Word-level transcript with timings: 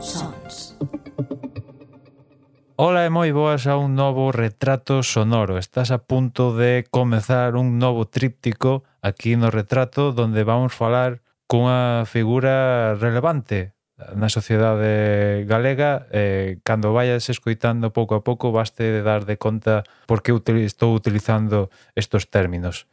Sons. 0.00 0.78
Ola 2.76 3.04
e 3.04 3.10
moi 3.10 3.34
boas 3.36 3.66
a 3.66 3.76
un 3.76 3.92
novo 3.92 4.32
retrato 4.32 5.02
sonoro. 5.02 5.58
Estás 5.58 5.90
a 5.90 5.98
punto 5.98 6.56
de 6.56 6.86
comezar 6.88 7.56
un 7.56 7.76
novo 7.76 8.06
tríptico 8.08 8.84
aquí 9.02 9.36
no 9.36 9.50
retrato 9.50 10.12
donde 10.12 10.44
vamos 10.44 10.72
falar 10.72 11.20
cunha 11.50 12.06
figura 12.06 12.94
relevante 12.96 13.76
na 14.14 14.30
sociedade 14.30 15.42
galega 15.44 16.06
eh, 16.14 16.62
cando 16.62 16.94
vayas 16.94 17.26
escoitando 17.28 17.90
pouco 17.90 18.14
a 18.14 18.22
pouco 18.22 18.54
baste 18.54 18.86
de 18.86 19.02
dar 19.02 19.26
de 19.26 19.36
conta 19.36 19.82
por 20.06 20.22
que 20.22 20.32
util 20.32 20.62
estou 20.62 20.94
utilizando 20.94 21.68
estos 21.98 22.30
términos. 22.30 22.86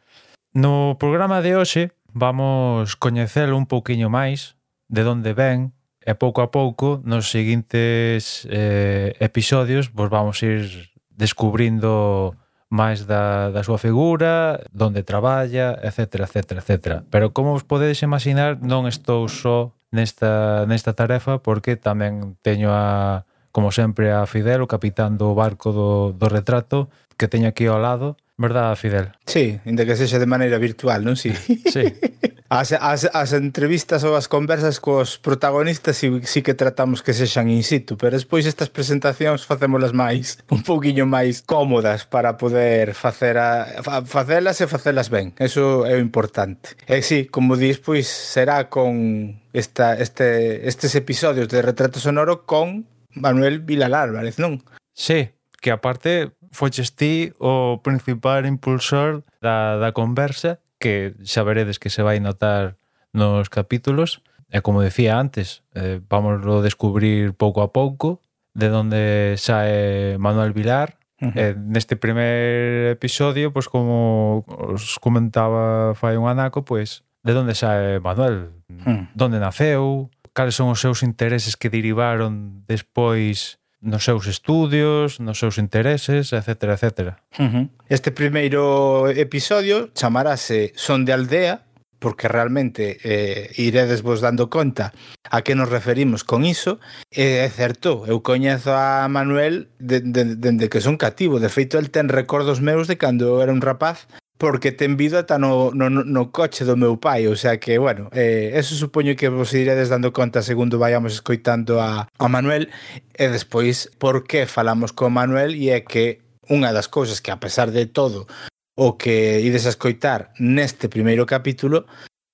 No 0.52 0.98
programa 0.98 1.46
de 1.46 1.56
hoxe 1.56 1.94
vamos 2.10 2.98
coñecelo 2.98 3.54
un 3.54 3.70
pouquiño 3.70 4.10
máis 4.10 4.58
de 4.88 5.06
onde 5.06 5.34
ven, 5.34 5.74
e 6.06 6.14
pouco 6.14 6.46
a 6.46 6.54
pouco 6.54 7.02
nos 7.02 7.34
seguintes 7.34 8.46
eh, 8.46 9.18
episodios 9.18 9.90
vos 9.90 10.08
vamos 10.14 10.38
ir 10.46 10.94
descubrindo 11.10 12.38
máis 12.70 13.06
da, 13.06 13.50
da 13.50 13.62
súa 13.64 13.78
figura, 13.78 14.62
donde 14.74 15.02
traballa, 15.02 15.80
etc, 15.82 16.28
etc, 16.28 16.38
etc. 16.62 16.74
Pero 17.10 17.32
como 17.34 17.54
vos 17.54 17.64
podedes 17.64 18.02
imaginar, 18.04 18.62
non 18.62 18.86
estou 18.86 19.30
só 19.30 19.74
nesta, 19.94 20.66
nesta 20.70 20.94
tarefa 20.94 21.40
porque 21.40 21.78
tamén 21.80 22.36
teño 22.42 22.74
a, 22.74 23.24
como 23.56 23.72
sempre, 23.72 24.12
a 24.12 24.28
Fidel, 24.28 24.66
o 24.66 24.70
capitán 24.70 25.16
do 25.16 25.34
barco 25.34 25.72
do, 25.72 26.12
do 26.12 26.28
retrato, 26.28 26.92
que 27.16 27.32
teño 27.32 27.48
aquí 27.48 27.66
ao 27.66 27.80
lado, 27.80 28.20
verdad, 28.38 28.76
Fidel? 28.76 29.12
Sí, 29.26 29.60
inda 29.66 29.86
que 29.86 29.96
sexa 29.96 30.20
de 30.20 30.28
maneira 30.28 30.60
virtual, 30.60 31.04
non 31.04 31.16
si? 31.16 31.32
Sí. 31.34 31.64
sí. 31.72 31.86
As, 32.48 32.72
as, 32.74 33.10
as 33.12 33.34
entrevistas 33.34 34.06
ou 34.06 34.14
as 34.14 34.30
conversas 34.30 34.78
cos 34.78 35.18
protagonistas 35.18 35.98
si, 35.98 36.22
si 36.30 36.46
que 36.46 36.54
tratamos 36.54 37.02
que 37.02 37.10
sexan 37.10 37.50
in 37.50 37.66
situ, 37.66 37.98
pero 37.98 38.14
despois 38.14 38.46
estas 38.46 38.70
presentacións 38.70 39.50
facémolas 39.50 39.98
máis, 39.98 40.38
un 40.54 40.62
pouquiño 40.62 41.10
máis 41.10 41.42
cómodas 41.42 42.06
para 42.06 42.38
poder 42.38 42.94
facer 42.94 43.42
a, 43.42 43.82
fa, 43.82 44.06
facelas 44.06 44.62
e 44.62 44.70
facelas 44.70 45.10
ben. 45.10 45.34
Eso 45.42 45.90
é 45.90 45.98
o 45.98 46.00
importante. 46.00 46.78
E 46.86 47.02
si, 47.02 47.26
sí, 47.26 47.34
como 47.34 47.58
dis, 47.58 47.82
pois 47.82 48.06
será 48.06 48.70
con 48.70 49.42
esta, 49.50 49.98
este, 49.98 50.70
estes 50.70 50.94
episodios 50.94 51.50
de 51.50 51.66
Retrato 51.66 51.98
Sonoro 51.98 52.46
con 52.46 52.86
Manuel 53.18 53.66
Vilalar, 53.66 54.14
Álvarez, 54.14 54.38
non? 54.38 54.62
Sí, 54.94 55.34
que 55.66 55.74
aparte 55.74 56.38
foches 56.56 56.96
ti 56.96 57.36
o 57.38 57.84
principal 57.84 58.48
impulsor 58.48 59.28
da, 59.44 59.78
da 59.78 59.92
conversa 59.92 60.64
que 60.80 61.14
xa 61.28 61.44
veredes 61.44 61.78
que 61.78 61.92
se 61.92 62.02
vai 62.02 62.24
notar 62.24 62.80
nos 63.12 63.52
capítulos 63.52 64.24
e 64.48 64.64
como 64.64 64.80
decía 64.80 65.20
antes 65.20 65.62
eh, 65.76 66.00
vamos 66.08 66.40
a 66.40 66.64
descubrir 66.64 67.36
pouco 67.36 67.60
a 67.60 67.76
pouco 67.76 68.24
de 68.56 68.72
donde 68.72 69.36
sae 69.36 70.16
Manuel 70.18 70.56
Vilar 70.56 70.98
Uh 71.16 71.32
-huh. 71.32 71.40
eh, 71.40 71.56
neste 71.56 71.96
primer 71.96 72.92
episodio, 72.92 73.56
pois 73.56 73.72
pues, 73.72 73.72
como 73.72 74.44
os 74.52 75.00
comentaba 75.00 75.96
fai 75.96 76.20
un 76.20 76.28
anaco, 76.28 76.68
pois 76.68 77.08
pues, 77.24 77.32
de 77.32 77.40
onde 77.40 77.56
sae 77.56 78.04
Manuel, 78.04 78.52
uh 78.68 78.84
-huh. 78.84 79.08
donde 79.16 79.40
naceu, 79.40 80.12
cales 80.36 80.60
son 80.60 80.68
os 80.76 80.84
seus 80.84 81.02
intereses 81.08 81.56
que 81.56 81.72
derivaron 81.72 82.68
despois 82.68 83.64
nos 83.86 84.04
seus 84.04 84.28
estudios, 84.28 85.20
nos 85.22 85.40
seus 85.40 85.58
intereses, 85.58 86.34
etc. 86.34 86.50
etc. 86.74 87.16
Uh 87.38 87.44
-huh. 87.44 87.70
Este 87.88 88.12
primeiro 88.12 89.08
episodio 89.10 89.90
chamarase 89.94 90.74
Son 90.76 91.06
de 91.06 91.14
Aldea, 91.14 91.62
porque 92.00 92.28
realmente 92.28 92.98
eh, 93.04 93.52
iredes 93.56 94.02
vos 94.02 94.22
dando 94.22 94.50
conta 94.50 94.94
a 95.30 95.42
que 95.42 95.56
nos 95.56 95.70
referimos 95.70 96.24
con 96.24 96.46
iso, 96.46 96.80
e 97.10 97.46
é 97.46 97.50
certo, 97.50 98.04
eu 98.06 98.22
coñezo 98.22 98.74
a 98.74 99.08
Manuel 99.08 99.70
dende 99.80 100.26
de, 100.26 100.36
de, 100.38 100.52
de 100.54 100.68
que 100.68 100.82
son 100.82 100.98
cativo, 100.98 101.40
de 101.40 101.50
feito 101.50 101.78
el 101.78 101.90
ten 101.90 102.10
recordos 102.10 102.60
meus 102.62 102.90
de 102.90 102.98
cando 102.98 103.26
eu 103.26 103.42
era 103.42 103.54
un 103.54 103.62
rapaz 103.62 104.10
porque 104.38 104.72
ten 104.72 104.98
vida 104.98 105.24
ata 105.24 105.40
no, 105.40 105.72
no, 105.72 105.90
no 105.90 106.32
coche 106.32 106.66
do 106.68 106.76
meu 106.76 107.00
pai, 107.00 107.28
o 107.28 107.36
sea 107.36 107.60
que, 107.60 107.80
bueno, 107.80 108.10
eh, 108.12 108.52
eso 108.56 108.76
supoño 108.76 109.16
que 109.16 109.30
vos 109.30 109.54
iredes 109.54 109.90
dando 109.90 110.12
conta 110.12 110.44
segundo 110.44 110.80
vayamos 110.80 111.14
escoitando 111.14 111.80
a, 111.82 112.08
a 112.12 112.28
Manuel, 112.28 112.68
e 113.16 113.26
despois 113.32 113.88
por 113.96 114.28
que 114.28 114.44
falamos 114.46 114.92
con 114.92 115.16
Manuel 115.16 115.56
e 115.56 115.72
é 115.72 115.88
que 115.88 116.20
unha 116.52 116.76
das 116.76 116.92
cousas 116.92 117.24
que 117.24 117.32
a 117.32 117.40
pesar 117.40 117.72
de 117.72 117.88
todo 117.88 118.28
o 118.76 119.00
que 119.00 119.40
ides 119.40 119.66
a 119.66 119.74
escoitar 119.74 120.36
neste 120.38 120.92
primeiro 120.92 121.24
capítulo 121.26 121.88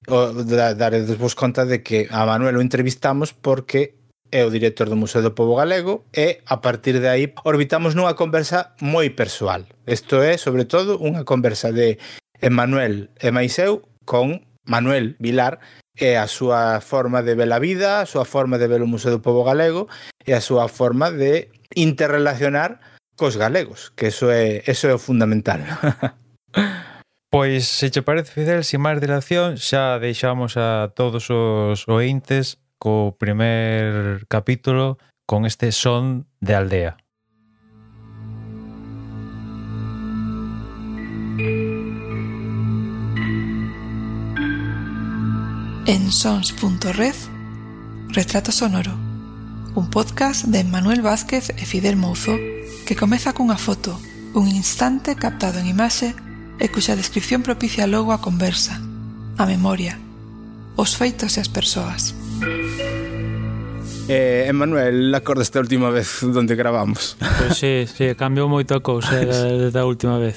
o, 0.10 0.34
da, 0.44 0.74
daredes 0.74 1.16
vos 1.22 1.38
conta 1.38 1.70
de 1.70 1.86
que 1.86 2.10
a 2.10 2.26
Manuel 2.26 2.58
o 2.58 2.66
entrevistamos 2.66 3.32
porque 3.32 4.01
é 4.32 4.48
o 4.48 4.50
director 4.50 4.88
do 4.88 4.96
Museo 4.96 5.22
do 5.22 5.36
Pobo 5.36 5.60
Galego 5.60 6.08
e, 6.16 6.40
a 6.48 6.64
partir 6.64 7.00
de 7.04 7.08
aí, 7.12 7.36
orbitamos 7.44 7.94
nunha 7.94 8.16
conversa 8.16 8.74
moi 8.80 9.12
persoal. 9.12 9.68
Isto 9.86 10.24
é, 10.24 10.40
sobre 10.40 10.64
todo, 10.66 10.98
unha 10.98 11.28
conversa 11.28 11.70
de 11.76 12.00
Emanuel 12.40 13.12
e 13.20 13.30
Maiseu 13.30 13.84
con 14.08 14.48
Manuel 14.64 15.20
Vilar 15.20 15.60
e 16.00 16.16
a 16.16 16.26
súa 16.26 16.80
forma 16.80 17.22
de 17.22 17.36
ver 17.36 17.52
a 17.52 17.60
vida, 17.60 18.02
a 18.02 18.08
súa 18.08 18.24
forma 18.24 18.56
de 18.56 18.72
ver 18.72 18.82
o 18.82 18.90
Museo 18.90 19.12
do 19.12 19.22
Pobo 19.22 19.44
Galego 19.44 19.92
e 20.24 20.32
a 20.32 20.42
súa 20.42 20.72
forma 20.72 21.12
de 21.12 21.52
interrelacionar 21.76 22.80
cos 23.20 23.38
galegos, 23.38 23.92
que 23.94 24.08
eso 24.10 24.32
é, 24.32 24.64
eso 24.66 24.88
é 24.88 24.96
o 24.96 25.02
fundamental. 25.02 25.62
Pois, 27.32 27.66
se 27.66 27.90
che 27.92 28.02
parece, 28.02 28.34
Fidel, 28.36 28.68
sin 28.68 28.84
máis 28.84 29.00
dilación, 29.00 29.56
xa 29.56 29.96
deixamos 30.04 30.60
a 30.60 30.92
todos 30.92 31.32
os 31.32 31.88
ointes 31.88 32.60
co 32.82 33.16
primer 33.16 34.26
capítulo 34.28 34.98
con 35.28 35.46
este 35.46 35.72
son 35.72 36.26
de 36.40 36.56
aldea. 36.56 36.98
En 45.86 46.12
sons.red, 46.12 47.14
Retrato 48.10 48.52
Sonoro, 48.52 48.94
un 49.76 49.92
podcast 49.92 50.46
de 50.46 50.64
Manuel 50.64 51.04
Vázquez 51.04 51.52
e 51.52 51.66
Fidel 51.70 51.98
Mouzo 51.98 52.34
que 52.88 52.96
comeza 52.98 53.38
cunha 53.38 53.62
foto, 53.62 54.02
un 54.34 54.50
instante 54.50 55.14
captado 55.14 55.62
en 55.62 55.70
imaxe 55.70 56.18
e 56.58 56.66
cuxa 56.74 56.98
descripción 56.98 57.46
propicia 57.46 57.86
logo 57.86 58.10
a 58.10 58.26
conversa, 58.26 58.82
a 59.38 59.46
memoria, 59.46 60.02
os 60.74 60.98
feitos 60.98 61.38
e 61.38 61.46
as 61.46 61.50
persoas. 61.54 62.18
Eh, 64.14 64.46
Emanuel, 64.50 65.16
acordaste 65.16 65.58
a 65.58 65.62
última 65.62 65.90
vez 65.90 66.22
onde 66.24 66.56
gravamos? 66.56 67.16
Pois 67.16 67.32
pues 67.38 67.58
sí, 67.58 67.88
sí, 67.88 68.12
cambiou 68.20 68.52
moito 68.52 68.76
a 68.76 68.84
cousa 68.84 69.24
da, 69.24 69.72
da 69.72 69.88
última 69.88 70.20
vez. 70.20 70.36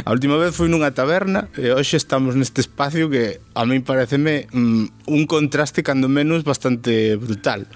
A 0.00 0.10
última 0.16 0.40
vez 0.40 0.56
foi 0.56 0.72
nunha 0.72 0.96
taberna 0.96 1.52
e 1.60 1.68
hoxe 1.76 2.00
estamos 2.00 2.32
neste 2.32 2.64
espacio 2.64 3.12
que 3.12 3.44
a 3.52 3.68
mí 3.68 3.84
pareceme 3.84 4.48
mm, 4.48 5.12
un 5.12 5.22
contraste 5.28 5.84
cando 5.84 6.08
menos 6.08 6.40
bastante 6.40 7.20
brutal 7.20 7.68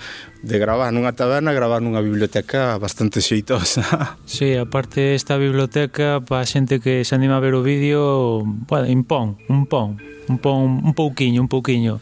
de 0.46 0.58
gravar 0.58 0.94
nunha 0.94 1.10
taberna, 1.12 1.50
gravar 1.50 1.82
nunha 1.82 1.98
biblioteca 2.00 2.78
bastante 2.78 3.18
xeitosa. 3.20 3.82
Sí, 4.26 4.54
aparte 4.54 5.14
esta 5.14 5.36
biblioteca 5.36 6.20
para 6.20 6.42
a 6.42 6.46
xente 6.46 6.78
que 6.80 7.04
se 7.04 7.14
anima 7.14 7.36
a 7.36 7.42
ver 7.42 7.54
o 7.54 7.62
vídeo, 7.62 8.42
bueno, 8.44 8.86
impón, 8.86 9.38
un 9.48 9.66
pón, 9.66 9.98
un 10.28 10.38
pon, 10.38 10.82
un 10.84 10.94
pouquiño, 10.94 11.40
un 11.40 11.48
pouquiño. 11.48 12.00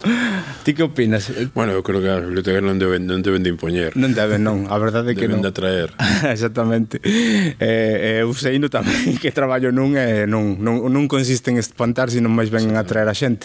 Ti 0.64 0.72
que 0.72 0.82
opinas? 0.82 1.30
Bueno, 1.54 1.72
eu 1.76 1.84
creo 1.84 2.00
que 2.00 2.08
as 2.08 2.24
bibliotecas 2.24 2.64
non 2.64 2.80
deben, 2.80 3.04
non 3.04 3.20
deben 3.20 3.44
de 3.44 3.52
impoñer. 3.52 3.92
Non 4.00 4.16
deben, 4.16 4.40
non, 4.40 4.64
a 4.72 4.80
verdade 4.80 5.12
é 5.12 5.14
que 5.14 5.28
deben 5.28 5.44
non. 5.44 5.44
Deben 5.44 5.52
de 5.52 5.52
atraer. 5.52 5.88
Exactamente. 6.34 7.04
Eh, 7.04 7.60
eh 7.60 8.24
eu 8.24 8.32
seindo 8.32 8.72
tamén 8.72 9.12
que 9.22 9.28
traballo 9.28 9.68
nun, 9.68 10.00
eh, 10.00 10.24
non, 10.24 10.56
non, 10.64 10.88
non 10.88 11.04
consiste 11.04 11.52
en 11.52 11.60
espantar, 11.60 12.08
sino 12.08 12.32
máis 12.32 12.48
ben 12.48 12.64
en 12.64 12.80
atraer 12.80 13.12
a 13.12 13.16
xente. 13.16 13.44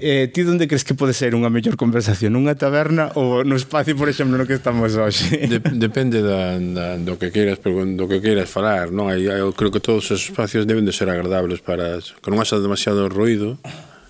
Eh, 0.00 0.32
ti 0.32 0.48
onde 0.48 0.64
crees 0.64 0.88
que 0.88 0.96
pode 0.96 1.12
ser 1.12 1.36
unha 1.36 1.52
mellor 1.52 1.76
conversación? 1.76 2.32
Nunha 2.32 2.56
taberna 2.56 3.12
ou 3.20 3.44
no 3.44 3.52
espacio, 3.52 3.92
por 3.92 4.08
exemplo, 4.08 4.25
no 4.26 4.44
que 4.44 4.58
estamos 4.58 4.98
hoxe. 4.98 5.46
De, 5.46 5.58
depende 5.86 6.20
da, 6.20 6.58
da, 6.58 6.98
do 6.98 7.16
que 7.16 7.30
queiras 7.30 7.62
do 7.62 8.04
que 8.10 8.18
queiras 8.20 8.50
falar, 8.50 8.90
non? 8.90 9.08
Eu 9.14 9.54
creo 9.54 9.70
que 9.70 9.80
todos 9.80 10.10
os 10.10 10.26
espacios 10.26 10.66
deben 10.66 10.84
de 10.84 10.92
ser 10.92 11.06
agradables 11.08 11.62
para 11.62 12.02
que 12.02 12.28
non 12.28 12.42
haxa 12.42 12.58
demasiado 12.58 13.06
ruido 13.08 13.56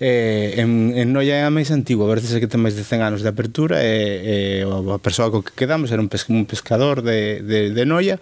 eh, 0.00 0.58
en, 0.58 0.92
en 0.94 1.12
Noia 1.12 1.40
é 1.40 1.44
a 1.44 1.52
máis 1.52 1.70
antigua, 1.70 2.06
é 2.36 2.40
que 2.40 2.50
ten 2.50 2.62
máis 2.62 2.76
de 2.76 2.84
100 2.84 3.02
anos 3.02 3.20
de 3.22 3.30
apertura 3.30 3.80
e, 3.80 4.62
e 4.62 4.66
a 4.66 4.98
persoa 5.00 5.30
co 5.30 5.42
que 5.42 5.54
quedamos 5.54 5.90
era 5.90 6.02
un, 6.02 6.08
pescador 6.46 7.02
de, 7.02 7.42
de, 7.42 7.70
de 7.70 7.84
Noia. 7.86 8.20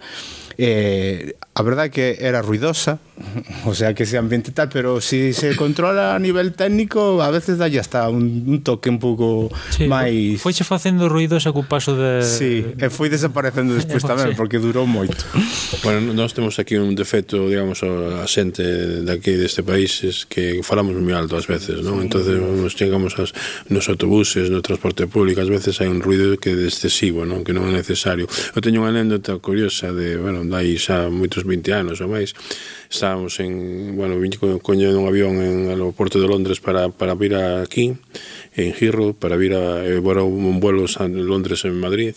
Eh, 0.57 1.37
a 1.53 1.61
verdade 1.61 1.89
que 1.89 2.17
era 2.21 2.41
ruidosa, 2.41 2.99
o 3.65 3.73
sea 3.73 3.93
que 3.93 4.03
ese 4.03 4.17
ambiente 4.17 4.51
tal, 4.51 4.69
pero 4.69 5.01
si 5.01 5.33
se 5.33 5.55
controla 5.55 6.15
a 6.15 6.19
nivel 6.19 6.53
técnico, 6.53 7.21
a 7.21 7.31
veces 7.31 7.57
dalle 7.57 7.79
hasta 7.79 8.09
un, 8.09 8.45
un 8.45 8.61
toque 8.61 8.89
un 8.89 8.99
pouco 8.99 9.49
sí, 9.69 9.89
máis... 9.89 10.37
Foixe 10.41 10.61
facendo 10.61 11.09
ruidos 11.09 11.45
co 11.49 11.65
paso 11.65 11.97
de... 11.97 12.21
Sí, 12.21 12.61
e 12.77 12.89
foi 12.93 13.09
desaparecendo 13.09 13.73
despois 13.73 14.05
tamén, 14.09 14.33
sí. 14.33 14.37
porque 14.37 14.61
durou 14.61 14.85
moito. 14.85 15.17
Bueno, 15.81 16.13
nós 16.13 16.37
temos 16.37 16.61
aquí 16.61 16.77
un 16.77 16.93
defecto, 16.93 17.49
digamos, 17.49 17.81
a 17.81 18.25
xente 18.29 19.01
daqui 19.01 19.33
deste 19.33 19.65
país 19.65 20.05
es 20.05 20.29
que 20.29 20.61
falamos 20.61 20.93
moi 20.97 21.17
alto 21.17 21.37
ás 21.37 21.49
veces, 21.49 21.81
non? 21.81 22.01
Sí. 22.01 22.09
Entonces 22.09 22.33
nos 22.37 22.73
chegamos 22.77 23.17
as, 23.17 23.33
nos 23.69 23.89
autobuses, 23.89 24.53
no 24.53 24.61
transporte 24.61 25.09
público, 25.09 25.41
ás 25.41 25.49
veces 25.49 25.81
hai 25.81 25.89
un 25.89 26.05
ruido 26.05 26.37
que 26.37 26.53
é 26.53 26.65
excesivo, 26.65 27.25
non? 27.25 27.41
Que 27.41 27.53
non 27.53 27.65
é 27.69 27.73
necesario. 27.73 28.29
Eu 28.53 28.61
teño 28.61 28.85
unha 28.85 28.93
anécdota 28.93 29.41
curiosa 29.41 29.89
de, 29.89 30.21
bueno, 30.21 30.46
dai 30.49 30.75
xa 30.79 31.11
moitos 31.11 31.43
20 31.43 31.71
anos 31.75 31.99
ou 31.99 32.09
máis, 32.11 32.33
estábamos 32.87 33.37
en, 33.43 33.95
bueno, 33.95 34.17
vin 34.17 34.33
coñendo 34.63 34.99
un 34.99 35.07
avión 35.07 35.39
en 35.43 35.69
aeroporto 35.69 36.17
de 36.17 36.27
Londres 36.27 36.63
para, 36.63 36.89
para 36.89 37.13
vir 37.13 37.35
aquí, 37.35 37.95
en 38.55 38.73
Heathrow, 38.73 39.13
para 39.13 39.35
vir 39.35 39.53
a, 39.53 39.83
eh, 39.83 39.99
bueno, 39.99 40.25
un 40.25 40.59
vuelo 40.59 40.87
a 40.87 41.05
Londres 41.07 41.65
en 41.67 41.75
Madrid, 41.77 42.15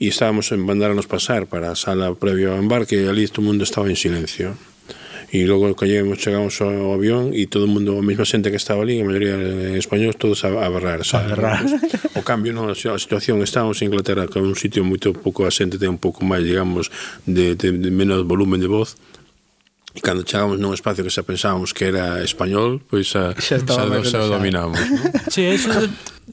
e 0.00 0.08
estábamos 0.08 0.48
en 0.54 0.64
mandarnos 0.64 1.04
pasar 1.04 1.44
para 1.44 1.68
a 1.68 1.76
sala 1.76 2.16
previo 2.16 2.56
ao 2.56 2.60
embarque 2.62 2.96
e 2.96 3.10
ali 3.10 3.28
todo 3.28 3.44
o 3.44 3.48
mundo 3.52 3.68
estaba 3.68 3.92
en 3.92 4.00
silencio 4.00 4.69
e 5.30 5.46
logo 5.46 5.70
callemos, 5.78 6.18
chegamos 6.18 6.58
ao 6.58 6.90
avión 6.90 7.30
e 7.30 7.46
todo 7.46 7.64
o 7.66 7.70
mundo, 7.70 7.94
a 7.94 8.02
mesma 8.02 8.26
xente 8.26 8.50
que 8.50 8.58
estaba 8.58 8.82
ali 8.82 8.98
a 8.98 9.06
maioría 9.06 9.38
de 9.38 9.78
españoles, 9.78 10.18
todos 10.18 10.42
a, 10.42 10.50
a 10.50 10.68
barrar 10.68 11.06
a 11.06 11.20
barrar 11.22 11.62
o 12.18 12.22
cambio, 12.26 12.50
non, 12.50 12.66
a 12.66 12.74
situación 12.74 13.38
estábamos 13.46 13.78
en 13.78 13.94
Inglaterra, 13.94 14.26
que 14.26 14.38
é 14.38 14.42
un 14.42 14.58
sitio 14.58 14.82
moito 14.82 15.14
pouco 15.14 15.46
a 15.46 15.54
xente 15.54 15.78
ten 15.78 15.94
un 15.94 16.02
pouco 16.02 16.26
máis, 16.26 16.42
digamos 16.42 16.90
de, 17.30 17.54
de, 17.54 17.70
de 17.70 17.90
menos 17.94 18.26
volumen 18.26 18.58
de 18.58 18.66
voz 18.66 18.98
E 19.90 19.98
cando 19.98 20.22
chegamos 20.22 20.54
nun 20.62 20.70
espacio 20.70 21.02
que 21.02 21.10
xa 21.10 21.26
pensábamos 21.26 21.74
que 21.74 21.90
era 21.90 22.22
español, 22.22 22.78
pois 22.78 23.10
xa, 23.10 23.34
xa, 23.34 23.58
xa, 23.58 23.90
xa, 23.90 24.06
xa 24.06 24.30
dominamos. 24.30 24.78
Non? 24.78 25.34
Sí, 25.34 25.42
eso 25.50 25.66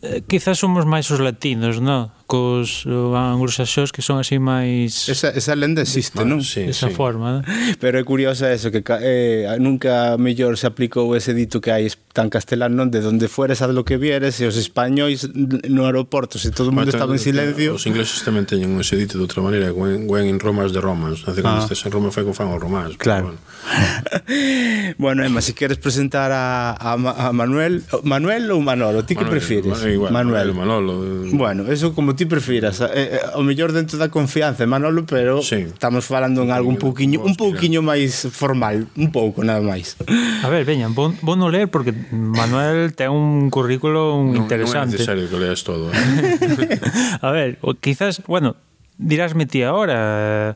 Eh, 0.01 0.21
quizás 0.27 0.59
somos 0.59 0.85
máis 0.85 1.09
os 1.09 1.19
latinos, 1.19 1.81
non? 1.81 2.13
Cos 2.27 2.83
eh, 2.85 2.91
anglosaxóns 2.91 3.89
que 3.95 4.03
son 4.03 4.19
así 4.19 4.37
máis... 4.37 5.07
Esa, 5.09 5.31
esa 5.31 5.55
lenda 5.55 5.81
existe, 5.81 6.21
non? 6.21 6.43
Sí, 6.43 6.69
esa 6.69 6.89
sí. 6.89 6.93
forma, 6.93 7.39
non? 7.39 7.43
Pero 7.81 7.97
é 7.97 8.03
curiosa 8.03 8.51
eso, 8.51 8.69
que 8.69 8.83
eh, 8.83 9.47
nunca 9.57 10.19
mellor 10.19 10.59
se 10.59 10.67
aplicou 10.67 11.15
ese 11.15 11.33
dito 11.33 11.63
que 11.63 11.71
hai 11.71 11.87
tan 12.13 12.29
castelano 12.29 12.85
de 12.89 12.99
donde 13.01 13.29
fueres 13.29 13.61
haz 13.61 13.71
lo 13.71 13.85
que 13.85 13.97
vieres 14.01 14.41
e 14.41 14.49
os 14.49 14.57
españois 14.57 15.29
no 15.69 15.85
aeroporto, 15.85 16.37
se 16.41 16.49
todo 16.49 16.69
o 16.69 16.75
mundo 16.75 16.89
estaba 16.89 17.13
en 17.13 17.21
silencio... 17.21 17.77
Os 17.77 17.85
ingleses 17.85 18.21
tamén 18.25 18.49
teñen 18.49 18.73
ese 18.81 18.97
dito 18.97 19.17
de 19.17 19.23
outra 19.23 19.41
maneira, 19.41 19.69
when, 19.71 20.09
when 20.09 20.25
in 20.25 20.41
Roma 20.41 20.65
es 20.65 20.73
de 20.73 20.81
Romans, 20.81 21.23
hace 21.25 21.45
cando 21.45 21.61
ah. 21.61 21.65
estes 21.65 21.85
en 21.85 21.93
Roma 21.93 22.11
fai 22.11 22.25
con 22.25 22.33
fan 22.33 22.49
os 22.49 22.59
romans. 22.59 22.97
Claro. 22.97 23.33
Bueno. 23.33 23.39
bueno, 24.97 25.23
Emma, 25.23 25.41
se 25.41 25.47
si 25.47 25.53
queres 25.53 25.77
presentar 25.77 26.31
a, 26.31 26.71
a, 26.73 26.93
a 26.93 27.31
Manuel, 27.31 27.83
Manuel 28.03 28.51
ou 28.51 28.59
Manolo, 28.61 29.05
ti 29.05 29.15
que 29.15 29.25
prefieres? 29.25 29.86
igual, 29.93 30.13
Manuel. 30.13 30.53
Manolo. 30.53 31.25
Eh. 31.25 31.29
Bueno, 31.33 31.71
eso 31.71 31.93
como 31.93 32.15
ti 32.15 32.25
prefiras. 32.25 32.81
Eh, 32.81 32.87
eh, 32.93 33.19
o 33.35 33.43
mellor 33.43 33.71
dentro 33.71 33.97
da 33.97 34.09
confianza, 34.09 34.65
Manolo, 34.65 35.05
pero 35.05 35.41
sí. 35.41 35.67
estamos 35.67 36.05
falando 36.05 36.43
en 36.43 36.51
algo 36.51 36.69
un 36.69 36.77
pouquiño 36.77 37.21
un 37.21 37.35
pouquiño 37.35 37.81
máis 37.81 38.27
formal, 38.31 38.87
un 38.95 39.11
pouco 39.11 39.43
nada 39.43 39.61
máis. 39.61 39.95
A 40.43 40.49
ver, 40.49 40.65
veñan, 40.65 40.93
bon, 40.93 41.15
bon 41.21 41.39
no 41.39 41.49
ler 41.49 41.69
porque 41.69 41.93
Manuel 42.11 42.93
ten 42.95 43.11
un 43.11 43.49
currículo 43.49 44.15
un 44.15 44.33
no, 44.33 44.41
interesante. 44.43 44.97
Non 44.97 45.07
é 45.15 45.25
necesario 45.25 45.25
que 45.29 45.37
leas 45.37 45.61
todo. 45.63 45.91
Eh? 45.91 46.79
a 47.25 47.29
ver, 47.31 47.57
o, 47.61 47.75
quizás, 47.75 48.21
bueno, 48.27 48.55
dirásme 48.97 49.45
ti 49.45 49.63
agora 49.63 49.95
eh, 49.97 50.51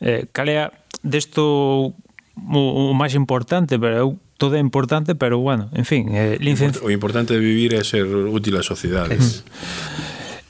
eh, 0.00 0.22
cal 0.32 0.48
é 0.50 0.70
desto 1.02 1.94
o, 2.36 2.90
o 2.90 2.94
máis 2.94 3.14
importante, 3.14 3.78
pero 3.78 3.96
eu 3.96 4.10
todo 4.36 4.56
é 4.56 4.60
importante, 4.60 5.14
pero 5.14 5.38
bueno, 5.38 5.68
en 5.72 5.84
fin, 5.84 6.12
eh, 6.12 6.36
licenci... 6.40 6.80
o 6.84 6.90
importante 6.90 7.34
de 7.34 7.40
vivir 7.40 7.74
é 7.74 7.82
ser 7.84 8.04
útil 8.06 8.56
á 8.56 8.62
sociedade. 8.62 9.16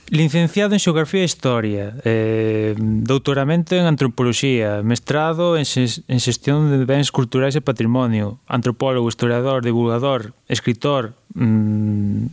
Licenciado 0.06 0.70
en 0.70 0.78
Xeografía 0.78 1.26
e 1.26 1.26
Historia, 1.26 1.98
eh, 2.06 2.78
doutoramento 2.78 3.74
en 3.74 3.90
Antropoloxía, 3.90 4.82
mestrado 4.86 5.58
en, 5.58 5.66
en 5.66 6.18
Xestión 6.22 6.70
de 6.70 6.86
Bens 6.86 7.10
Culturais 7.10 7.58
e 7.58 7.62
Patrimonio, 7.62 8.38
antropólogo, 8.46 9.10
historiador, 9.10 9.66
divulgador, 9.66 10.30
escritor, 10.46 11.18
mm, 11.34 12.30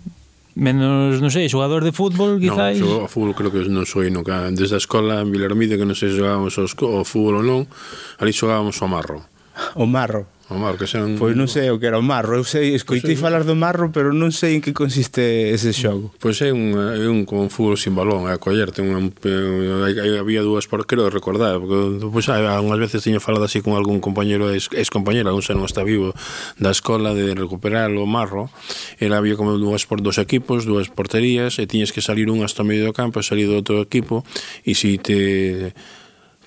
menos, 0.54 1.18
non 1.18 1.34
sei, 1.34 1.50
xogador 1.50 1.82
de 1.82 1.90
fútbol, 1.90 2.38
quizáis? 2.38 2.78
Non, 2.78 3.10
xogo 3.10 3.10
fútbol 3.10 3.34
creo 3.34 3.50
que 3.50 3.66
non 3.66 3.90
soy 3.90 4.14
nunca. 4.14 4.46
Desde 4.54 4.78
a 4.78 4.82
escola 4.82 5.26
en 5.26 5.34
Vilaromide, 5.34 5.78
que 5.78 5.86
non 5.90 5.98
sei 5.98 6.14
se 6.14 6.22
xogábamos 6.22 6.54
ao 6.62 7.02
fútbol 7.06 7.42
ou 7.42 7.46
non, 7.46 7.62
ali 8.22 8.30
xogábamos 8.30 8.78
ao 8.86 8.90
marro. 8.90 9.26
O 9.74 9.90
marro. 9.90 10.30
O 10.54 10.62
marro, 10.62 10.78
que 10.78 10.86
sen... 10.86 11.18
Pois 11.18 11.34
non 11.34 11.50
sei 11.50 11.74
o 11.74 11.82
que 11.82 11.90
era 11.90 11.98
o 11.98 12.06
marro, 12.06 12.38
eu 12.38 12.46
sei, 12.46 12.78
escoitei 12.78 13.18
pois 13.18 13.26
falar 13.26 13.42
do 13.42 13.58
marro, 13.58 13.90
pero 13.90 14.14
non 14.14 14.30
sei 14.30 14.54
en 14.54 14.62
que 14.62 14.70
consiste 14.70 15.50
ese 15.50 15.74
xogo. 15.74 16.14
Pois 16.22 16.38
é 16.46 16.54
un, 16.54 16.78
é 16.78 17.10
un 17.10 17.26
como 17.26 17.42
un 17.42 17.50
fútbol 17.50 17.74
sin 17.74 17.98
balón, 17.98 18.30
é 18.30 18.38
collerte, 18.38 18.86
un, 18.86 19.10
hai, 19.10 19.98
había 20.22 20.46
dúas 20.46 20.70
por, 20.70 20.86
quero 20.86 21.10
recordar, 21.10 21.58
porque 21.58 22.06
pois, 22.06 22.30
hai, 22.30 22.46
unhas 22.62 22.78
veces 22.78 23.02
tiña 23.02 23.18
falado 23.18 23.50
así 23.50 23.66
con 23.66 23.74
algún 23.74 23.98
compañero, 23.98 24.54
ex, 24.54 24.70
ex 24.78 24.94
compañero, 24.94 25.34
algún 25.34 25.42
xa 25.42 25.58
non 25.58 25.66
está 25.66 25.82
vivo, 25.82 26.14
da 26.62 26.70
escola 26.70 27.18
de 27.18 27.34
recuperar 27.34 27.90
o 27.98 28.06
marro, 28.06 28.54
era 29.02 29.18
había 29.18 29.34
como 29.34 29.58
dúas 29.58 29.90
por 29.90 30.06
dos 30.06 30.22
equipos, 30.22 30.70
dúas 30.70 30.94
porterías, 30.94 31.58
e 31.58 31.66
tiñes 31.66 31.90
que 31.90 32.06
salir 32.06 32.30
un 32.30 32.46
hasta 32.46 32.62
o 32.62 32.68
medio 32.70 32.86
do 32.86 32.94
campo, 32.94 33.26
salir 33.26 33.50
do 33.50 33.58
outro 33.58 33.82
equipo, 33.82 34.22
e 34.62 34.78
se 34.78 34.84
si 34.84 34.98
te 35.00 35.74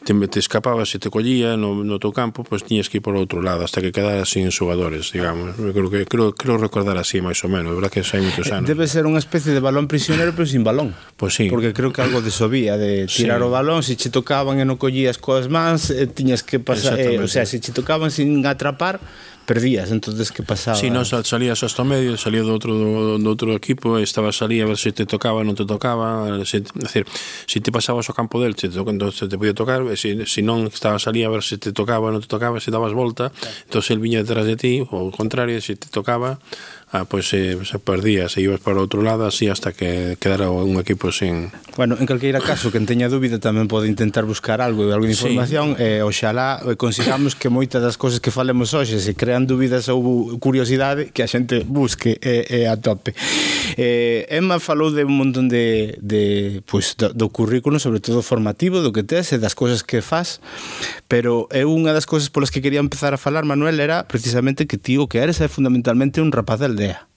te, 0.07 0.15
te 0.29 0.39
escapabas 0.39 0.95
e 0.95 0.99
te 1.03 1.11
collía 1.11 1.59
no, 1.59 1.83
no 1.83 1.99
teu 1.99 2.15
campo, 2.15 2.47
pois 2.47 2.63
tiñas 2.63 2.87
que 2.87 3.03
ir 3.03 3.05
por 3.05 3.19
outro 3.19 3.43
lado 3.43 3.67
hasta 3.67 3.83
que 3.83 3.91
quedaras 3.91 4.31
sin 4.31 4.55
xogadores, 4.55 5.11
digamos. 5.11 5.59
Eu 5.59 5.75
creo 5.75 5.91
que 5.91 6.07
creo, 6.07 6.31
creo 6.31 6.57
recordar 6.57 6.95
así 6.95 7.19
máis 7.19 7.43
ou 7.43 7.51
menos, 7.51 7.75
verdad 7.75 7.91
que 7.91 8.07
xa 8.07 8.17
hai 8.17 8.23
moitos 8.23 8.47
eh, 8.47 8.55
anos. 8.55 8.71
Debe 8.71 8.87
ser 8.87 9.05
unha 9.05 9.19
especie 9.19 9.51
de 9.51 9.59
balón 9.59 9.91
prisionero 9.91 10.31
pero 10.31 10.47
sin 10.47 10.63
balón. 10.63 10.95
Pois 11.17 11.33
sí. 11.33 11.49
Porque 11.49 11.73
creo 11.73 11.93
que 11.93 12.03
algo 12.03 12.21
de 12.21 12.31
sobía 12.31 12.77
de 12.77 13.07
tirar 13.07 13.41
sí. 13.41 13.45
o 13.45 13.51
balón, 13.51 13.83
se 13.83 13.97
che 13.97 14.13
tocaban 14.13 14.61
e 14.61 14.69
non 14.69 14.77
collías 14.77 15.17
coas 15.17 15.49
mans, 15.49 15.89
eh, 15.89 16.05
tiñas 16.05 16.45
que 16.45 16.61
pasar, 16.61 17.01
eh, 17.01 17.17
o 17.17 17.25
sea, 17.25 17.49
se 17.49 17.57
che 17.57 17.73
tocaban 17.73 18.13
sin 18.13 18.45
atrapar, 18.45 19.01
perdías, 19.47 19.93
entonces 19.93 20.31
que 20.31 20.43
pasaba? 20.43 20.77
Si, 20.77 20.87
sí, 20.87 20.93
non 20.93 21.09
salías 21.09 21.63
hasta 21.65 21.89
medio, 21.89 22.21
salía 22.21 22.45
do 22.45 22.53
outro 22.53 22.77
do, 22.77 23.17
do 23.17 23.29
outro 23.33 23.57
equipo, 23.57 23.97
estaba 23.97 24.29
salía 24.29 24.67
a 24.67 24.69
ver 24.69 24.77
se 24.77 24.93
te 24.93 25.09
tocaba, 25.09 25.41
non 25.41 25.57
te 25.57 25.65
tocaba, 25.65 26.29
eh, 26.37 26.45
se, 26.45 26.61
decir, 26.77 27.09
se 27.49 27.65
te 27.65 27.73
pasabas 27.73 28.11
ao 28.11 28.15
campo 28.19 28.37
del, 28.43 28.53
se 28.59 28.69
te, 28.69 28.77
entón, 28.77 29.09
se 29.09 29.25
te 29.25 29.41
podía 29.41 29.57
tocar, 29.57 29.87
se, 29.97 30.29
se 30.29 30.45
non 30.45 30.69
estaba 30.69 31.01
salía 31.01 31.31
a 31.31 31.33
ver 31.33 31.41
se 31.41 31.57
te 31.57 31.73
tocaba, 31.73 32.13
non 32.13 32.21
te 32.21 32.29
tocaba, 32.29 32.61
se 32.61 32.69
dabas 32.69 32.93
volta, 32.93 33.33
claro. 33.33 33.57
entonces 33.65 33.89
el 33.95 34.05
viña 34.05 34.21
detrás 34.21 34.45
de 34.45 34.61
ti, 34.61 34.85
ou 34.85 35.09
ao 35.09 35.15
contrario, 35.15 35.57
se 35.65 35.81
te 35.81 35.89
tocaba, 35.89 36.37
ah, 36.93 37.05
pois 37.05 37.33
eh, 37.35 37.59
se, 37.59 37.65
se 37.65 37.79
perdías 37.79 38.37
e 38.37 38.47
ibas 38.47 38.61
para 38.61 38.79
outro 38.79 39.03
lado 39.03 39.27
así 39.27 39.51
hasta 39.51 39.75
que 39.75 40.17
quedara 40.23 40.51
un 40.51 40.79
equipo 40.79 41.11
sin... 41.11 41.51
Bueno, 41.77 41.97
en 41.99 42.07
calqueira 42.07 42.41
caso, 42.41 42.71
quen 42.71 42.87
teña 42.87 43.11
dúbida 43.11 43.43
tamén 43.43 43.67
pode 43.67 43.91
intentar 43.91 44.23
buscar 44.23 44.63
algo, 44.63 44.87
algo 44.95 45.05
de 45.05 45.13
información 45.13 45.75
sí. 45.75 45.83
e 45.83 45.89
eh, 45.99 46.07
oxalá 46.07 46.63
consigamos 46.79 47.35
que 47.35 47.51
moitas 47.51 47.83
das 47.83 47.99
cousas 47.99 48.23
que 48.23 48.31
falemos 48.31 48.71
hoxe 48.71 49.03
se 49.03 49.13
crean 49.19 49.51
dúbidas 49.51 49.91
ou 49.91 50.39
curiosidade 50.39 51.11
que 51.11 51.27
a 51.27 51.29
xente 51.29 51.67
busque 51.67 52.23
e, 52.23 52.47
e 52.47 52.71
a 52.71 52.79
tope. 52.79 53.13
Eh, 53.75 54.31
Emma 54.31 54.63
falou 54.63 54.95
de 54.95 55.03
un 55.03 55.19
montón 55.19 55.51
de, 55.51 55.99
de 56.01 56.63
pues, 56.65 56.95
do, 56.95 57.11
do 57.13 57.29
currículo, 57.29 57.83
sobre 57.83 57.99
todo 57.99 58.23
formativo, 58.23 58.79
do 58.79 58.95
que 58.95 59.03
tes 59.03 59.35
e 59.35 59.43
das 59.43 59.59
cousas 59.59 59.83
que 59.83 60.01
faz, 60.01 60.39
pero 61.11 61.51
é 61.51 61.67
unha 61.67 61.91
das 61.91 62.07
cousas 62.07 62.31
polas 62.31 62.55
que 62.55 62.63
quería 62.63 62.79
empezar 62.79 63.11
a 63.13 63.19
falar, 63.19 63.43
Manuel, 63.43 63.83
era 63.83 64.07
precisamente 64.07 64.71
que 64.71 64.79
ti 64.79 64.97
o 64.97 65.11
que 65.11 65.19
eres 65.19 65.43
é 65.43 65.51
fundamentalmente 65.51 66.23
un 66.23 66.31
rapaz 66.31 66.63
del 66.63 66.76
aldea. 66.77 67.09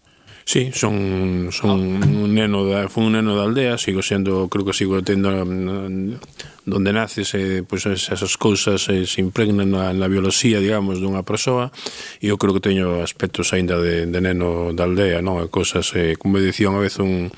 Sí, 0.49 0.71
son, 0.73 1.49
son 1.51 2.01
oh. 2.01 2.23
un 2.25 2.33
neno 2.33 2.65
da, 2.65 2.89
fui 2.89 3.05
un 3.05 3.13
neno 3.13 3.35
da 3.37 3.43
aldea, 3.43 3.77
sigo 3.77 4.01
sendo, 4.01 4.49
creo 4.49 4.65
que 4.65 4.73
sigo 4.73 5.03
tendo 5.03 5.29
mm, 5.45 6.17
donde 6.65 6.91
naces, 6.91 7.35
eh, 7.35 7.61
pois 7.61 7.83
pues 7.83 8.09
esas 8.09 8.35
cousas 8.35 8.89
eh, 8.89 9.05
se 9.05 9.21
impregnan 9.21 9.69
na, 9.69 9.93
na 9.93 10.09
biología, 10.09 10.57
digamos, 10.57 10.97
dunha 10.97 11.21
persoa, 11.21 11.69
e 12.17 12.33
eu 12.33 12.41
creo 12.41 12.57
que 12.57 12.65
teño 12.65 13.05
aspectos 13.05 13.53
aínda 13.53 13.77
de, 13.77 14.09
de 14.09 14.19
neno 14.25 14.73
da 14.73 14.89
aldea, 14.89 15.21
non? 15.21 15.37
cousas, 15.53 15.93
eh, 15.93 16.17
como 16.17 16.41
dicía 16.41 16.73
unha 16.73 16.81
vez 16.81 16.97
un, 16.97 17.29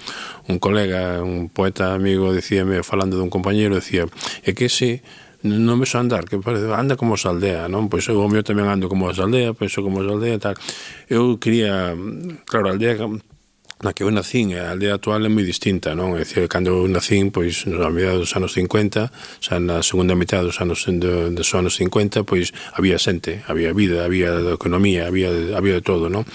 un 0.47 0.57
colega, 0.63 1.19
un 1.19 1.51
poeta 1.51 1.91
amigo, 1.91 2.31
dicíame, 2.31 2.79
falando 2.79 3.19
dun 3.19 3.27
compañero, 3.27 3.75
dicía, 3.75 4.07
é 4.39 4.55
que 4.55 4.71
ese 4.71 5.03
non 5.43 5.81
me 5.81 5.89
so 5.89 5.97
andar, 5.97 6.29
que 6.29 6.37
parece, 6.37 6.69
anda 6.69 6.93
como 6.93 7.17
as 7.17 7.25
aldea, 7.25 7.65
non? 7.65 7.89
Pois 7.89 8.05
eu 8.05 8.21
o 8.21 8.29
meu 8.29 8.45
tamén 8.45 8.69
ando 8.69 8.85
como 8.85 9.09
as 9.09 9.17
aldea, 9.17 9.57
pois 9.57 9.73
penso 9.73 9.81
como 9.81 10.01
as 10.01 10.07
aldea, 10.07 10.37
tal. 10.37 10.55
Eu 11.09 11.41
quería, 11.41 11.97
claro, 12.45 12.69
a 12.69 12.77
aldea 12.77 12.97
na 13.81 13.93
que 13.93 14.03
eu 14.03 14.11
nacín, 14.11 14.53
a 14.53 14.71
aldea 14.71 14.95
actual 14.95 15.25
é 15.25 15.29
moi 15.29 15.41
distinta, 15.41 15.97
non? 15.97 16.13
É 16.13 16.21
dicir, 16.21 16.45
cando 16.45 16.69
eu 16.69 16.85
nacín, 16.85 17.33
pois, 17.33 17.65
na 17.65 17.89
mediados 17.89 18.29
dos 18.29 18.33
anos 18.37 18.53
50, 18.53 19.09
xa 19.41 19.57
na 19.57 19.81
segunda 19.81 20.13
metade 20.13 20.45
dos 20.45 20.61
anos 20.61 20.85
de, 20.85 21.33
dos 21.33 21.49
anos 21.57 21.81
50, 21.81 22.21
pois, 22.21 22.53
había 22.77 23.01
xente, 23.01 23.41
había 23.49 23.73
vida, 23.73 24.05
había 24.05 24.37
economía, 24.53 25.09
había, 25.09 25.33
había 25.57 25.81
de 25.81 25.83
todo, 25.83 26.13
non? 26.13 26.29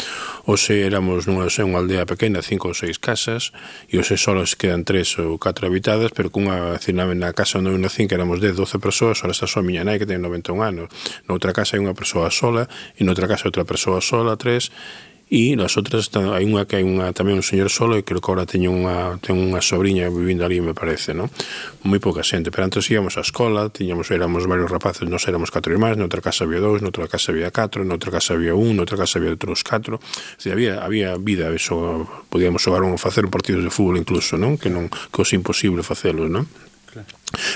Ose 0.46 0.82
éramos 0.82 1.30
nunha, 1.30 1.46
sei, 1.46 1.62
unha 1.62 1.78
aldea 1.78 2.02
pequena, 2.02 2.42
cinco 2.42 2.70
ou 2.70 2.76
seis 2.76 2.98
casas, 2.98 3.54
e 3.86 3.98
ose 4.02 4.18
só 4.18 4.34
nos 4.34 4.58
quedan 4.58 4.82
tres 4.82 5.14
ou 5.22 5.38
catro 5.38 5.70
habitadas, 5.70 6.10
pero 6.10 6.34
cunha, 6.34 6.74
decir, 6.74 6.98
na, 6.98 7.06
na 7.14 7.30
casa 7.30 7.62
onde 7.62 7.70
eu 7.70 7.78
nacín, 7.78 8.10
que 8.10 8.18
éramos 8.18 8.42
10, 8.42 8.58
12 8.58 8.82
persoas, 8.82 9.22
ora 9.22 9.30
está 9.30 9.46
só 9.46 9.62
a 9.62 9.66
miña 9.66 9.86
nai, 9.86 10.02
que 10.02 10.06
ten 10.06 10.18
91 10.18 10.66
anos. 10.66 10.90
Noutra 11.30 11.54
casa 11.54 11.78
hai 11.78 11.82
unha 11.82 11.94
persoa 11.94 12.26
sola, 12.34 12.66
e 12.98 13.06
noutra 13.06 13.30
casa 13.30 13.46
outra 13.46 13.62
persoa 13.62 14.02
sola, 14.02 14.34
tres, 14.34 14.74
e 15.26 15.58
nas 15.58 15.74
outras 15.74 16.06
hai 16.14 16.46
unha 16.46 16.70
que 16.70 16.78
hai 16.78 16.86
unha 16.86 17.10
tamén 17.10 17.42
un 17.42 17.46
señor 17.46 17.66
solo 17.66 17.98
e 17.98 18.06
creo 18.06 18.22
que 18.22 18.30
agora 18.30 18.46
teño 18.46 18.70
unha 18.70 19.18
ten 19.18 19.34
unha 19.34 19.58
sobrinha 19.58 20.06
vivindo 20.06 20.46
ali, 20.46 20.62
me 20.62 20.70
parece, 20.70 21.18
non? 21.18 21.26
Moi 21.82 21.98
pouca 21.98 22.22
xente, 22.22 22.54
pero 22.54 22.70
antes 22.70 22.86
íamos 22.86 23.18
á 23.18 23.26
escola, 23.26 23.66
tiñamos 23.74 24.06
éramos 24.14 24.46
varios 24.46 24.70
rapaces, 24.70 25.10
nós 25.10 25.26
éramos 25.26 25.50
catro 25.50 25.74
irmáns, 25.74 25.98
noutra 25.98 26.22
casa 26.22 26.46
había 26.46 26.62
dous, 26.62 26.78
noutra 26.78 27.10
casa 27.10 27.34
había 27.34 27.50
catro, 27.50 27.82
noutra 27.82 28.14
casa 28.14 28.38
había 28.38 28.54
un, 28.54 28.78
noutra 28.78 28.94
casa 28.94 29.18
había 29.18 29.34
outros 29.34 29.66
catro. 29.66 29.98
Se 30.38 30.54
había 30.54 30.86
había 30.86 31.18
vida, 31.18 31.50
eso 31.50 32.06
podíamos 32.30 32.62
xogar 32.62 32.86
un 32.86 32.94
facer 32.94 33.26
un 33.26 33.34
partido 33.34 33.58
de 33.58 33.70
fútbol 33.74 33.98
incluso, 33.98 34.38
non? 34.38 34.54
Que 34.54 34.70
non 34.70 34.86
que 34.86 35.18
os 35.26 35.30
imposible 35.34 35.82
facelo, 35.82 36.30
non? 36.30 36.46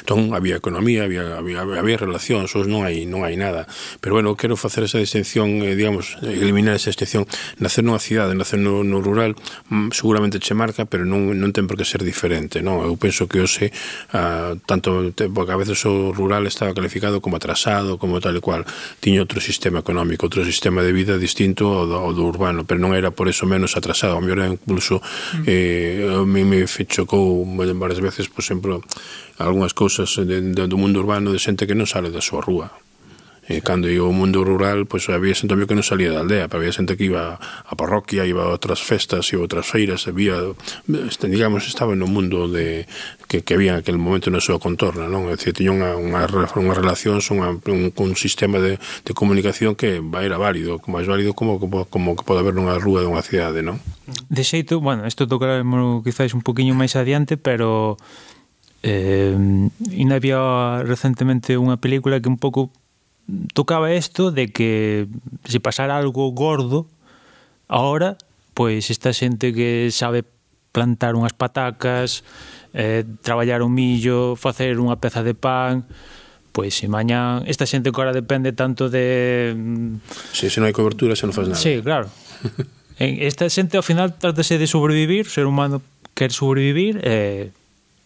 Entón, 0.01 0.35
había 0.35 0.57
economía, 0.57 1.05
había, 1.05 1.39
había, 1.39 1.63
había 1.63 1.97
relacións, 1.97 2.51
os 2.59 2.67
non 2.67 2.83
hai, 2.83 3.07
non 3.07 3.23
hai 3.23 3.39
nada. 3.39 3.71
Pero, 4.03 4.19
bueno, 4.19 4.35
quero 4.35 4.59
facer 4.59 4.83
esa 4.83 4.99
distinción, 4.99 5.63
eh, 5.63 5.79
digamos, 5.79 6.19
eliminar 6.27 6.75
esa 6.75 6.91
distinción. 6.91 7.23
Nacer 7.63 7.87
nunha 7.87 8.03
cidade, 8.03 8.35
nacer 8.35 8.59
no, 8.59 8.83
no 8.83 8.99
rural, 8.99 9.39
mm, 9.71 9.95
seguramente 9.95 10.43
che 10.43 10.59
marca, 10.59 10.91
pero 10.91 11.07
non, 11.07 11.31
non 11.39 11.55
ten 11.55 11.71
por 11.71 11.79
que 11.79 11.87
ser 11.87 12.03
diferente, 12.03 12.67
non? 12.67 12.83
Eu 12.83 12.99
penso 12.99 13.31
que 13.31 13.39
hoxe, 13.39 13.71
ah, 14.11 14.59
tanto, 14.67 15.15
porque 15.31 15.53
a 15.55 15.59
veces 15.61 15.79
o 15.87 16.11
rural 16.11 16.51
estaba 16.51 16.75
calificado 16.75 17.23
como 17.23 17.39
atrasado, 17.39 17.95
como 17.95 18.19
tal 18.19 18.35
e 18.35 18.43
cual. 18.43 18.67
Tiña 18.99 19.23
outro 19.23 19.39
sistema 19.39 19.81
económico, 19.87 20.27
outro 20.27 20.43
sistema 20.43 20.83
de 20.83 20.91
vida 20.91 21.15
distinto 21.15 21.71
ao 21.71 21.87
do, 21.87 21.95
ao 21.95 22.11
do 22.11 22.27
urbano, 22.27 22.67
pero 22.67 22.83
non 22.83 22.93
era 22.93 23.15
por 23.15 23.31
eso 23.31 23.47
menos 23.47 23.79
atrasado. 23.79 24.19
A 24.19 24.21
mellor 24.21 24.51
incluso, 24.51 24.99
mm. 24.99 25.47
eh, 25.47 26.11
a 26.11 26.27
mí 26.27 26.43
me 26.43 26.67
chocou 26.91 27.47
varias 27.79 28.03
veces, 28.03 28.27
por 28.27 28.43
exemplo, 28.43 28.83
algún 29.41 29.60
algunhas 29.61 29.75
cousas 29.75 30.17
de, 30.17 30.41
de, 30.41 30.67
do 30.67 30.77
mundo 30.81 31.01
urbano 31.01 31.33
de 31.33 31.39
xente 31.39 31.69
que 31.69 31.77
non 31.77 31.85
sale 31.85 32.09
da 32.09 32.25
súa 32.25 32.41
rúa. 32.41 32.73
E 33.51 33.67
cando 33.67 33.91
ia 33.91 34.01
o 34.07 34.15
mundo 34.15 34.47
rural, 34.47 34.87
pois 34.87 35.11
había 35.11 35.35
xente 35.35 35.59
que 35.67 35.75
non 35.77 35.83
salía 35.83 36.15
da 36.15 36.23
aldea, 36.23 36.47
pero 36.47 36.63
había 36.63 36.73
xente 36.73 36.95
que 36.97 37.11
iba 37.11 37.37
á 37.37 37.73
parroquia, 37.77 38.23
iba 38.23 38.47
a 38.47 38.55
outras 38.55 38.79
festas, 38.81 39.29
e 39.29 39.37
a 39.37 39.43
outras 39.43 39.67
feiras, 39.67 40.07
había, 40.07 40.39
este, 40.87 41.27
digamos, 41.27 41.67
estaba 41.67 41.93
no 41.99 42.07
mundo 42.07 42.47
de 42.47 42.87
que, 43.27 43.43
que 43.43 43.59
había 43.59 43.75
en 43.75 43.83
aquel 43.83 43.99
momento 43.99 44.31
na 44.31 44.39
súa 44.39 44.63
contorna, 44.63 45.11
non? 45.11 45.27
É 45.29 45.35
dicir, 45.35 45.53
tiña 45.53 45.75
unha, 45.75 45.91
unha, 45.99 46.31
unha 46.31 46.77
relación, 46.79 47.19
unha, 47.21 47.59
un, 47.69 47.91
un 47.91 48.13
sistema 48.15 48.63
de, 48.63 48.79
de 48.79 49.13
comunicación 49.13 49.75
que 49.75 49.99
era 49.99 50.39
válido, 50.39 50.79
máis 50.87 51.11
válido 51.11 51.35
como, 51.35 51.59
como, 51.59 51.91
como 51.91 52.15
que 52.15 52.23
pode 52.23 52.41
haber 52.41 52.55
nunha 52.55 52.79
rúa 52.79 53.03
dunha 53.03 53.21
cidade, 53.21 53.67
non? 53.67 53.83
De 54.31 54.47
xeito, 54.47 54.79
bueno, 54.79 55.11
isto 55.11 55.27
tocaremos 55.27 56.07
quizáis 56.07 56.39
un 56.39 56.47
poquinho 56.47 56.79
máis 56.79 56.95
adiante, 56.95 57.35
pero 57.35 57.99
Eh, 58.83 59.37
ainda 59.93 60.17
había 60.17 60.81
recentemente 60.83 61.61
unha 61.61 61.77
película 61.77 62.17
que 62.19 62.33
un 62.33 62.41
pouco 62.41 62.73
tocaba 63.53 63.93
isto 63.93 64.33
de 64.33 64.49
que 64.49 65.07
se 65.45 65.61
pasara 65.61 66.01
algo 66.01 66.33
gordo 66.33 66.89
ahora, 67.69 68.17
pois 68.55 68.91
esta 68.91 69.13
xente 69.13 69.53
que 69.53 69.93
sabe 69.93 70.25
plantar 70.73 71.15
unhas 71.15 71.37
patacas, 71.37 72.25
eh, 72.75 73.05
traballar 73.23 73.63
un 73.63 73.75
millo, 73.75 74.35
facer 74.35 74.79
unha 74.79 74.99
peza 74.99 75.23
de 75.23 75.35
pan, 75.35 75.87
pois 76.51 76.75
se 76.75 76.89
maña 76.91 77.43
esta 77.47 77.67
xente 77.67 77.93
que 77.95 77.99
ahora 77.99 78.15
depende 78.15 78.57
tanto 78.57 78.91
de 78.91 79.55
mm, 79.55 80.35
Si, 80.35 80.51
se 80.51 80.59
non 80.59 80.71
hai 80.71 80.75
cobertura, 80.75 81.15
se 81.15 81.27
non 81.27 81.35
faz 81.35 81.47
nada. 81.47 81.61
Si, 81.61 81.79
sí, 81.79 81.83
claro. 81.83 82.11
esta 82.99 83.47
xente 83.53 83.79
ao 83.79 83.87
final 83.87 84.17
trátase 84.19 84.59
de 84.59 84.67
sobrevivir, 84.67 85.27
o 85.27 85.33
ser 85.33 85.47
humano 85.47 85.83
quer 86.15 86.35
sobrevivir, 86.35 87.01
eh, 87.07 87.55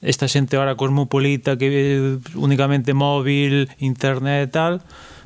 esta 0.05 0.29
xente 0.29 0.61
ahora 0.61 0.77
cosmopolita 0.77 1.57
que 1.57 2.21
únicamente 2.37 2.93
móvil, 2.93 3.73
internet 3.81 4.49
e 4.49 4.53
tal, 4.53 4.73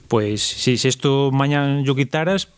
pois 0.06 0.40
se 0.40 0.78
si 0.78 0.88
isto 0.88 1.34
mañan 1.34 1.84
yo 1.84 1.98
quitaras, 1.98 2.48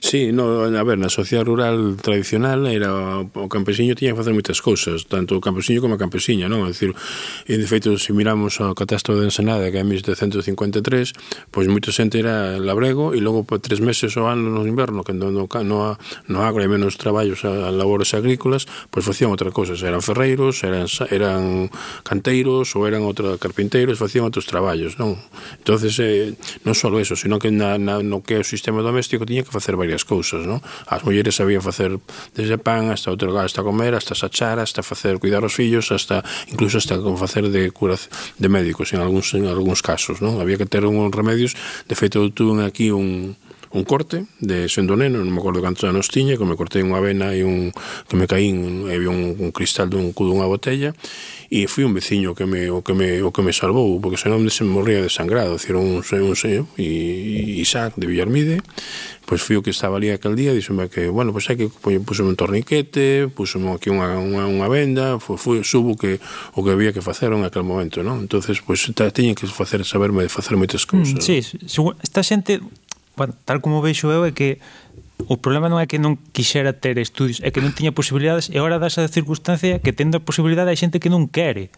Sí, 0.00 0.32
no, 0.32 0.64
a 0.64 0.84
ver, 0.84 0.96
na 0.96 1.12
sociedade 1.12 1.44
rural 1.44 2.00
tradicional 2.00 2.64
era 2.64 3.20
o 3.20 3.48
campesiño 3.52 3.92
tiña 3.92 4.16
que 4.16 4.20
facer 4.24 4.32
moitas 4.32 4.64
cousas, 4.64 5.04
tanto 5.04 5.36
o 5.36 5.44
campesiño 5.44 5.84
como 5.84 5.94
a 5.94 6.00
campesiña, 6.00 6.48
non? 6.48 6.64
É 6.64 6.72
dicir, 6.72 6.96
e 7.44 7.54
de 7.60 7.66
feito, 7.68 8.00
se 8.00 8.16
miramos 8.16 8.56
o 8.64 8.72
catastro 8.72 9.20
de 9.20 9.28
Ensenada, 9.28 9.68
que 9.68 9.76
é 9.76 9.84
1753, 9.84 11.52
pois 11.52 11.68
moito 11.68 11.92
xente 11.92 12.16
era 12.16 12.56
labrego 12.56 13.12
e 13.12 13.20
logo 13.20 13.44
por 13.44 13.60
tres 13.60 13.84
meses 13.84 14.16
ao 14.16 14.32
ano 14.32 14.48
no 14.48 14.64
inverno, 14.64 15.04
que 15.04 15.12
no, 15.12 15.28
no, 15.28 15.44
no, 15.44 15.78
no 16.00 16.38
agro 16.40 16.64
hai 16.64 16.70
menos 16.72 16.96
traballos 16.96 17.44
a, 17.44 17.68
a 17.68 17.70
labores 17.70 18.16
agrícolas, 18.16 18.64
pois 18.88 19.04
facían 19.04 19.28
outras 19.28 19.52
cousas, 19.52 19.84
eran 19.84 20.00
ferreiros, 20.00 20.64
eran, 20.64 20.88
eran 21.12 21.68
canteiros 22.02 22.72
ou 22.72 22.88
eran 22.88 23.04
outros 23.04 23.36
carpinteiros, 23.36 24.00
facían 24.00 24.24
outros 24.24 24.48
traballos, 24.48 24.96
non? 24.96 25.20
Entonces, 25.60 25.92
eh, 26.00 26.32
non 26.64 26.72
só 26.72 26.88
eso, 26.96 27.14
sino 27.14 27.38
que 27.38 27.52
na, 27.52 27.76
na, 27.76 28.00
no 28.00 28.24
que 28.24 28.40
o 28.40 28.44
sistema 28.44 28.80
doméstico 28.80 29.28
tiña 29.28 29.44
que 29.44 29.49
que 29.50 29.58
facer 29.58 29.74
varias 29.74 30.06
cousas, 30.06 30.46
non? 30.46 30.62
As 30.86 31.02
mulleres 31.02 31.34
sabían 31.42 31.58
facer 31.58 31.98
desde 32.38 32.54
pan 32.54 32.94
hasta 32.94 33.10
outro 33.10 33.34
hasta 33.34 33.66
comer, 33.66 33.98
hasta 33.98 34.14
sachar, 34.14 34.62
hasta 34.62 34.86
facer 34.86 35.18
cuidar 35.18 35.42
os 35.42 35.58
fillos, 35.58 35.90
hasta 35.90 36.22
incluso 36.46 36.78
hasta 36.78 37.02
como 37.02 37.18
facer 37.18 37.50
de 37.50 37.74
cura 37.74 37.98
de 38.38 38.48
médicos 38.48 38.94
en 38.94 39.02
algúns 39.02 39.34
en 39.34 39.50
algúns 39.50 39.82
casos, 39.82 40.22
non? 40.22 40.38
Había 40.38 40.54
que 40.54 40.70
ter 40.70 40.86
uns 40.86 41.10
remedios, 41.10 41.58
de 41.90 41.98
feito 41.98 42.22
tuve 42.30 42.62
aquí 42.62 42.94
un 42.94 43.34
un 43.72 43.84
corte 43.84 44.26
de 44.40 44.68
sendo 44.68 44.98
neno, 44.98 45.22
non 45.22 45.30
me 45.30 45.38
acordo 45.38 45.62
cantos 45.62 45.86
anos 45.86 46.10
tiña, 46.10 46.34
que 46.34 46.42
me 46.42 46.58
cortei 46.58 46.82
unha 46.82 46.98
vena 46.98 47.38
e 47.38 47.46
un 47.46 47.70
que 48.10 48.18
me 48.18 48.26
caín, 48.26 48.90
había 48.90 49.14
un, 49.14 49.38
un 49.38 49.50
cristal 49.54 49.86
dun 49.86 50.10
cu 50.10 50.26
dunha 50.26 50.50
botella 50.50 50.90
e 51.46 51.70
fui 51.70 51.86
un 51.86 51.94
veciño 51.94 52.34
que 52.34 52.50
me 52.50 52.66
o 52.66 52.82
que 52.82 52.98
me 52.98 53.22
o 53.22 53.30
que 53.30 53.46
me 53.46 53.54
salvou, 53.54 54.02
porque 54.02 54.18
senón 54.18 54.42
se 54.50 54.66
me 54.66 54.74
morría 54.74 54.98
desangrado, 54.98 55.54
dicir 55.54 55.78
un 55.78 56.02
un, 56.02 56.02
un, 56.02 56.34
e 56.82 57.62
Isaac 57.62 57.94
de 57.94 58.10
Villarmide, 58.10 58.58
pois 59.30 59.46
fui 59.46 59.54
o 59.54 59.62
que 59.62 59.70
estaba 59.70 59.94
ali 59.94 60.10
aquel 60.10 60.34
día, 60.34 60.50
díxome 60.50 60.90
que, 60.90 61.06
bueno, 61.06 61.30
pois 61.30 61.46
hai 61.46 61.54
que 61.54 61.70
pois, 61.70 62.02
pusome 62.02 62.34
un 62.34 62.38
torniquete, 62.40 63.30
pusome 63.30 63.70
aquí 63.70 63.86
unha, 63.86 64.18
unha, 64.18 64.50
unha 64.50 64.66
venda, 64.66 65.22
foi, 65.22 65.38
foi, 65.38 65.56
subo 65.62 65.94
que 65.94 66.18
o 66.58 66.66
que 66.66 66.74
había 66.74 66.90
que 66.90 66.98
facer 66.98 67.30
en 67.30 67.46
aquel 67.46 67.62
momento, 67.62 68.02
non? 68.02 68.18
Entonces, 68.26 68.58
pois 68.58 68.82
teñen 69.14 69.38
que 69.38 69.46
facer 69.46 69.86
saberme 69.86 70.26
de 70.26 70.30
facer 70.34 70.58
moitas 70.58 70.82
mm, 70.82 70.90
cousas. 70.90 71.22
Mm, 71.22 71.22
sí, 71.22 71.38
esta 72.02 72.26
xente, 72.26 72.58
bueno, 73.14 73.38
tal 73.46 73.62
como 73.62 73.78
vexo 73.78 74.10
eu 74.10 74.26
é 74.26 74.34
que 74.34 74.58
o 75.30 75.38
problema 75.38 75.70
non 75.70 75.78
é 75.78 75.86
que 75.86 76.02
non 76.02 76.18
quixera 76.34 76.74
ter 76.74 76.98
estudios, 76.98 77.38
é 77.46 77.54
que 77.54 77.62
non 77.62 77.70
tiña 77.70 77.94
posibilidades 77.94 78.50
e 78.50 78.58
agora 78.58 78.82
dasa 78.82 79.06
circunstancia 79.06 79.78
que 79.78 79.94
tendo 79.94 80.18
a 80.18 80.26
posibilidade 80.26 80.74
hai 80.74 80.78
xente 80.80 80.98
que 80.98 81.06
non 81.06 81.30
quere 81.30 81.70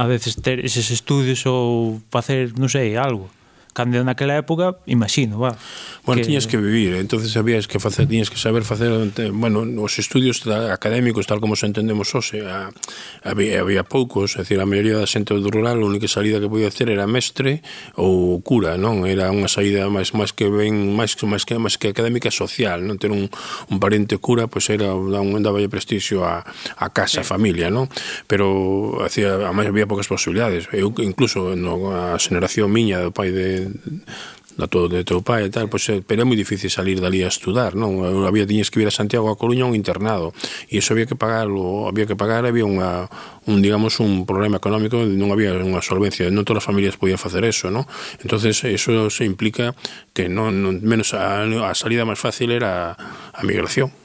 a 0.00 0.08
veces 0.08 0.40
ter 0.40 0.64
eses 0.64 0.88
estudios 0.88 1.44
ou 1.44 2.00
facer, 2.08 2.56
non 2.56 2.72
sei, 2.72 2.96
algo. 2.96 3.28
Cando 3.74 3.98
naquela 4.06 4.38
época, 4.38 4.78
imagino, 4.86 5.42
va. 5.42 5.58
Bueno, 6.06 6.22
que... 6.22 6.26
tiñas 6.30 6.46
que 6.46 6.56
vivir, 6.56 6.94
eh. 6.94 7.00
entonces 7.00 7.36
habías 7.36 7.66
que 7.66 7.82
facer, 7.82 8.06
tiñas 8.06 8.30
que 8.30 8.38
saber 8.38 8.62
facer, 8.62 9.10
bueno, 9.32 9.66
os 9.82 9.98
estudios 9.98 10.46
académicos 10.46 11.26
tal 11.26 11.42
como 11.42 11.56
se 11.56 11.66
entendemos 11.66 12.14
hoxe, 12.14 12.46
a, 12.46 12.70
había, 13.26 13.60
había 13.60 13.82
poucos, 13.82 14.38
é 14.38 14.46
dicir, 14.46 14.62
a 14.62 14.66
maioría 14.66 14.94
da 14.94 15.10
xente 15.10 15.34
do 15.34 15.50
rural, 15.50 15.82
a 15.82 15.86
única 15.86 16.06
salida 16.06 16.38
que 16.38 16.46
podía 16.46 16.70
hacer 16.70 16.86
era 16.86 17.10
mestre 17.10 17.66
ou 17.98 18.38
cura, 18.46 18.78
non? 18.78 19.04
Era 19.10 19.34
unha 19.34 19.50
saída 19.50 19.90
máis 19.90 20.14
máis 20.14 20.30
que 20.30 20.46
ben 20.46 20.94
máis 20.94 21.18
máis 21.26 21.42
que 21.42 21.58
máis 21.58 21.74
que 21.74 21.90
académica 21.90 22.30
social, 22.30 22.86
non 22.86 22.94
ter 23.02 23.10
un, 23.10 23.26
un 23.26 23.76
parente 23.82 24.22
cura, 24.22 24.46
pois 24.46 24.70
era 24.70 24.94
un 24.94 25.42
daba 25.42 25.58
prestixio 25.66 26.22
a, 26.22 26.46
a 26.78 26.86
casa, 26.94 27.20
a 27.20 27.26
familia, 27.26 27.74
non? 27.74 27.90
Pero 28.30 29.02
hacía, 29.02 29.34
además 29.34 29.66
había 29.66 29.90
poucas 29.90 30.06
posibilidades. 30.06 30.70
Eu 30.70 30.94
incluso 31.02 31.58
no, 31.58 31.90
a 31.90 32.14
xeración 32.22 32.70
miña 32.70 33.02
do 33.02 33.10
pai 33.10 33.34
de, 33.34 33.63
da 34.56 34.70
todo 34.70 34.88
de 34.88 35.02
teu 35.02 35.18
pai 35.22 35.46
e 35.46 35.50
tal, 35.50 35.66
pois, 35.66 35.82
eh, 35.90 35.98
pero 35.98 36.22
é 36.22 36.26
moi 36.26 36.38
difícil 36.38 36.70
salir 36.70 37.02
dali 37.02 37.26
a 37.26 37.30
estudar, 37.30 37.74
non? 37.74 38.06
Eu 38.06 38.22
había 38.22 38.46
tiñes 38.46 38.70
que 38.70 38.78
ir 38.78 38.86
a 38.86 38.94
Santiago 38.94 39.26
a 39.26 39.34
Coruña 39.34 39.66
un 39.66 39.74
internado 39.74 40.30
e 40.70 40.78
iso 40.78 40.94
había 40.94 41.10
que 41.10 41.18
pagarlo, 41.18 41.90
había 41.90 42.06
que 42.06 42.14
pagar, 42.14 42.46
había 42.46 42.62
unha 42.62 43.10
un 43.50 43.58
digamos 43.58 43.98
un 43.98 44.22
problema 44.22 44.62
económico, 44.62 45.02
non 45.02 45.34
había 45.34 45.58
unha 45.58 45.82
solvencia, 45.82 46.30
non 46.30 46.46
todas 46.46 46.62
as 46.62 46.68
familias 46.70 46.94
podían 46.94 47.18
facer 47.18 47.42
eso, 47.42 47.66
non? 47.74 47.82
Entonces 48.22 48.62
eso 48.62 49.10
se 49.10 49.26
implica 49.26 49.74
que 50.14 50.30
non, 50.30 50.62
non 50.62 50.78
menos 50.86 51.18
a, 51.18 51.42
a 51.42 51.74
salida 51.74 52.06
máis 52.06 52.22
fácil 52.22 52.54
era 52.54 52.94
a 53.34 53.42
migración. 53.42 54.03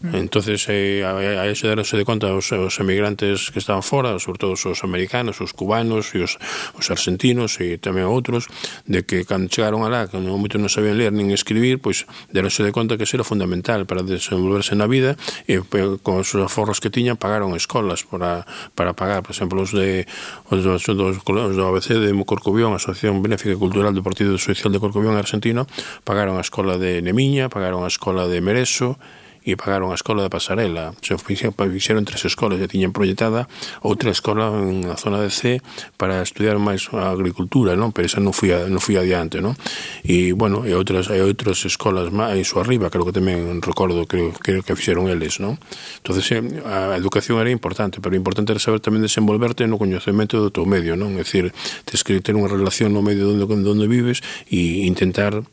Mm. 0.00 0.14
Entonces, 0.14 0.66
eh, 0.68 1.04
a, 1.04 1.16
a 1.16 1.46
eso 1.48 1.68
deronse 1.68 1.96
de 1.96 2.04
conta 2.04 2.32
os, 2.34 2.52
os 2.52 2.74
emigrantes 2.80 3.50
que 3.50 3.58
estaban 3.58 3.82
fora, 3.82 4.18
sobre 4.18 4.38
todo 4.38 4.52
os 4.52 4.84
americanos, 4.84 5.40
os 5.40 5.52
cubanos 5.52 6.14
e 6.14 6.24
os, 6.24 6.38
os 6.76 6.86
argentinos 6.90 7.58
e 7.60 7.80
tamén 7.80 8.08
outros, 8.08 8.48
de 8.84 9.04
que 9.08 9.24
cando 9.24 9.48
chegaron 9.48 9.84
alá, 9.86 10.08
que 10.08 10.20
non, 10.20 10.36
moito 10.36 10.60
non 10.60 10.68
sabían 10.68 11.00
ler 11.00 11.12
nin 11.12 11.32
escribir, 11.32 11.80
pois 11.80 12.04
deronse 12.30 12.60
de 12.60 12.72
conta 12.72 13.00
que 13.00 13.08
eso 13.08 13.16
era 13.16 13.26
fundamental 13.26 13.88
para 13.88 14.04
desenvolverse 14.04 14.76
na 14.76 14.86
vida 14.90 15.16
e 15.48 15.60
con 16.04 16.20
os 16.20 16.28
aforros 16.36 16.78
que 16.82 16.92
tiñan 16.92 17.16
pagaron 17.16 17.56
escolas 17.56 18.04
para, 18.04 18.44
para 18.76 18.92
pagar, 18.92 19.24
por 19.24 19.32
exemplo, 19.32 19.64
os 19.64 19.72
de 19.72 20.04
os, 20.50 20.60
dos, 20.62 20.84
dos, 20.84 21.16
os 21.24 21.54
do 21.56 21.64
ABC 21.66 21.96
de 21.96 22.12
Corcubión, 22.26 22.74
Asociación 22.74 23.22
Benéfica 23.22 23.56
Cultural 23.56 23.94
do 23.94 24.02
Partido 24.02 24.36
Social 24.36 24.72
de 24.72 24.82
Corcubión 24.82 25.16
Argentino, 25.16 25.64
pagaron 26.04 26.36
a 26.36 26.44
escola 26.44 26.76
de 26.76 27.00
Nemiña, 27.00 27.48
pagaron 27.48 27.86
a 27.86 27.90
escola 27.90 28.26
de 28.26 28.42
Mereso, 28.42 28.98
e 29.46 29.54
pagaron 29.54 29.94
a 29.94 29.96
escola 29.96 30.26
da 30.26 30.28
pasarela. 30.28 30.90
Se 31.06 31.14
fixeron 31.14 32.02
tres 32.02 32.26
escolas 32.26 32.58
que 32.58 32.66
tiñan 32.66 32.90
proyectada, 32.90 33.46
outra 33.86 34.10
escola 34.10 34.50
na 34.50 34.98
zona 34.98 35.22
de 35.22 35.30
C 35.30 35.62
para 35.94 36.18
estudiar 36.18 36.58
máis 36.58 36.90
a 36.90 37.14
agricultura, 37.14 37.78
non? 37.78 37.94
pero 37.94 38.10
esa 38.10 38.18
non 38.18 38.34
fui, 38.34 38.50
a, 38.50 38.66
non 38.66 38.82
fui 38.82 38.98
adiante. 38.98 39.38
Non? 39.38 39.54
E, 40.02 40.34
bueno, 40.34 40.66
e 40.66 40.74
outras, 40.74 41.06
e 41.14 41.22
outras 41.22 41.62
escolas 41.62 42.10
máis 42.10 42.50
o 42.50 42.58
arriba, 42.58 42.90
creo 42.90 43.06
que 43.06 43.14
tamén 43.14 43.62
recordo, 43.62 44.02
creo, 44.10 44.34
creo 44.34 44.66
que 44.66 44.74
fixeron 44.74 45.06
eles. 45.06 45.38
Non? 45.38 45.54
Entón, 46.02 46.18
a 46.66 46.98
educación 46.98 47.38
era 47.38 47.54
importante, 47.54 48.02
pero 48.02 48.18
importante 48.18 48.50
era 48.50 48.58
saber 48.58 48.82
tamén 48.82 49.06
desenvolverte 49.06 49.62
no 49.70 49.78
coñecemento 49.78 50.42
do 50.42 50.50
teu 50.50 50.66
medio, 50.66 50.98
non? 50.98 51.14
É 51.14 51.22
dicir, 51.22 51.54
tens 51.86 52.02
que 52.02 52.18
ter 52.18 52.34
unha 52.34 52.50
relación 52.50 52.90
no 52.90 52.98
medio 53.06 53.30
onde, 53.30 53.46
onde 53.46 53.86
vives 53.86 54.26
e 54.50 54.90
intentar 54.90 55.46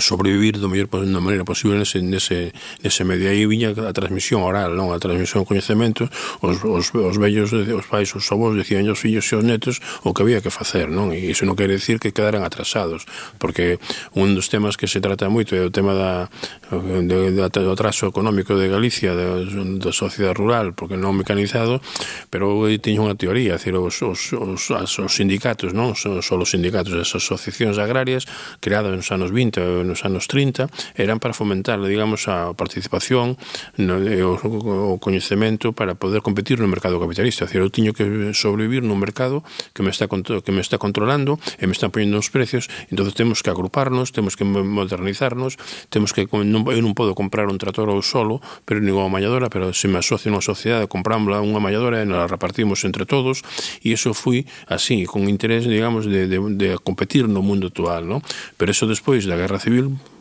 sobrevivir 0.00 0.58
do 0.58 0.68
mellor 0.68 0.88
da 0.90 1.20
maneira 1.20 1.44
posible 1.44 1.78
nese, 1.78 2.02
nese, 2.02 2.52
nese 2.82 3.02
medio 3.04 3.30
aí 3.30 3.46
viña 3.46 3.72
a 3.72 3.92
transmisión 3.92 4.42
oral, 4.42 4.74
non 4.74 4.92
a 4.92 4.98
transmisión 4.98 5.44
de 5.44 5.48
coñecementos 5.48 6.08
os, 6.40 6.60
os, 6.64 6.92
os 6.92 7.16
vellos, 7.16 7.52
os 7.52 7.86
pais, 7.86 8.12
os 8.16 8.26
avós 8.32 8.56
decían 8.56 8.84
os 8.88 8.98
fillos 8.98 9.24
e 9.30 9.34
os 9.36 9.44
netos 9.44 9.80
o 10.02 10.12
que 10.12 10.22
había 10.22 10.40
que 10.40 10.50
facer, 10.50 10.88
non? 10.90 11.12
E 11.12 11.30
iso 11.30 11.44
non 11.44 11.54
quere 11.54 11.76
decir 11.76 12.00
que 12.02 12.12
quedaran 12.12 12.42
atrasados, 12.42 13.04
porque 13.38 13.78
un 14.16 14.34
dos 14.34 14.48
temas 14.48 14.76
que 14.76 14.88
se 14.88 15.00
trata 15.00 15.28
moito 15.28 15.54
é 15.54 15.62
o 15.62 15.70
tema 15.70 15.94
da, 15.94 16.28
de, 16.70 17.36
de, 17.36 17.42
do 17.48 17.72
atraso 17.72 18.08
económico 18.08 18.56
de 18.56 18.68
Galicia, 18.68 19.14
da 19.14 19.92
sociedade 19.92 20.36
rural, 20.36 20.72
porque 20.72 20.96
non 20.96 21.16
mecanizado, 21.16 21.80
pero 22.28 22.66
eu 22.66 22.76
teño 22.80 23.06
unha 23.06 23.16
teoría, 23.16 23.56
decir, 23.56 23.76
os, 23.76 24.00
os, 24.02 24.32
os, 24.32 24.62
as, 24.72 24.90
os 24.98 25.12
sindicatos, 25.12 25.72
non? 25.76 25.94
Son, 25.94 26.20
son 26.24 26.38
os 26.42 26.50
sindicatos, 26.50 26.96
as 26.96 27.10
asociacións 27.12 27.76
agrarias 27.76 28.24
creadas 28.60 28.92
nos 28.94 29.08
anos 29.12 29.30
20, 29.30 29.86
nos 29.90 30.06
anos 30.06 30.30
30 30.30 30.70
eran 30.94 31.18
para 31.18 31.34
fomentar, 31.34 31.82
digamos, 31.82 32.30
a 32.30 32.54
participación 32.54 33.34
no, 33.74 33.98
o, 33.98 34.94
o 34.94 35.02
coñecemento 35.02 35.74
para 35.74 35.98
poder 35.98 36.22
competir 36.22 36.62
no 36.62 36.70
mercado 36.70 37.02
capitalista. 37.02 37.50
Decir, 37.50 37.58
eu 37.58 37.74
tiño 37.74 37.90
que 37.90 38.06
sobrevivir 38.30 38.86
nun 38.86 39.02
mercado 39.02 39.42
que 39.74 39.82
me 39.82 39.90
está 39.90 40.06
que 40.06 40.52
me 40.54 40.62
está 40.62 40.78
controlando 40.78 41.42
e 41.58 41.66
me 41.66 41.74
está 41.74 41.90
poñendo 41.90 42.22
os 42.22 42.30
precios, 42.30 42.70
entonces 42.94 43.18
temos 43.18 43.42
que 43.42 43.50
agruparnos, 43.50 44.14
temos 44.14 44.38
que 44.38 44.46
modernizarnos, 44.46 45.58
temos 45.90 46.14
que 46.14 46.30
non, 46.30 46.62
eu 46.70 46.80
non 46.84 46.94
podo 46.94 47.18
comprar 47.18 47.50
un 47.50 47.58
trator 47.58 47.90
ao 47.90 48.04
solo, 48.04 48.38
pero 48.62 48.78
ninguna 48.78 49.10
malladora, 49.10 49.50
pero 49.50 49.74
se 49.74 49.90
me 49.90 49.98
asocio 49.98 50.30
unha 50.30 50.44
sociedade, 50.44 50.86
comprámosla 50.86 51.42
unha 51.42 51.58
malladora 51.58 51.98
e 52.02 52.06
nos 52.06 52.20
la 52.20 52.28
repartimos 52.28 52.84
entre 52.86 53.08
todos 53.08 53.42
e 53.80 53.96
eso 53.96 54.12
foi 54.12 54.44
así, 54.68 55.08
con 55.08 55.26
interés, 55.26 55.64
digamos, 55.64 56.04
de, 56.04 56.28
de, 56.28 56.38
de 56.38 56.68
competir 56.78 57.26
no 57.26 57.40
mundo 57.40 57.72
actual, 57.72 58.04
¿no? 58.04 58.20
Pero 58.60 58.68
eso 58.70 58.84
despois 58.84 59.24
da 59.24 59.40
Guerra 59.40 59.56
Civil 59.56 59.79
film 59.80 60.19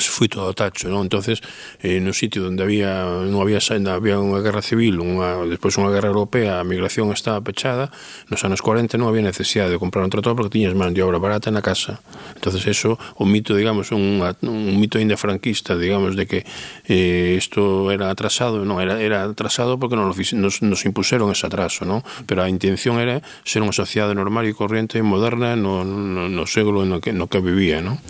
se 0.00 0.10
foi 0.10 0.26
todo 0.26 0.50
a 0.50 0.54
tacho, 0.56 0.88
non? 0.88 1.04
Entonces, 1.04 1.44
eh, 1.84 2.00
no 2.00 2.16
sitio 2.16 2.48
onde 2.48 2.64
había 2.64 3.04
non 3.28 3.38
había 3.38 3.60
saída, 3.60 3.94
había 3.94 4.16
unha 4.16 4.40
guerra 4.40 4.64
civil, 4.64 4.98
unha 4.98 5.44
despois 5.46 5.76
unha 5.76 5.92
guerra 5.92 6.10
europea, 6.10 6.58
a 6.58 6.64
migración 6.64 7.12
estaba 7.12 7.38
pechada, 7.44 7.92
nos 8.32 8.42
anos 8.42 8.64
40 8.64 8.96
non 8.96 9.12
había 9.12 9.22
necesidade 9.22 9.70
de 9.70 9.78
comprar 9.78 10.02
un 10.02 10.10
trator 10.10 10.34
porque 10.34 10.58
tiñas 10.58 10.72
man 10.74 10.96
de 10.96 11.04
obra 11.04 11.20
barata 11.20 11.52
na 11.52 11.60
casa. 11.60 12.00
Entonces, 12.34 12.66
eso, 12.66 12.96
o 13.20 13.28
mito, 13.28 13.52
digamos, 13.54 13.92
un, 13.92 14.24
un 14.24 14.74
mito 14.80 14.96
ainda 14.96 15.20
franquista, 15.20 15.76
digamos, 15.76 16.16
de 16.16 16.24
que 16.26 16.40
eh, 16.88 17.36
isto 17.36 17.92
era 17.92 18.10
atrasado, 18.10 18.64
non, 18.64 18.80
era, 18.80 18.98
era 18.98 19.28
atrasado 19.28 19.76
porque 19.76 19.94
nos, 19.94 20.16
nos, 20.32 20.64
nos 20.64 20.80
impuseron 20.88 21.30
ese 21.30 21.46
atraso, 21.46 21.84
non? 21.84 22.00
Pero 22.24 22.42
a 22.42 22.48
intención 22.48 22.96
era 22.98 23.20
ser 23.44 23.60
unha 23.60 23.76
sociedade 23.76 24.16
normal 24.16 24.48
e 24.48 24.56
corriente 24.56 24.96
e 24.96 25.04
moderna 25.04 25.54
no, 25.54 25.84
no, 25.84 26.26
no 26.26 26.44
século 26.48 26.88
no 26.88 27.04
que, 27.04 27.12
no 27.12 27.28
que 27.28 27.44
vivía, 27.44 27.84
non? 27.84 28.00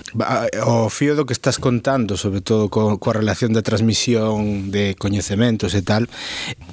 O 0.64 0.88
fío 0.88 1.18
do 1.18 1.26
que 1.26 1.34
estás 1.34 1.58
contando 1.58 1.79
contando, 1.80 2.18
sobre 2.18 2.42
todo 2.42 2.68
co, 2.68 3.00
coa 3.00 3.16
relación 3.16 3.56
de 3.56 3.64
transmisión 3.64 4.68
de 4.68 4.92
coñecementos 5.00 5.72
e 5.72 5.80
tal, 5.80 6.12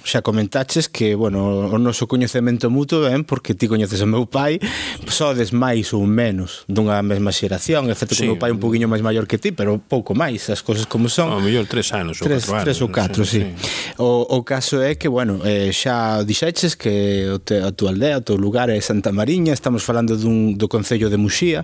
xa 0.03 0.19
comentaches 0.19 0.91
que, 0.91 1.15
bueno, 1.15 1.71
o 1.71 1.79
noso 1.79 2.11
coñecemento 2.11 2.67
mutuo 2.67 3.07
ben, 3.07 3.23
porque 3.23 3.55
ti 3.55 3.71
coñeces 3.71 4.03
o 4.03 4.07
meu 4.07 4.27
pai, 4.27 4.59
sodes 5.07 5.55
máis 5.55 5.95
ou 5.95 6.03
menos 6.03 6.67
dunha 6.67 6.99
mesma 6.99 7.31
xeración, 7.31 7.87
excepto 7.87 8.19
sí. 8.19 8.27
que 8.27 8.27
o 8.27 8.35
meu 8.35 8.39
pai 8.43 8.51
un 8.51 8.59
poquinho 8.59 8.91
máis 8.91 8.99
maior 8.99 9.31
que 9.31 9.39
ti, 9.39 9.55
pero 9.55 9.79
pouco 9.79 10.11
máis, 10.11 10.51
as 10.51 10.59
cousas 10.59 10.83
como 10.83 11.07
son. 11.07 11.31
O 11.31 11.39
mellor 11.39 11.63
tres 11.71 11.95
anos 11.95 12.19
ou 12.19 12.27
tres, 12.27 12.43
catro 12.43 12.59
anos. 12.59 12.65
Tres 12.67 12.77
ou 12.83 12.91
catro, 12.91 13.23
sí. 13.23 13.47
sí. 13.47 13.95
O, 14.03 14.27
o 14.27 14.43
caso 14.43 14.83
é 14.83 14.99
que, 14.99 15.07
bueno, 15.07 15.39
eh, 15.47 15.71
xa 15.71 16.19
dixeches 16.27 16.75
que 16.75 17.31
o 17.31 17.39
te, 17.39 17.63
a 17.63 17.71
tua 17.71 17.95
aldea, 17.95 18.19
o 18.19 18.23
teu 18.27 18.35
lugar 18.35 18.67
é 18.67 18.75
Santa 18.83 19.15
Mariña, 19.15 19.55
estamos 19.55 19.87
falando 19.87 20.19
dun, 20.19 20.59
do 20.59 20.67
Concello 20.67 21.07
de 21.07 21.15
Muxía, 21.15 21.63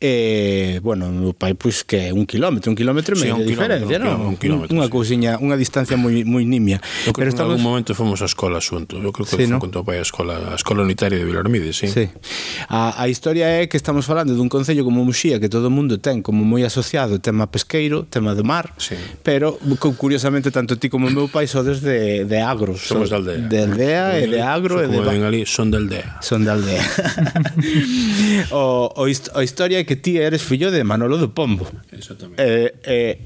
e, 0.00 0.80
eh, 0.80 0.80
bueno, 0.80 1.12
o 1.12 1.12
meu 1.12 1.36
pai, 1.36 1.52
pois, 1.52 1.84
que 1.84 2.08
é 2.08 2.16
un 2.16 2.24
quilómetro, 2.24 2.69
que 2.70 2.72
un 2.72 2.78
kilómetro 2.78 3.16
e 3.16 3.18
medio 3.18 3.36
sí, 3.36 3.42
de 3.42 3.48
diferencia, 3.50 3.98
non? 3.98 4.22
Un, 4.22 4.36
kilómetro, 4.38 4.70
unha 4.70 4.86
sí. 4.86 4.94
cousiña, 4.94 5.36
unha 5.42 5.58
distancia 5.58 5.98
moi 5.98 6.22
moi 6.22 6.46
nimia. 6.46 6.78
Eu 7.04 7.10
creo 7.10 7.26
Pero 7.26 7.30
estamos... 7.34 7.58
en 7.58 7.58
algún 7.58 7.66
momento 7.66 7.90
fomos 7.98 8.22
á 8.22 8.30
escola 8.30 8.62
xunto. 8.62 9.02
Eu 9.02 9.10
creo 9.10 9.26
que 9.26 9.34
sí, 9.34 9.50
no? 9.50 9.58
con 9.58 9.74
teu 9.74 9.82
pai 9.82 9.98
a 9.98 10.06
escola, 10.06 10.54
a 10.54 10.56
escola 10.56 10.86
unitaria 10.86 11.18
de 11.18 11.26
Vilarmide, 11.26 11.74
sí. 11.74 11.90
sí. 11.90 12.06
A, 12.70 12.94
a 12.94 13.10
historia 13.10 13.50
é 13.50 13.66
que 13.66 13.74
estamos 13.74 14.06
falando 14.06 14.38
dun 14.38 14.46
concello 14.46 14.86
como 14.86 15.02
Muxía 15.02 15.42
que 15.42 15.50
todo 15.50 15.66
o 15.66 15.74
mundo 15.74 15.98
ten 15.98 16.22
como 16.22 16.46
moi 16.46 16.62
asociado 16.62 17.18
tema 17.18 17.50
pesqueiro, 17.50 18.06
tema 18.06 18.38
do 18.38 18.46
mar, 18.46 18.70
sí. 18.78 18.94
pero 19.26 19.58
curiosamente 19.98 20.54
tanto 20.54 20.78
ti 20.78 20.86
como 20.86 21.10
o 21.10 21.12
meu 21.12 21.26
pai 21.26 21.50
sodes 21.50 21.82
de, 21.82 22.24
de 22.24 22.38
agro. 22.38 22.78
Somos 22.78 23.10
so, 23.10 23.18
de 23.18 23.34
aldea. 23.34 23.48
De 23.50 23.58
aldea 23.66 24.04
e 24.22 24.24
de 24.30 24.40
agro 24.40 24.78
e 24.78 24.86
de... 24.86 25.02
Como 25.02 25.10
ali, 25.10 25.42
son 25.44 25.74
de 25.74 25.82
aldea. 25.82 26.22
Son 26.22 26.46
de 26.46 26.50
aldea. 26.54 26.84
o, 28.50 28.92
o, 28.94 29.04
a 29.06 29.42
historia 29.42 29.80
é 29.80 29.84
que 29.84 29.96
ti 29.96 30.18
eres 30.18 30.42
fillo 30.42 30.70
de 30.70 30.84
Manolo 30.84 31.18
do 31.18 31.30
Pombo. 31.30 31.66
Exactamente. 31.92 32.42
Eh, 32.50 32.74
eh, 32.84 33.18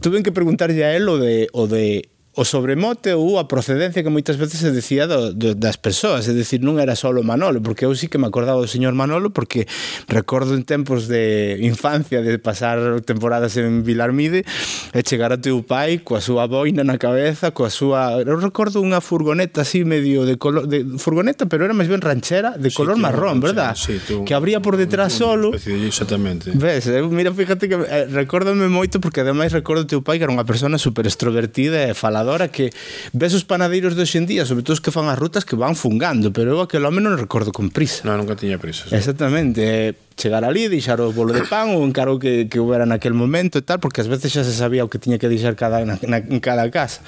tuve 0.00 0.22
que 0.22 0.32
preguntarlle 0.32 0.84
a 0.84 0.96
él 0.96 1.08
o 1.08 1.18
de, 1.18 1.48
o 1.52 1.66
de 1.66 2.08
o 2.34 2.42
sobremote 2.44 3.14
ou 3.14 3.38
a 3.38 3.46
procedencia 3.46 4.02
que 4.02 4.10
moitas 4.10 4.34
veces 4.34 4.58
se 4.58 4.74
decía 4.74 5.06
do, 5.06 5.30
do, 5.30 5.54
das 5.54 5.78
persoas, 5.78 6.26
é 6.26 6.34
dicir, 6.34 6.58
non 6.58 6.82
era 6.82 6.98
só 6.98 7.14
o 7.14 7.22
Manolo, 7.22 7.62
porque 7.62 7.86
eu 7.86 7.94
sí 7.94 8.10
que 8.10 8.18
me 8.18 8.26
acordaba 8.26 8.58
do 8.58 8.66
señor 8.66 8.98
Manolo 8.98 9.30
porque 9.30 9.70
recordo 10.10 10.58
en 10.58 10.66
tempos 10.66 11.06
de 11.06 11.62
infancia 11.62 12.26
de 12.26 12.34
pasar 12.42 13.00
temporadas 13.06 13.54
en 13.54 13.86
Vilarmide 13.86 14.42
e 14.90 15.00
chegar 15.06 15.30
a 15.30 15.38
teu 15.38 15.62
pai 15.62 16.02
coa 16.02 16.18
súa 16.18 16.50
boina 16.50 16.82
na 16.82 16.98
cabeza, 16.98 17.54
coa 17.54 17.70
súa, 17.70 18.18
eu 18.18 18.34
recordo 18.42 18.82
unha 18.82 18.98
furgoneta 18.98 19.62
así 19.62 19.86
medio 19.86 20.26
de 20.26 20.34
color 20.34 20.66
de 20.66 20.82
furgoneta, 20.98 21.46
pero 21.46 21.62
era 21.62 21.70
máis 21.70 21.86
ben 21.86 22.02
ranchera, 22.02 22.58
de 22.58 22.66
sí, 22.66 22.74
color 22.74 22.98
marrón, 22.98 23.38
verdad? 23.38 23.78
Sí, 23.78 24.02
tú, 24.02 24.26
que 24.26 24.34
abría 24.34 24.58
por 24.58 24.74
detrás 24.74 25.14
un, 25.14 25.18
solo. 25.22 25.48
Exactamente. 25.54 26.50
Ves, 26.50 26.90
eu, 26.90 27.06
mira, 27.14 27.30
fíjate 27.30 27.70
que 27.70 27.78
eh, 27.78 28.10
recórdame 28.10 28.66
moito 28.66 28.98
porque 28.98 29.22
ademais 29.22 29.54
recordo 29.54 29.86
teu 29.86 30.02
pai 30.02 30.18
que 30.18 30.26
era 30.26 30.34
unha 30.34 30.42
persona 30.42 30.82
super 30.82 31.06
extrovertida 31.06 31.86
e 31.86 31.94
falaba 31.94 32.23
traballadora 32.24 32.48
que 32.48 32.72
ves 33.12 33.34
os 33.34 33.44
panadeiros 33.44 33.94
de 33.94 34.02
hoxendía, 34.02 34.46
sobre 34.46 34.64
todo 34.64 34.74
os 34.74 34.80
que 34.80 34.90
fan 34.90 35.06
as 35.12 35.18
rutas 35.20 35.44
que 35.44 35.56
van 35.56 35.76
fungando, 35.76 36.32
pero 36.32 36.56
eu 36.56 36.60
aquel 36.64 36.84
home 36.88 37.04
non 37.04 37.20
recordo 37.20 37.52
con 37.52 37.68
prisa. 37.68 38.02
Non, 38.08 38.16
nunca 38.16 38.34
tiña 38.34 38.56
prisa. 38.56 38.88
Sí. 38.88 38.96
Exactamente, 38.96 39.60
eh, 39.60 39.92
chegar 40.16 40.42
ali, 40.42 40.66
deixar 40.72 40.98
o 41.04 41.12
bolo 41.12 41.36
de 41.36 41.44
pan 41.44 41.76
ou 41.76 41.84
encaro 41.84 42.16
que, 42.16 42.48
que 42.48 42.58
houbera 42.58 42.88
naquel 42.88 43.12
momento 43.12 43.60
e 43.60 43.62
tal, 43.62 43.78
porque 43.78 44.00
ás 44.00 44.08
veces 44.08 44.32
xa 44.32 44.42
se 44.42 44.56
sabía 44.56 44.82
o 44.82 44.88
que 44.88 44.98
tiña 44.98 45.20
que 45.20 45.28
deixar 45.28 45.54
cada, 45.54 45.84
na, 45.84 46.00
na, 46.08 46.18
en 46.18 46.40
cada 46.40 46.64
casa. 46.72 47.04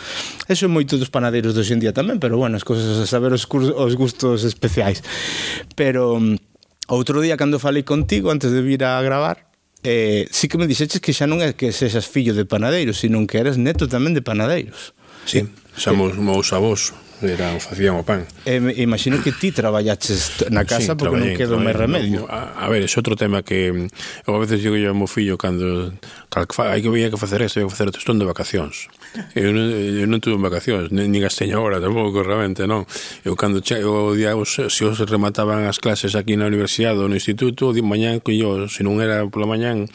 Eso 0.47 0.69
é 0.69 0.71
moito 0.71 1.01
dos 1.01 1.09
panadeiros 1.09 1.57
de 1.57 1.65
hoxendía 1.65 1.97
tamén, 1.97 2.21
pero 2.21 2.37
bueno, 2.37 2.61
as 2.61 2.65
cousas 2.67 3.01
a 3.01 3.07
saber 3.09 3.33
os, 3.33 3.49
cursos, 3.49 3.73
os 3.73 3.97
gustos 3.97 4.45
especiais. 4.45 5.01
Pero 5.75 6.21
mm, 6.21 6.93
outro 6.93 7.19
día 7.25 7.41
cando 7.41 7.59
falei 7.59 7.83
contigo 7.83 8.29
antes 8.29 8.53
de 8.53 8.61
vir 8.61 8.85
a 8.85 9.01
gravar, 9.01 9.49
eh, 9.87 10.27
sí 10.31 10.49
que 10.49 10.59
me 10.59 10.67
dixeches 10.67 11.01
que 11.01 11.15
xa 11.15 11.31
non 11.31 11.39
é 11.39 11.55
que 11.55 11.71
sexas 11.71 12.11
fillo 12.11 12.35
de 12.35 12.43
panadeiros, 12.43 12.99
sino 12.99 13.23
que 13.25 13.39
eres 13.39 13.55
neto 13.55 13.87
tamén 13.87 14.19
de 14.19 14.23
panadeiros. 14.23 14.97
Sí, 15.27 15.43
somos 15.75 16.15
meus 16.17 16.55
avós 16.55 16.95
era, 17.23 17.59
facían 17.61 17.97
o 17.97 18.05
pan. 18.05 18.29
E, 18.45 18.61
eh, 18.61 18.85
imagino 18.85 19.23
que 19.25 19.33
ti 19.33 19.49
traballaches 19.49 20.47
na 20.53 20.69
casa 20.69 20.93
sí, 20.93 20.99
porque 20.99 21.17
non 21.17 21.33
quedo 21.33 21.57
máis 21.57 21.77
remedio. 21.77 22.29
A, 22.29 22.61
a 22.61 22.67
ver, 22.69 22.85
é 22.85 22.89
outro 22.93 23.17
tema 23.17 23.41
que 23.41 23.73
eu 23.73 24.33
a 24.37 24.41
veces 24.41 24.61
digo 24.61 24.77
yo 24.77 24.93
ao 24.93 24.99
meu 24.99 25.09
fillo 25.09 25.41
cando 25.41 25.97
cal, 26.29 26.45
hai 26.69 26.85
que 26.85 26.93
veía 26.93 27.09
que 27.09 27.17
facer 27.17 27.41
isto, 27.41 27.57
hai 27.57 27.65
que 27.65 27.73
facer 27.73 27.89
isto, 27.89 28.05
estou 28.05 28.13
de 28.13 28.29
vacacións. 28.29 28.93
Eu 29.35 29.53
non, 29.53 29.67
eu 29.73 30.07
non 30.09 30.21
tuve 30.21 30.37
vacacións, 30.41 30.93
nin, 30.93 31.09
nin 31.13 31.23
as 31.25 31.37
teño 31.37 31.61
agora 31.61 31.81
tampouco, 31.81 32.21
realmente, 32.21 32.69
non. 32.69 32.85
Eu 33.25 33.37
cando 33.37 33.65
che, 33.65 33.81
eu, 33.81 34.13
día, 34.17 34.37
os, 34.37 34.57
se 34.57 34.83
os 34.85 34.99
remataban 35.05 35.65
as 35.65 35.81
clases 35.81 36.17
aquí 36.17 36.37
na 36.37 36.49
universidade 36.49 37.01
ou 37.01 37.09
no 37.09 37.17
instituto, 37.17 37.73
de 37.73 37.81
mañán 37.81 38.21
collio, 38.21 38.69
se 38.69 38.85
non 38.85 39.01
era 39.01 39.25
pola 39.29 39.49
mañán, 39.49 39.89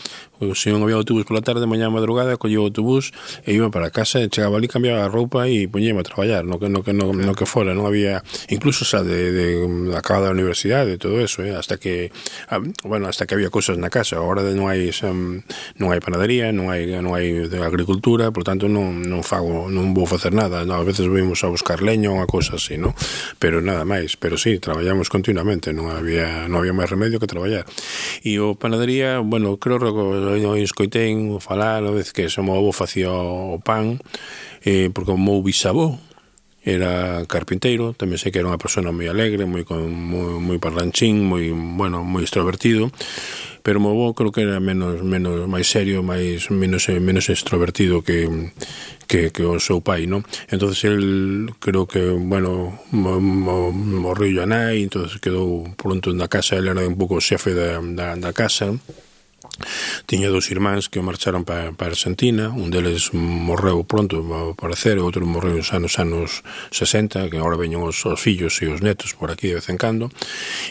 se 0.58 0.74
non 0.74 0.82
había 0.82 0.98
autobús 0.98 1.30
pola 1.30 1.46
tarde, 1.46 1.70
mañá 1.70 1.94
madrugada, 1.94 2.42
collio 2.42 2.66
o 2.66 2.68
autobús 2.70 3.14
e 3.46 3.54
iba 3.54 3.70
para 3.70 3.94
casa, 3.94 4.18
e 4.18 4.28
chegaba 4.30 4.58
ali, 4.58 4.66
cambiaba 4.66 5.06
a 5.06 5.12
roupa 5.12 5.46
e 5.46 5.70
poñema 5.70 6.02
a 6.02 6.08
traballar, 6.08 6.42
no 6.42 6.58
que, 6.58 6.66
no 6.66 6.82
que, 6.82 6.98
no, 6.98 7.14
no 7.14 7.34
que 7.38 7.46
fora, 7.46 7.78
non 7.78 7.86
había, 7.86 8.26
incluso 8.50 8.82
xa 8.82 9.06
de, 9.06 9.30
de, 9.30 9.48
de 9.70 9.94
acabada 9.94 10.34
a 10.34 10.36
universidade 10.36 10.98
e 10.98 11.02
todo 11.02 11.22
eso, 11.22 11.46
eh, 11.46 11.54
hasta 11.54 11.78
que, 11.78 12.10
ah, 12.50 12.58
bueno, 12.82 13.06
hasta 13.06 13.30
que 13.30 13.38
había 13.38 13.54
cousas 13.54 13.78
na 13.78 13.94
casa, 13.94 14.18
agora 14.18 14.42
non 14.42 14.66
hai 14.66 14.90
xa, 14.90 15.14
non 15.14 15.88
hai 15.94 16.02
panadería, 16.02 16.50
non 16.50 16.74
hai 16.74 16.90
non 16.90 17.14
hai 17.14 17.46
agricultura, 17.62 18.34
por 18.34 18.42
tanto 18.42 18.66
non 18.66 19.06
non 19.12 19.28
fago, 19.28 19.68
non 19.68 19.92
vou 19.92 20.08
facer 20.08 20.32
nada, 20.32 20.64
no, 20.64 20.80
a 20.80 20.88
veces 20.88 21.12
vimos 21.12 21.44
a 21.44 21.52
buscar 21.52 21.84
leña 21.84 22.08
ou 22.08 22.24
unha 22.24 22.32
cousa 22.32 22.56
así, 22.56 22.80
non? 22.80 22.96
Pero 23.36 23.60
nada 23.60 23.84
máis, 23.84 24.16
pero 24.16 24.40
sí, 24.40 24.64
traballamos 24.64 25.12
continuamente, 25.12 25.76
non 25.76 25.92
había 25.92 26.48
non 26.48 26.64
había 26.64 26.72
máis 26.72 26.88
remedio 26.88 27.20
que 27.20 27.28
traballar. 27.28 27.68
E 28.24 28.40
o 28.40 28.56
panadería, 28.56 29.20
bueno, 29.20 29.60
creo 29.60 29.84
que 29.84 29.92
o 29.92 30.56
escoitei 30.56 31.12
falar 31.44 31.84
a 31.84 31.92
vez 31.92 32.16
que 32.16 32.32
o 32.32 32.44
meu 32.48 32.56
avó 32.56 32.72
facía 32.72 33.12
o 33.12 33.60
pan, 33.60 34.00
eh, 34.64 34.88
porque 34.96 35.12
o 35.12 35.20
meu 35.20 35.44
bisavó, 35.44 36.00
era 36.64 37.26
carpinteiro, 37.26 37.98
tamén 37.98 38.22
sei 38.22 38.30
que 38.30 38.38
era 38.38 38.46
unha 38.46 38.62
persona 38.62 38.94
moi 38.94 39.10
alegre, 39.10 39.50
moi 39.50 39.66
moi, 39.66 40.38
moi 40.38 40.58
parlanchín, 40.62 41.26
moi 41.26 41.50
bueno, 41.50 42.06
moi 42.06 42.22
extrovertido, 42.22 42.94
pero 43.66 43.82
o 43.82 43.84
meu 43.84 43.98
avó 43.98 44.14
creo 44.14 44.30
que 44.30 44.46
era 44.46 44.62
menos 44.62 45.02
menos 45.02 45.50
máis 45.50 45.66
serio, 45.66 46.06
máis 46.06 46.54
menos 46.54 46.86
menos 47.02 47.34
extrovertido 47.34 48.06
que 48.06 48.30
que, 49.12 49.36
que 49.36 49.44
o 49.44 49.60
seu 49.60 49.84
pai, 49.84 50.08
non? 50.08 50.24
entonces 50.48 50.88
el 50.88 51.52
creo 51.60 51.84
que, 51.84 52.00
bueno, 52.00 52.80
morreu 52.96 54.40
a 54.40 54.48
nai, 54.48 54.88
entonces 54.88 55.20
quedou 55.20 55.68
pronto 55.76 56.16
na 56.16 56.32
casa, 56.32 56.56
ele 56.56 56.72
era 56.72 56.88
un 56.88 56.96
pouco 56.96 57.20
xefe 57.20 57.52
da, 57.52 57.84
da, 57.84 58.16
da 58.16 58.32
casa, 58.32 58.72
Tiña 60.08 60.30
dous 60.32 60.50
irmáns 60.50 60.90
que 60.90 61.04
marcharon 61.04 61.44
para, 61.46 61.76
pa 61.76 61.86
Argentina, 61.92 62.50
un 62.50 62.72
deles 62.74 63.14
morreu 63.14 63.84
pronto, 63.84 64.24
ao 64.32 64.56
parecer, 64.56 64.98
outro 64.98 65.28
morreu 65.28 65.60
nos 65.60 65.76
anos 65.76 66.00
anos 66.00 66.42
60, 66.72 67.30
que 67.30 67.38
agora 67.38 67.60
veñen 67.60 67.84
os, 67.84 68.00
os 68.08 68.18
fillos 68.18 68.58
e 68.64 68.72
os 68.72 68.80
netos 68.82 69.14
por 69.14 69.30
aquí 69.30 69.52
de 69.52 69.60
vez 69.60 69.68
en 69.70 69.78
cando, 69.78 70.10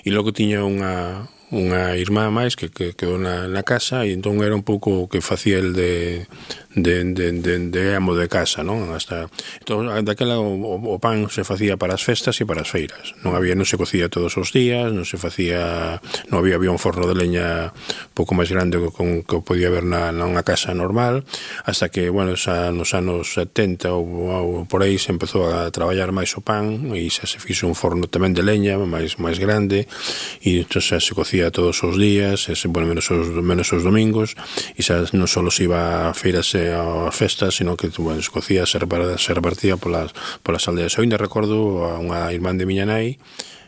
e 0.03 0.09
logo 0.11 0.35
tiña 0.35 0.65
unha, 0.67 1.29
unha 1.51 1.99
irmá 1.99 2.31
máis 2.31 2.55
que, 2.55 2.71
que 2.71 2.95
quedou 2.95 3.19
na, 3.19 3.51
na 3.51 3.67
casa 3.67 4.07
e 4.07 4.15
entón 4.15 4.39
era 4.39 4.55
un 4.55 4.63
pouco 4.63 5.03
o 5.03 5.09
que 5.11 5.19
facía 5.19 5.59
el 5.59 5.75
de, 5.75 6.31
de, 6.75 7.05
de, 7.05 7.33
de, 7.33 7.59
de 7.71 7.95
amo 7.97 8.15
de 8.15 8.29
casa, 8.29 8.63
non? 8.63 8.95
Hasta 8.95 9.27
entón, 9.59 9.91
daquela 10.07 10.39
o, 10.39 10.55
o, 10.55 10.97
pan 11.03 11.27
se 11.27 11.43
facía 11.43 11.75
para 11.75 11.99
as 11.99 12.07
festas 12.07 12.39
e 12.39 12.47
para 12.47 12.63
as 12.63 12.71
feiras. 12.71 13.19
Non 13.27 13.35
había 13.35 13.59
non 13.59 13.67
se 13.67 13.75
cocía 13.75 14.07
todos 14.07 14.39
os 14.39 14.55
días, 14.55 14.95
non 14.95 15.03
se 15.03 15.19
facía 15.19 15.99
non 16.31 16.39
había 16.39 16.55
había 16.55 16.71
un 16.71 16.79
forno 16.79 17.11
de 17.11 17.19
leña 17.19 17.75
pouco 18.15 18.39
máis 18.39 18.55
grande 18.55 18.79
que, 18.79 18.91
con, 18.95 19.27
que 19.27 19.43
podía 19.43 19.67
haber 19.67 19.83
na, 19.83 20.15
na 20.15 20.43
casa 20.47 20.71
normal, 20.71 21.27
hasta 21.67 21.91
que, 21.91 22.07
bueno, 22.07 22.39
xa 22.39 22.71
nos 22.71 22.95
anos 22.95 23.35
70 23.35 23.91
ou, 23.91 24.07
ou 24.31 24.71
por 24.71 24.87
aí 24.87 24.95
se 24.95 25.11
empezou 25.11 25.51
a 25.51 25.67
traballar 25.75 26.15
máis 26.15 26.31
o 26.39 26.41
pan 26.45 26.95
e 26.95 27.11
xa 27.11 27.27
se 27.27 27.43
fixo 27.43 27.67
un 27.67 27.75
forno 27.75 28.07
tamén 28.07 28.31
de 28.31 28.47
leña 28.47 28.79
máis 28.79 29.19
máis 29.19 29.43
grande 29.43 29.91
e 30.39 30.63
entón 30.63 30.79
xa 30.79 31.03
se 31.03 31.19
cocía 31.19 31.51
todos 31.51 31.83
os 31.83 31.99
días, 31.99 32.47
xa 32.47 32.55
se, 32.55 32.71
bueno, 32.71 32.87
menos 32.87 33.11
os, 33.11 33.27
menos 33.43 33.67
os 33.75 33.83
domingos 33.83 34.39
e 34.79 34.87
xa 34.87 35.03
non 35.11 35.27
só 35.27 35.43
se 35.51 35.67
iba 35.67 36.11
a 36.11 36.15
feiras 36.15 36.55
e 36.61 36.77
a 36.77 37.09
festas, 37.09 37.57
sino 37.57 37.81
que 37.81 37.89
bueno, 37.97 38.21
Escocia 38.21 38.69
se, 38.69 38.77
se 38.77 39.35
repartía 39.35 39.81
polas, 39.81 40.13
polas 40.45 40.69
aldeas. 40.69 40.95
Eu 41.01 41.03
ainda 41.03 41.17
recordo 41.17 41.89
a 41.89 41.97
unha 41.97 42.29
irmán 42.37 42.61
de 42.61 42.69
miña 42.69 42.85
nai, 42.85 43.17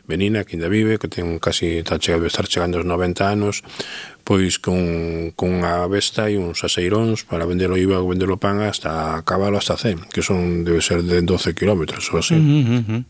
Benina, 0.05 0.45
que 0.45 0.57
ainda 0.57 0.69
vive, 0.69 0.99
que 0.99 1.07
ten 1.07 1.39
casi 1.39 1.79
está 1.79 1.99
chegando, 1.99 2.27
estar 2.27 2.47
chegando 2.51 2.77
aos 2.79 2.87
90 2.87 3.23
anos, 3.23 3.63
pois 4.27 4.59
con, 4.59 5.31
con 5.39 5.63
unha 5.63 5.87
besta 5.87 6.27
e 6.27 6.35
uns 6.35 6.67
aseiróns 6.67 7.23
para 7.23 7.47
vendelo 7.47 7.79
IVA 7.79 8.03
ou 8.03 8.11
vendelo 8.11 8.35
pan 8.35 8.59
hasta 8.67 9.23
Cabalo, 9.23 9.63
hasta 9.63 9.79
C, 9.79 9.95
que 10.11 10.21
son, 10.21 10.67
debe 10.67 10.83
ser 10.83 11.07
de 11.07 11.23
12 11.23 11.55
kilómetros 11.55 12.11
ou 12.11 12.19
así. 12.19 12.35
Uh 12.35 12.43
-huh, 12.43 12.67
uh 12.67 12.83
-huh. 12.83 13.03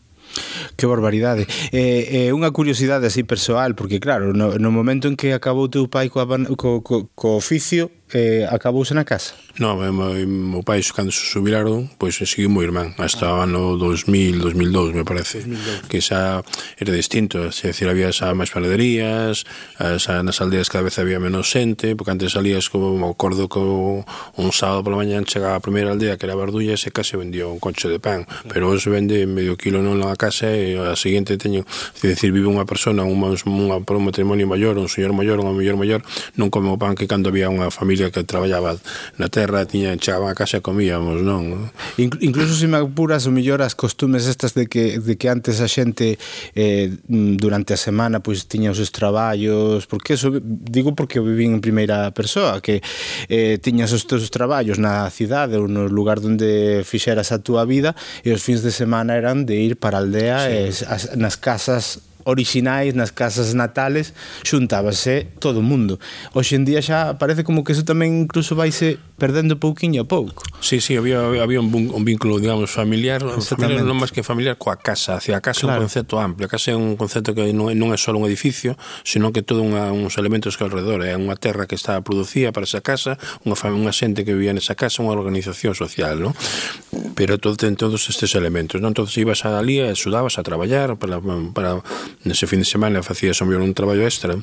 Que 0.77 0.85
barbaridade. 0.85 1.45
Eh, 1.73 2.29
eh, 2.29 2.33
unha 2.33 2.49
curiosidade 2.49 3.05
así 3.05 3.21
persoal, 3.25 3.73
porque 3.77 4.01
claro, 4.01 4.33
no, 4.33 4.57
no 4.57 4.69
momento 4.73 5.09
en 5.09 5.17
que 5.17 5.33
acabou 5.33 5.69
teu 5.69 5.89
pai 5.89 6.09
co, 6.09 6.25
co, 6.57 6.81
co, 6.81 7.09
co 7.13 7.27
oficio, 7.37 7.89
eh, 8.15 8.47
acabouse 8.49 8.93
na 8.93 9.05
casa? 9.05 9.33
No, 9.59 9.77
eh, 9.83 9.91
meu, 9.91 10.13
meu 10.25 10.59
eh, 10.59 10.63
pai 10.65 10.81
cando 10.93 11.11
se 11.11 11.25
subiraron, 11.25 11.89
pois 11.97 12.17
eh, 12.21 12.25
seguiu 12.25 12.49
meu 12.49 12.63
irmán 12.63 12.93
hasta 12.97 13.29
ah. 13.29 13.37
o 13.37 13.41
ano 13.41 13.77
2000, 13.77 14.41
2002 14.41 14.93
me 14.93 15.05
parece, 15.05 15.45
2002. 15.45 15.89
que 15.89 16.01
xa 16.01 16.41
era 16.77 16.91
distinto, 16.93 17.37
é 17.45 17.49
dicir, 17.49 17.87
había 17.87 18.09
xa 18.09 18.33
máis 18.33 18.49
panaderías, 18.49 19.45
xa 19.77 20.25
nas 20.25 20.41
aldeas 20.41 20.73
cada 20.73 20.89
vez 20.89 20.97
había 20.97 21.21
menos 21.21 21.49
xente, 21.49 21.93
porque 21.93 22.11
antes 22.11 22.33
salías 22.33 22.69
como 22.69 22.97
me 22.97 23.09
acordo 23.09 23.45
que 23.45 23.61
un 23.61 24.51
sábado 24.51 24.83
pola 24.83 24.97
mañán 24.97 25.25
chegaba 25.29 25.55
a 25.55 25.61
primeira 25.61 25.93
aldea 25.93 26.17
que 26.17 26.25
era 26.25 26.33
Bardulla 26.33 26.73
e 26.73 26.81
se 26.81 26.89
case 26.89 27.13
vendía 27.13 27.45
un 27.45 27.61
coche 27.61 27.87
de 27.89 28.01
pan, 28.01 28.25
pero 28.49 28.73
hoxe 28.73 28.89
vende 28.89 29.29
medio 29.29 29.53
kilo 29.53 29.85
non 29.85 30.01
na 30.01 30.17
casa 30.17 30.49
e 30.49 30.75
a 30.81 30.97
seguinte 30.97 31.37
teño, 31.37 31.61
é 32.01 32.05
dicir, 32.09 32.33
vive 32.33 32.49
unha 32.49 32.65
persona, 32.65 33.05
un, 33.05 33.21
un, 33.21 33.37
un 33.45 34.03
matrimonio 34.03 34.49
maior, 34.49 34.81
un 34.81 34.89
señor 34.89 35.13
maior, 35.13 35.37
unha 35.37 35.53
muller 35.53 35.77
maior, 35.77 36.01
non 36.35 36.49
come 36.49 36.73
o 36.73 36.77
pan 36.81 36.97
que 36.97 37.05
cando 37.05 37.29
había 37.29 37.53
unha 37.53 37.69
familia 37.69 38.02
día 38.03 38.11
que 38.11 38.23
traballaba 38.23 38.75
na 39.17 39.31
terra, 39.31 39.65
tiña 39.65 39.95
chegaba 39.95 40.31
a 40.31 40.35
casa 40.35 40.59
e 40.59 40.61
comíamos, 40.61 41.23
non? 41.23 41.71
Incluso 41.95 42.53
se 42.53 42.67
me 42.67 42.77
apuras 42.77 43.23
o 43.25 43.31
millor 43.31 43.63
as 43.63 43.73
costumes 43.73 44.27
estas 44.27 44.51
de 44.53 44.67
que, 44.67 44.99
de 44.99 45.15
que 45.15 45.31
antes 45.31 45.63
a 45.63 45.67
xente 45.71 46.19
eh, 46.55 46.91
durante 47.07 47.73
a 47.73 47.79
semana 47.79 48.19
pois 48.19 48.45
tiña 48.51 48.75
os 48.75 48.77
seus 48.77 48.91
traballos, 48.91 49.87
porque 49.87 50.19
eso 50.19 50.35
digo 50.43 50.91
porque 50.95 51.19
o 51.19 51.23
vivín 51.23 51.55
en 51.55 51.61
primeira 51.63 52.11
persoa, 52.11 52.59
que 52.59 52.83
eh, 53.31 53.57
tiñas 53.63 53.95
os 53.95 54.03
teus 54.03 54.27
traballos 54.27 54.77
na 54.77 55.07
cidade 55.07 55.55
ou 55.55 55.71
no 55.71 55.87
lugar 55.87 56.19
onde 56.19 56.83
fixeras 56.83 57.31
a 57.31 57.39
túa 57.39 57.63
vida 57.63 57.95
e 58.25 58.33
os 58.35 58.43
fins 58.43 58.65
de 58.65 58.71
semana 58.73 59.15
eran 59.15 59.47
de 59.47 59.55
ir 59.63 59.79
para 59.79 59.97
a 59.97 60.03
aldea 60.03 60.37
sí. 60.43 60.51
e 60.51 60.59
as, 60.89 61.15
nas 61.15 61.39
casas 61.39 62.12
orixinais 62.23 62.95
nas 62.95 63.11
casas 63.11 63.53
natales 63.53 64.13
xuntábase 64.43 65.27
todo 65.39 65.59
o 65.59 65.65
mundo. 65.65 65.99
Hoxe 66.33 66.55
en 66.55 66.65
día 66.65 66.81
xa 66.81 67.19
parece 67.19 67.43
como 67.43 67.63
que 67.63 67.75
eso 67.75 67.83
tamén 67.83 68.25
incluso 68.25 68.55
vaise 68.55 68.99
perdendo 69.17 69.59
pouquiño 69.59 70.03
a 70.03 70.07
pouco. 70.07 70.43
Sí, 70.59 70.81
sí, 70.81 70.97
había, 70.97 71.23
había 71.23 71.59
un, 71.59 71.71
un 71.71 72.03
vínculo, 72.03 72.39
digamos, 72.39 72.71
familiar, 72.71 73.23
familiar 73.23 73.83
non 73.83 73.95
máis 73.99 74.11
que 74.11 74.23
familiar 74.23 74.59
coa 74.59 74.79
casa, 74.79 75.19
hacia 75.19 75.39
a 75.39 75.41
casa 75.43 75.67
claro. 75.67 75.79
é 75.79 75.79
un 75.79 75.83
concepto 75.87 76.15
amplio, 76.19 76.45
a 76.47 76.51
casa 76.51 76.71
é 76.71 76.77
un 76.77 76.95
concepto 76.99 77.31
que 77.31 77.53
non, 77.53 77.71
non 77.75 77.95
é 77.95 77.97
só 77.99 78.11
un 78.11 78.25
edificio, 78.27 78.75
senón 79.03 79.31
que 79.31 79.43
todo 79.45 79.63
unha, 79.63 79.91
uns 79.91 80.19
elementos 80.19 80.55
que 80.59 80.63
alrededor, 80.65 81.03
é 81.03 81.15
unha 81.15 81.35
terra 81.39 81.67
que 81.67 81.75
está 81.75 81.99
producida 82.03 82.51
para 82.51 82.67
esa 82.67 82.83
casa, 82.83 83.15
unha, 83.47 83.55
unha 83.71 83.93
xente 83.95 84.27
que 84.27 84.35
vivía 84.35 84.51
nesa 84.51 84.75
casa, 84.75 85.03
unha 85.03 85.15
organización 85.15 85.75
social, 85.75 86.19
non? 86.19 86.33
Pero 87.13 87.37
todo, 87.37 87.55
ten 87.55 87.77
todos 87.77 88.09
estes 88.09 88.33
elementos, 88.35 88.81
non? 88.81 88.91
Entonces 88.91 89.15
ibas 89.21 89.45
a 89.45 89.55
Alía 89.59 89.87
e 89.87 89.93
eh, 89.93 89.95
sudabas 89.95 90.35
a 90.39 90.43
traballar 90.43 90.97
para, 90.97 91.21
para 91.53 91.79
nese 92.23 92.47
fin 92.47 92.59
de 92.59 92.69
semana 92.69 93.03
facías 93.03 93.41
un 93.61 93.73
traballo 93.73 94.05
extra 94.05 94.37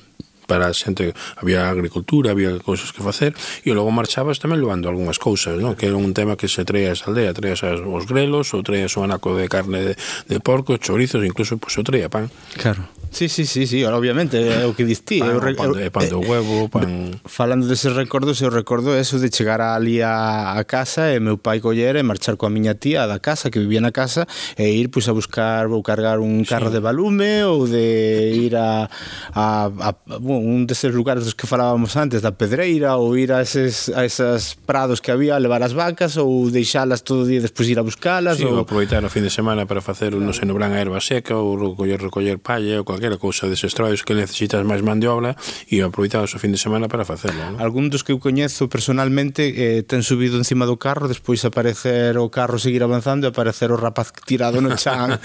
para 0.50 0.66
a 0.66 0.74
xente 0.74 1.14
había 1.38 1.70
agricultura, 1.70 2.34
había 2.34 2.58
cousas 2.58 2.90
que 2.90 3.06
facer 3.06 3.38
e 3.62 3.70
logo 3.70 3.94
marchabas 3.94 4.42
tamén 4.42 4.58
levando 4.58 4.90
algunhas 4.90 5.22
cousas, 5.22 5.62
non? 5.62 5.78
Que 5.78 5.86
era 5.86 5.94
un 5.94 6.10
tema 6.10 6.34
que 6.34 6.50
se 6.50 6.66
traía 6.66 6.90
esa 6.90 7.14
aldea, 7.14 7.30
traías 7.30 7.62
os 7.62 8.04
grelos, 8.10 8.50
ou 8.50 8.66
traías 8.66 8.98
un 8.98 9.06
anaco 9.06 9.38
de 9.38 9.46
carne 9.46 9.94
de, 9.94 9.94
de 10.26 10.38
porco, 10.42 10.74
chorizos, 10.82 11.22
incluso 11.22 11.54
pois 11.62 11.78
pues, 11.78 11.78
o 11.78 11.86
traía 11.86 12.10
pan. 12.10 12.26
Claro. 12.58 12.90
Sí, 13.10 13.28
sí, 13.28 13.44
sí, 13.44 13.66
sí, 13.66 13.84
obviamente, 13.84 14.38
é 14.38 14.62
o 14.66 14.72
que 14.72 14.86
diste. 14.86 15.18
Pan, 15.18 15.34
eu, 15.34 15.42
pan, 15.42 15.72
de, 15.74 15.90
pan 15.90 16.06
do 16.06 16.22
eh, 16.22 16.30
huevo, 16.30 16.56
eh, 16.66 16.68
pan... 16.70 16.88
Falando 17.26 17.66
deses 17.66 17.90
recordos, 17.98 18.38
eu 18.38 18.54
recordo 18.54 18.94
eso 18.94 19.18
de 19.18 19.34
chegar 19.34 19.58
ali 19.58 19.98
a, 19.98 20.54
a 20.54 20.62
casa 20.62 21.10
e 21.10 21.18
meu 21.18 21.34
pai 21.34 21.58
coller 21.58 21.98
e 21.98 22.06
marchar 22.06 22.38
coa 22.38 22.54
miña 22.54 22.78
tía 22.78 23.10
da 23.10 23.18
casa, 23.18 23.50
que 23.50 23.58
vivía 23.58 23.82
na 23.82 23.90
casa, 23.90 24.30
e 24.54 24.70
ir 24.70 24.94
pois, 24.94 25.10
a 25.10 25.12
buscar 25.12 25.66
ou 25.66 25.82
cargar 25.82 26.22
un 26.22 26.46
carro 26.46 26.70
sí. 26.70 26.78
de 26.78 26.80
balume 26.86 27.42
ou 27.42 27.66
de 27.66 28.30
ir 28.30 28.54
a, 28.54 28.86
a, 29.34 29.66
a, 29.66 29.90
a, 29.90 30.16
un 30.40 30.66
deses 30.66 30.92
lugares 30.92 31.24
dos 31.24 31.36
que 31.36 31.46
falábamos 31.46 31.96
antes, 31.96 32.24
da 32.24 32.32
pedreira, 32.32 32.96
ou 32.96 33.14
ir 33.16 33.32
a 33.32 33.44
eses, 33.44 33.92
a 33.92 34.04
esas 34.04 34.56
prados 34.56 35.00
que 35.00 35.12
había, 35.12 35.38
levar 35.38 35.62
as 35.62 35.76
vacas, 35.76 36.16
ou 36.16 36.48
deixalas 36.48 37.04
todo 37.04 37.22
o 37.22 37.28
día 37.28 37.40
despois 37.44 37.68
ir 37.68 37.78
a 37.78 37.84
buscalas. 37.84 38.40
Sí, 38.40 38.48
ou... 38.48 38.64
aproveitar 38.64 39.04
o 39.04 39.10
fin 39.12 39.22
de 39.22 39.30
semana 39.30 39.68
para 39.68 39.84
facer, 39.84 40.16
claro. 40.16 40.24
non 40.24 40.32
sei, 40.32 40.48
no 40.48 40.56
a 40.56 40.68
erva 40.72 41.00
seca, 41.00 41.36
ou 41.36 41.56
recoller, 41.56 42.00
recoller 42.00 42.40
palla, 42.40 42.80
ou 42.80 42.84
calquera 42.84 43.20
cousa 43.20 43.46
deses 43.46 43.76
traballos 43.76 44.02
que 44.02 44.16
necesitas 44.16 44.64
máis 44.64 44.80
man 44.80 44.98
de 44.98 45.06
obra, 45.06 45.36
e 45.68 45.84
aproveitar 45.84 46.24
o 46.24 46.38
fin 46.40 46.52
de 46.52 46.60
semana 46.60 46.88
para 46.88 47.04
facelo. 47.04 47.36
Non? 47.36 47.60
Algún 47.60 47.92
dos 47.92 48.02
que 48.02 48.12
eu 48.12 48.18
coñezo 48.18 48.68
personalmente 48.68 49.52
eh, 49.52 49.82
ten 49.84 50.02
subido 50.02 50.40
encima 50.40 50.64
do 50.64 50.80
carro, 50.80 51.08
despois 51.08 51.44
aparecer 51.44 52.16
o 52.16 52.32
carro 52.32 52.58
seguir 52.58 52.82
avanzando 52.82 53.26
e 53.26 53.28
aparecer 53.28 53.72
o 53.72 53.76
rapaz 53.76 54.12
tirado 54.24 54.60
no 54.60 54.76
chan 54.76 55.18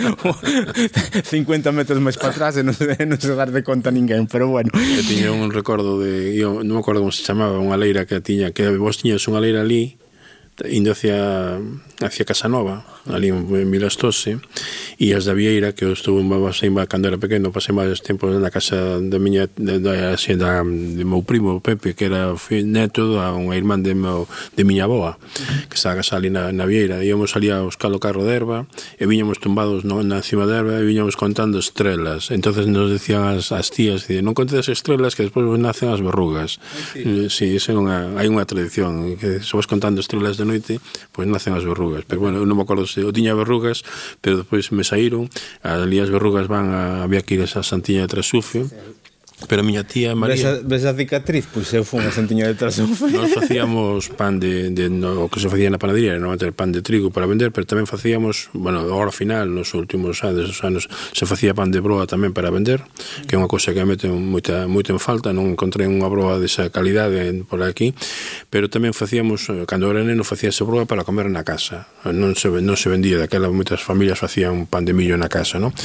50 1.26 1.72
metros 1.72 2.00
máis 2.02 2.18
para 2.18 2.34
atrás 2.34 2.58
e 2.58 2.64
non 2.64 2.74
se, 2.74 2.86
non 3.06 3.20
se 3.20 3.34
dar 3.34 3.52
de 3.52 3.62
conta 3.62 3.92
ninguén, 3.92 4.28
pero 4.28 4.50
bueno 4.50 4.72
tiña 5.08 5.32
un 5.32 5.52
recordo 5.52 6.00
de, 6.02 6.34
eu 6.34 6.66
non 6.66 6.78
me 6.78 6.82
acordo 6.82 7.06
como 7.06 7.14
se 7.14 7.22
chamaba, 7.22 7.62
unha 7.62 7.78
leira 7.78 8.10
que 8.10 8.18
tiña, 8.26 8.50
que 8.50 8.74
vos 8.76 8.98
tiñas 8.98 9.22
unha 9.30 9.38
leira 9.38 9.62
ali 9.62 10.02
indo 10.66 10.92
hacia, 10.92 11.62
hacia 12.02 12.26
Casanova 12.26 12.82
ali 13.12 13.30
en, 13.30 13.46
en 13.50 13.70
Vilastose, 13.70 14.40
e 14.98 15.14
as 15.14 15.26
da 15.26 15.34
Vieira, 15.36 15.74
que 15.74 15.86
eu 15.86 15.94
estuve 15.94 16.24
pasei, 16.24 16.72
cando 16.88 17.08
era 17.08 17.18
pequeno, 17.18 17.52
pasei 17.52 17.76
máis 17.76 18.02
tempo 18.02 18.28
na 18.32 18.50
casa 18.50 19.02
da 19.02 19.20
miña 19.20 19.50
da, 19.58 19.78
da, 19.78 20.16
da, 20.16 20.52
de 20.64 21.04
meu 21.06 21.22
primo 21.22 21.60
Pepe, 21.62 21.94
que 21.94 22.06
era 22.08 22.34
neto 22.64 23.14
da 23.14 23.36
unha 23.36 23.54
irmán 23.54 23.84
de, 23.84 23.94
meu, 23.94 24.28
de 24.56 24.64
miña 24.64 24.88
boa, 24.88 25.20
que 25.70 25.76
estaba 25.76 26.00
casa 26.00 26.18
ali 26.18 26.30
na, 26.30 26.52
na 26.52 26.66
Vieira. 26.66 27.04
Íamos 27.04 27.36
ali 27.36 27.52
a 27.52 27.62
buscar 27.62 27.92
o 27.92 28.00
carro 28.00 28.24
de 28.24 28.34
erva, 28.34 28.66
e 28.98 29.04
viñamos 29.06 29.38
tumbados 29.38 29.84
no, 29.84 30.02
na 30.02 30.24
cima 30.24 30.48
de 30.48 30.56
erva, 30.56 30.80
e 30.80 30.84
viñamos 30.88 31.20
contando 31.20 31.60
estrelas. 31.60 32.32
entonces 32.32 32.68
nos 32.68 32.92
decían 32.92 33.24
as, 33.24 33.52
as 33.52 33.70
tías, 33.72 34.08
dicen, 34.08 34.26
non 34.26 34.34
contes 34.34 34.68
estrelas 34.72 35.14
que 35.14 35.28
despois 35.28 35.46
nacen 35.60 35.92
as 35.92 36.02
verrugas. 36.02 36.58
Sí, 36.94 37.04
eh, 37.04 37.28
sí 37.30 37.46
esa 37.56 37.74
é 37.74 37.78
unha, 37.78 38.16
hai 38.18 38.28
unha 38.32 38.46
tradición, 38.48 39.18
que 39.20 39.44
se 39.44 39.54
vas 39.54 39.68
contando 39.68 40.00
estrelas 40.00 40.38
de 40.38 40.46
noite, 40.46 40.74
pois 41.12 41.26
pues 41.26 41.28
nacen 41.28 41.54
as 41.54 41.66
verrugas. 41.68 42.08
Pero 42.08 42.22
bueno, 42.22 42.40
eu 42.42 42.48
non 42.48 42.56
me 42.58 42.64
acordo 42.64 42.88
eu 42.98 43.12
tiña 43.12 43.36
verrugas, 43.36 43.84
pero 44.22 44.42
depois 44.42 44.72
me 44.72 44.84
saíron, 44.84 45.30
ali 45.62 46.00
as 46.00 46.10
verrugas 46.10 46.48
van 46.48 46.74
a, 46.74 47.04
había 47.04 47.22
que 47.22 47.36
ir 47.36 47.42
a 47.44 47.64
Santiña 47.64 48.06
de 48.06 48.12
Trasufio, 48.12 48.70
Pero 49.48 49.62
a 49.62 49.66
miña 49.68 49.84
tía 49.84 50.16
María... 50.16 50.36
Ves 50.36 50.46
a, 50.46 50.52
ves 50.64 50.86
a 50.88 50.94
cicatriz? 50.96 51.44
Pois 51.52 51.68
eu 51.76 51.84
fui 51.84 52.00
unha 52.00 52.16
sentiña 52.16 52.48
detrás 52.48 52.80
un 52.82 52.96
Nós 52.96 53.12
Nos 53.12 53.36
facíamos 53.36 54.08
pan 54.16 54.40
de, 54.40 54.72
de 54.72 54.88
no, 54.88 55.28
o 55.28 55.30
que 55.30 55.44
se 55.44 55.52
facía 55.52 55.68
na 55.68 55.76
panadería, 55.76 56.16
era 56.16 56.24
normalmente 56.24 56.56
pan 56.56 56.72
de 56.72 56.80
trigo 56.80 57.12
para 57.12 57.28
vender, 57.28 57.52
pero 57.52 57.68
tamén 57.68 57.84
facíamos, 57.84 58.48
bueno, 58.56 58.80
agora 58.88 59.12
final, 59.12 59.52
nos 59.52 59.76
últimos 59.76 60.24
anos, 60.24 60.56
os 60.56 60.60
anos, 60.64 60.88
se 60.88 61.28
facía 61.28 61.52
pan 61.52 61.68
de 61.68 61.84
broa 61.84 62.08
tamén 62.08 62.32
para 62.32 62.48
vender, 62.48 62.88
que 63.28 63.36
é 63.36 63.38
unha 63.38 63.52
cousa 63.52 63.76
que 63.76 63.84
me 63.84 64.00
mete 64.00 64.08
moita, 64.08 64.72
moita 64.72 64.96
en 64.96 65.04
falta, 65.04 65.36
non 65.36 65.52
encontrei 65.52 65.84
unha 65.84 66.08
broa 66.08 66.40
desa 66.40 66.72
calidade 66.72 67.44
por 67.44 67.60
aquí, 67.60 67.92
pero 68.48 68.72
tamén 68.72 68.96
facíamos, 68.96 69.52
cando 69.68 69.92
era 69.92 70.00
neno, 70.00 70.24
facíase 70.24 70.64
broa 70.64 70.88
para 70.88 71.04
comer 71.04 71.28
na 71.28 71.44
casa. 71.44 71.92
Non 72.08 72.40
se, 72.40 72.48
non 72.64 72.80
se 72.80 72.88
vendía, 72.88 73.20
daquela 73.20 73.52
moitas 73.52 73.84
familias 73.84 74.16
facían 74.16 74.64
pan 74.64 74.88
de 74.88 74.96
millo 74.96 75.20
na 75.20 75.28
casa, 75.28 75.60
non? 75.60 75.76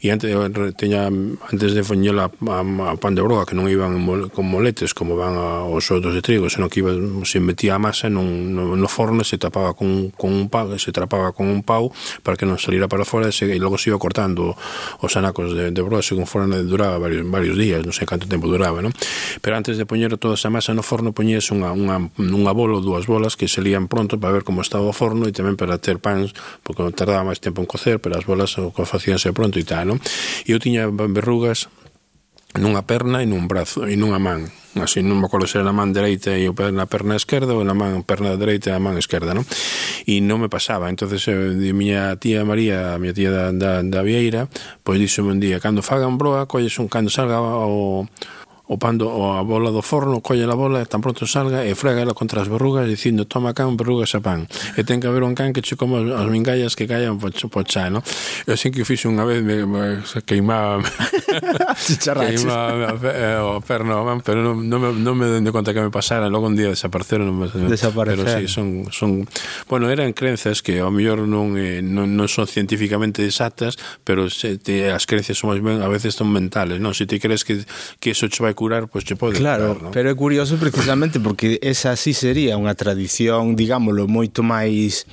E 0.00 0.08
antes, 0.08 0.32
eh, 0.32 0.72
teña, 0.72 1.12
antes 1.12 1.76
de 1.76 1.84
foñela 1.84 2.32
a, 2.32 2.60
a 2.64 2.93
o 2.94 2.98
pan 2.98 3.18
de 3.18 3.22
broa, 3.22 3.42
que 3.44 3.58
non 3.58 3.66
iban 3.66 3.98
con 4.30 4.46
moletes 4.46 4.94
como 4.94 5.18
van 5.18 5.34
a, 5.34 5.66
os 5.66 5.90
outros 5.90 6.14
de 6.14 6.22
trigo, 6.22 6.46
senón 6.46 6.70
que 6.70 6.80
iba, 6.80 6.94
se 7.26 7.42
metía 7.42 7.74
a 7.76 7.82
masa 7.82 8.06
nun, 8.06 8.54
no, 8.54 8.78
no 8.78 8.88
forno 8.88 9.20
e 9.22 9.26
se 9.26 9.36
tapaba 9.36 9.74
con, 9.74 10.14
con 10.14 10.30
un 10.30 10.46
pau, 10.46 10.70
se 10.78 10.94
trapaba 10.94 11.34
con 11.34 11.50
un 11.50 11.66
pau 11.66 11.90
para 12.22 12.38
que 12.38 12.46
non 12.46 12.56
salira 12.56 12.86
para 12.86 13.02
fora 13.02 13.28
e, 13.28 13.34
se, 13.34 13.50
e 13.50 13.58
logo 13.58 13.76
se 13.76 13.90
iba 13.90 13.98
cortando 13.98 14.54
os 15.02 15.12
anacos 15.18 15.52
de, 15.52 15.74
de 15.74 15.82
broa 15.82 16.00
según 16.00 16.30
foran 16.30 16.54
duraba 16.64 16.96
varios, 16.98 17.26
varios 17.26 17.58
días, 17.58 17.82
non 17.82 17.90
sei 17.90 18.06
canto 18.06 18.30
tempo 18.30 18.46
duraba, 18.46 18.78
non? 18.78 18.94
Pero 19.42 19.58
antes 19.58 19.74
de 19.76 19.84
poñer 19.84 20.14
toda 20.16 20.38
esa 20.38 20.48
masa 20.48 20.72
no 20.72 20.86
forno 20.86 21.10
poñías 21.10 21.50
unha, 21.50 21.74
unha, 21.74 21.98
unha 22.18 22.52
bola 22.54 22.78
ou 22.78 22.84
dúas 22.84 23.10
bolas 23.10 23.34
que 23.34 23.50
se 23.50 23.58
lían 23.60 23.90
pronto 23.90 24.16
para 24.16 24.30
ver 24.30 24.44
como 24.46 24.62
estaba 24.62 24.86
o 24.86 24.94
forno 24.94 25.26
e 25.26 25.32
tamén 25.34 25.58
para 25.58 25.82
ter 25.82 25.98
pans, 25.98 26.32
porque 26.62 26.86
non 26.86 26.94
tardaba 26.94 27.26
máis 27.26 27.42
tempo 27.42 27.58
en 27.58 27.68
cocer, 27.68 27.98
pero 27.98 28.14
as 28.14 28.24
bolas 28.24 28.54
o 28.56 28.70
facíanse 28.70 29.34
pronto 29.34 29.58
e 29.58 29.66
tal, 29.66 29.90
non? 29.90 29.98
E 30.46 30.54
eu 30.54 30.62
tiña 30.62 30.86
verrugas 30.88 31.66
nunha 32.58 32.82
perna 32.86 33.22
e 33.22 33.26
nun 33.26 33.46
brazo 33.50 33.86
e 33.86 33.98
nunha 33.98 34.18
man 34.18 34.46
así 34.82 35.02
non 35.02 35.20
me 35.22 35.26
acordo 35.26 35.46
se 35.46 35.58
era 35.58 35.70
na 35.70 35.72
man 35.72 35.94
dereita 35.94 36.34
e 36.34 36.50
na 36.50 36.86
perna 36.86 37.14
esquerda 37.14 37.54
ou 37.54 37.62
na 37.62 37.74
man 37.74 38.02
perna 38.02 38.34
dereita 38.34 38.70
e 38.70 38.74
a 38.74 38.82
man 38.82 38.98
esquerda, 38.98 39.30
non? 39.30 39.46
E 40.02 40.18
non 40.18 40.42
me 40.42 40.50
pasaba. 40.50 40.90
entonces 40.90 41.22
eh, 41.30 41.70
miña 41.70 42.16
tía 42.18 42.42
María, 42.42 42.94
a 42.94 42.98
miña 42.98 43.14
tía 43.14 43.30
da, 43.30 43.54
da, 43.54 43.82
da 43.86 44.00
Vieira, 44.02 44.50
pois 44.82 44.98
dixo 44.98 45.22
un 45.22 45.38
día, 45.38 45.62
cando 45.62 45.82
fagan 45.82 46.18
broa, 46.18 46.50
colles 46.50 46.74
un, 46.82 46.90
cando 46.90 47.10
salga 47.10 47.38
o, 47.38 48.08
o 48.66 48.78
pando 48.78 49.12
o 49.12 49.36
a 49.36 49.42
bola 49.44 49.68
do 49.68 49.84
forno, 49.84 50.24
colle 50.24 50.48
a 50.48 50.56
bola, 50.56 50.80
tan 50.88 51.04
pronto 51.04 51.28
salga 51.28 51.68
e 51.68 51.76
frega 51.76 52.00
ela 52.00 52.16
contra 52.16 52.40
as 52.40 52.48
verrugas 52.48 52.88
dicindo 52.88 53.28
toma 53.28 53.52
can, 53.52 53.76
verrugas 53.76 54.16
a 54.16 54.24
pan. 54.24 54.48
E 54.76 54.84
ten 54.88 55.04
que 55.04 55.08
haber 55.08 55.20
un 55.20 55.36
can 55.36 55.52
que 55.52 55.60
che 55.60 55.76
coma 55.76 56.00
as 56.00 56.28
mingallas 56.32 56.72
que 56.72 56.88
caian 56.88 57.20
po, 57.20 57.28
po 57.28 57.60
chá, 57.68 57.92
no? 57.92 58.00
Eu 58.48 58.56
así 58.56 58.72
que 58.72 58.80
o 58.80 58.88
fixe 58.88 59.04
unha 59.04 59.28
vez 59.28 59.44
me, 59.44 59.68
me 59.68 60.00
queimaba 60.24 60.80
queimaba 62.24 62.96
eh, 63.04 63.36
eh, 63.36 63.40
o 63.44 63.60
perno, 63.60 64.00
man, 64.00 64.24
pero 64.24 64.40
non, 64.40 64.64
non, 64.64 64.80
me, 64.80 64.88
non 64.96 65.12
me 65.12 65.28
dende 65.28 65.52
conta 65.52 65.76
que 65.76 65.84
me 65.84 65.92
pasara, 65.92 66.32
logo 66.32 66.48
un 66.48 66.56
día 66.56 66.72
desapareceron. 66.72 67.28
Non 67.28 67.36
me, 67.36 67.52
Desaparecer. 67.68 68.24
Pero 68.24 68.40
sí, 68.40 68.48
son, 68.48 68.88
son... 68.90 69.28
Bueno, 69.68 69.90
eran 69.90 70.12
crenzas 70.16 70.62
que 70.64 70.80
ao 70.80 70.88
mellor 70.88 71.28
non, 71.28 71.60
eh, 71.60 71.84
non, 71.84 72.16
non 72.16 72.32
son 72.32 72.48
científicamente 72.48 73.20
exactas, 73.28 73.76
pero 74.08 74.32
se, 74.32 74.56
te, 74.56 74.88
as 74.88 75.04
crenzas 75.04 75.36
son 75.36 75.52
máis 75.52 75.60
ben, 75.60 75.84
a 75.84 75.88
veces 75.92 76.16
son 76.16 76.32
mentales, 76.32 76.80
non? 76.80 76.96
Se 76.96 77.04
ti 77.04 77.20
crees 77.20 77.44
que, 77.44 77.60
que 78.00 78.16
eso 78.16 78.24
che 78.32 78.40
vai 78.40 78.53
curar, 78.54 78.88
pois 78.88 79.04
che 79.04 79.14
pode 79.18 79.36
Claro, 79.36 79.74
curar, 79.74 79.82
¿no? 79.82 79.90
pero 79.90 80.08
é 80.10 80.14
curioso 80.14 80.56
precisamente 80.56 81.20
porque 81.20 81.58
esa 81.62 81.94
sí 81.98 82.14
sería 82.14 82.56
unha 82.56 82.74
tradición, 82.74 83.58
digámoslo, 83.58 84.06
moito 84.06 84.40
máis 84.40 85.04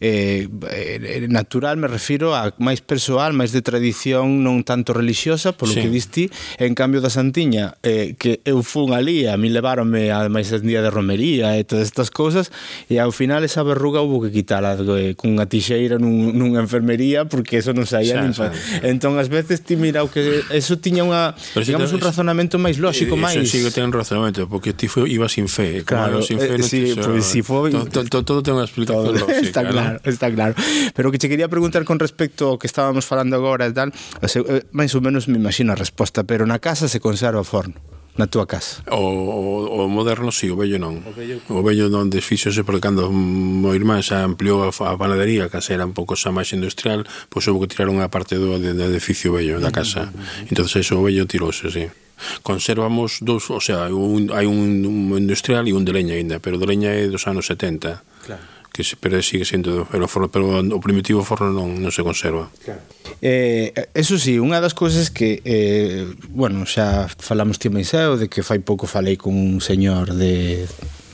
eh, 0.00 0.46
eh, 0.70 1.26
natural, 1.28 1.76
me 1.76 1.88
refiro 1.88 2.36
a 2.36 2.52
máis 2.60 2.84
persoal, 2.84 3.32
máis 3.32 3.50
de 3.50 3.64
tradición 3.64 4.44
non 4.44 4.62
tanto 4.62 4.92
religiosa, 4.92 5.56
polo 5.56 5.72
sí. 5.72 5.82
que 5.82 5.90
diste, 5.90 6.22
en 6.60 6.76
cambio 6.76 7.00
da 7.00 7.10
Santiña, 7.10 7.76
eh, 7.82 8.14
que 8.18 8.44
eu 8.44 8.60
fun 8.62 8.92
ali, 8.92 9.26
a 9.26 9.36
mi 9.40 9.48
leváronme 9.48 10.12
ademais 10.12 10.52
en 10.52 10.64
día 10.64 10.84
de 10.84 10.90
romería 10.92 11.56
e 11.56 11.64
todas 11.64 11.88
estas 11.88 12.12
cousas, 12.12 12.52
e 12.88 13.00
ao 13.00 13.10
final 13.10 13.42
esa 13.42 13.64
verruga 13.64 14.04
houve 14.04 14.28
que 14.28 14.44
quitala 14.44 14.76
eh, 14.76 15.16
cunha 15.16 15.48
tixeira 15.48 15.96
nun, 15.96 16.36
nunha 16.36 16.60
enfermería 16.60 17.24
porque 17.24 17.58
eso 17.58 17.72
non 17.72 17.88
saía 17.88 18.18
xa, 18.18 18.22
nin 18.22 18.32
xa, 18.36 18.52
xa. 18.52 18.84
Entón, 18.84 19.16
ás 19.16 19.32
veces 19.32 19.62
ti 19.64 19.78
mira 19.78 20.04
o 20.04 20.08
que 20.12 20.44
eso 20.52 20.76
tiña 20.78 21.06
unha, 21.06 21.32
pero 21.54 21.64
digamos, 21.64 21.88
si 21.90 21.96
te... 21.96 21.98
un 21.98 22.02
razonamento 22.04 22.56
máis 22.60 22.73
máis 22.74 22.82
lóxico, 22.82 23.14
eh, 23.14 23.22
máis... 23.22 23.36
Eso 23.38 23.46
sí 23.46 23.62
que 23.62 23.70
ten 23.70 23.94
razonamento, 23.94 24.48
porque 24.50 24.74
ti 24.74 24.90
foi, 24.90 25.10
iba 25.14 25.28
sin 25.30 25.46
fe. 25.46 25.86
Claro, 25.86 26.22
sin 26.22 26.42
eh, 26.42 26.46
fe, 26.46 26.54
eh, 26.58 26.62
sí, 26.62 26.80
pues, 26.98 27.24
si 27.24 27.42
foi... 27.42 27.70
Todo, 27.70 28.26
todo 28.26 28.42
ten 28.42 28.58
unha 28.58 28.66
explicación 28.66 29.14
lógica. 29.22 29.38
Está 29.38 29.62
claro, 29.62 30.00
¿no? 30.02 30.10
está 30.10 30.26
claro. 30.34 30.54
Pero 30.94 31.14
que 31.14 31.18
che 31.22 31.30
quería 31.30 31.46
preguntar 31.46 31.86
con 31.86 32.02
respecto 32.02 32.50
ao 32.50 32.58
que 32.58 32.66
estábamos 32.66 33.06
falando 33.06 33.38
agora 33.38 33.70
e 33.70 33.72
tal, 33.72 33.94
eh, 33.94 34.66
máis 34.74 34.90
ou 34.98 35.00
menos 35.00 35.30
me 35.30 35.38
imagino 35.38 35.70
a 35.72 35.78
resposta, 35.78 36.26
pero 36.26 36.42
na 36.44 36.58
casa 36.58 36.90
se 36.90 36.98
conserva 36.98 37.38
o 37.38 37.46
forno 37.46 37.93
na 38.14 38.30
túa 38.30 38.46
casa? 38.46 38.82
O, 38.90 39.02
o, 39.02 39.84
o 39.84 39.90
moderno 39.90 40.30
si, 40.30 40.46
sí, 40.46 40.52
o 40.52 40.56
vello 40.56 40.78
non. 40.78 41.02
O 41.02 41.12
vello, 41.14 41.36
o 41.50 41.60
vello 41.66 41.86
non 41.90 42.10
desfíxose 42.10 42.62
porque 42.62 42.84
cando 42.84 43.10
o 43.10 43.70
irmán 43.74 44.06
xa 44.06 44.22
ampliou 44.22 44.62
a, 44.62 44.70
a 44.70 44.94
panadería, 44.94 45.50
que 45.50 45.58
era 45.58 45.82
un 45.82 45.96
pouco 45.96 46.14
xa 46.14 46.30
máis 46.30 46.54
industrial, 46.54 47.02
pois 47.28 47.46
houve 47.50 47.66
que 47.66 47.74
tirar 47.74 47.90
unha 47.90 48.06
parte 48.06 48.38
do, 48.38 48.56
de, 48.62 48.72
do 48.72 48.84
edificio 48.86 49.34
vello 49.34 49.58
da 49.58 49.74
casa. 49.74 50.14
Entón, 50.46 50.70
eso 50.70 50.94
o 50.98 51.04
vello 51.04 51.26
tirouse, 51.26 51.70
si. 51.70 51.90
Sí 51.90 52.04
conservamos 52.42 53.18
dous, 53.20 53.50
o 53.50 53.60
sea, 53.60 53.90
un, 53.90 54.30
hai 54.30 54.46
un, 54.46 54.86
un 54.86 55.18
industrial 55.18 55.66
e 55.66 55.74
un 55.74 55.84
de 55.84 55.92
leña 55.92 56.14
ainda, 56.14 56.38
pero 56.38 56.62
de 56.62 56.66
leña 56.66 56.94
é 56.94 57.10
dos 57.10 57.26
anos 57.26 57.50
70. 57.50 58.00
Claro 58.24 58.53
que 58.74 58.82
se 58.82 58.96
pero 58.96 59.22
sigue 59.22 59.44
sendo 59.44 59.86
pero, 59.86 60.10
pero 60.28 60.58
o 60.58 60.80
primitivo 60.82 61.22
forno 61.22 61.54
non, 61.54 61.78
non 61.78 61.94
se 61.94 62.02
conserva. 62.02 62.50
Claro. 62.58 62.82
Eh, 63.22 63.70
eso 63.94 64.18
sí, 64.18 64.42
unha 64.42 64.58
das 64.58 64.74
cousas 64.74 65.14
que 65.14 65.38
eh, 65.46 66.10
bueno, 66.34 66.66
xa 66.66 67.06
falamos 67.06 67.62
ti 67.62 67.70
Meiseo 67.70 68.18
de 68.18 68.26
que 68.26 68.42
fai 68.42 68.58
pouco 68.58 68.90
falei 68.90 69.14
con 69.14 69.38
un 69.38 69.62
señor 69.62 70.18
de 70.18 70.66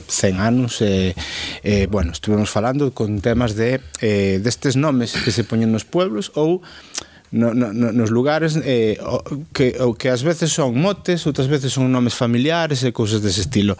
100 0.09 0.41
anos 0.41 0.81
e, 0.81 1.13
eh, 1.13 1.15
eh, 1.61 1.85
bueno, 1.85 2.17
estuvemos 2.17 2.49
falando 2.49 2.97
con 2.97 3.21
temas 3.21 3.53
de 3.53 3.77
eh, 4.01 4.41
destes 4.41 4.73
nomes 4.73 5.13
que 5.13 5.29
se 5.29 5.45
poñen 5.45 5.69
nos 5.69 5.85
pueblos 5.85 6.33
ou 6.33 6.65
no, 7.31 7.53
no, 7.53 7.71
nos 7.71 8.09
lugares 8.09 8.59
eh, 8.65 8.97
o, 9.05 9.23
que, 9.53 9.77
o 9.79 9.93
que 9.93 10.09
ás 10.09 10.25
veces 10.25 10.51
son 10.51 10.75
motes, 10.75 11.29
outras 11.29 11.45
veces 11.45 11.71
son 11.71 11.93
nomes 11.93 12.17
familiares 12.17 12.83
e 12.83 12.91
cousas 12.91 13.21
dese 13.21 13.45
estilo. 13.45 13.77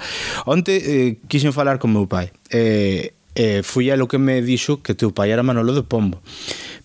Onte 0.48 0.78
eh, 0.78 1.20
quixen 1.28 1.52
falar 1.52 1.82
con 1.82 1.92
meu 1.92 2.08
pai. 2.08 2.32
Eh, 2.48 3.18
eh, 3.36 3.62
fui 3.64 3.90
a 3.90 3.96
lo 3.96 4.08
que 4.08 4.18
me 4.18 4.42
dixo 4.42 4.82
que 4.84 4.94
teu 4.94 5.12
pai 5.12 5.32
era 5.32 5.44
Manolo 5.44 5.74
de 5.74 5.84
Pombo 5.84 6.20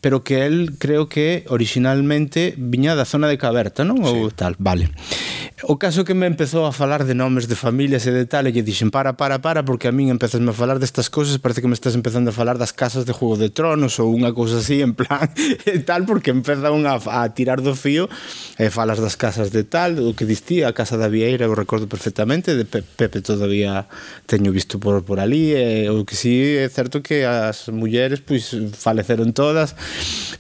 pero 0.01 0.23
que 0.23 0.47
el 0.47 0.79
creo 0.79 1.09
que 1.09 1.45
originalmente 1.49 2.55
viña 2.57 2.95
da 2.95 3.05
zona 3.05 3.27
de 3.27 3.39
Caberta, 3.39 3.83
non? 3.83 3.99
Sí. 3.99 4.07
Ou 4.07 4.31
tal, 4.31 4.55
vale. 4.59 4.87
O 5.65 5.79
caso 5.79 6.05
que 6.05 6.13
me 6.13 6.27
empezou 6.27 6.67
a 6.67 6.73
falar 6.73 7.09
de 7.09 7.15
nomes 7.17 7.49
de 7.49 7.57
familias 7.57 8.05
e 8.05 8.13
de 8.13 8.29
tal, 8.29 8.45
e 8.45 8.53
lle 8.53 8.61
dixen 8.61 8.93
para, 8.93 9.17
para, 9.17 9.41
para, 9.41 9.65
porque 9.65 9.89
a 9.89 9.93
min 9.93 10.13
empezasme 10.13 10.53
a 10.53 10.53
falar 10.53 10.77
destas 10.77 11.09
cousas, 11.09 11.41
parece 11.41 11.65
que 11.65 11.71
me 11.71 11.73
estás 11.73 11.97
empezando 11.97 12.29
a 12.29 12.37
falar 12.37 12.61
das 12.61 12.77
casas 12.77 13.09
de 13.09 13.17
Juego 13.17 13.41
de 13.41 13.49
Tronos 13.49 13.97
ou 13.97 14.13
unha 14.13 14.37
cousa 14.37 14.61
así, 14.61 14.85
en 14.85 14.93
plan, 14.93 15.33
e 15.65 15.81
tal, 15.81 16.05
porque 16.05 16.29
empeza 16.29 16.69
unha 16.69 17.01
a 17.01 17.25
tirar 17.33 17.65
do 17.65 17.73
fío 17.73 18.05
e 18.61 18.69
falas 18.69 19.01
das 19.01 19.17
casas 19.17 19.49
de 19.49 19.65
tal, 19.65 19.97
o 20.05 20.13
que 20.13 20.29
distía, 20.29 20.69
a 20.69 20.77
casa 20.77 21.01
da 21.01 21.09
Vieira, 21.09 21.49
o 21.49 21.57
recordo 21.57 21.89
perfectamente, 21.89 22.53
de 22.53 22.69
Pepe 22.69 23.25
todavía 23.25 23.89
teño 24.29 24.53
visto 24.53 24.77
por, 24.77 25.09
por 25.09 25.25
ali, 25.25 25.57
e, 25.57 25.89
o 25.89 26.05
que 26.05 26.21
sí 26.21 26.61
é 26.61 26.69
certo 26.69 27.01
que 27.01 27.25
as 27.25 27.73
mulleres 27.73 28.21
pois 28.21 28.53
faleceron 28.77 29.33
todas, 29.33 29.73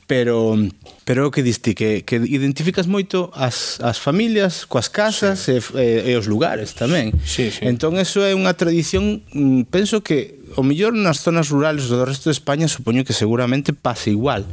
pero 0.05 0.61
Pero 1.07 1.31
o 1.31 1.31
que 1.31 1.47
diste 1.47 1.79
que, 1.79 2.03
que 2.03 2.19
identificas 2.19 2.91
moito 2.91 3.31
as, 3.31 3.79
as 3.79 4.03
familias, 4.03 4.67
coas 4.67 4.91
casas 4.91 5.47
sí. 5.47 5.55
e, 5.55 6.11
e, 6.11 6.11
e 6.11 6.13
os 6.19 6.27
lugares 6.27 6.75
tamén. 6.75 7.15
Sí, 7.23 7.55
sí. 7.55 7.63
Entón, 7.63 7.95
eso 7.95 8.27
é 8.27 8.35
unha 8.35 8.59
tradición, 8.59 9.23
mm, 9.31 9.71
penso 9.71 10.03
que 10.03 10.37
o 10.55 10.63
millor 10.63 10.95
nas 10.95 11.23
zonas 11.23 11.51
rurales 11.51 11.91
do 11.91 12.03
resto 12.07 12.31
de 12.31 12.37
España 12.39 12.71
supoño 12.71 13.03
que 13.03 13.13
seguramente 13.13 13.75
pase 13.75 14.11
igual 14.11 14.47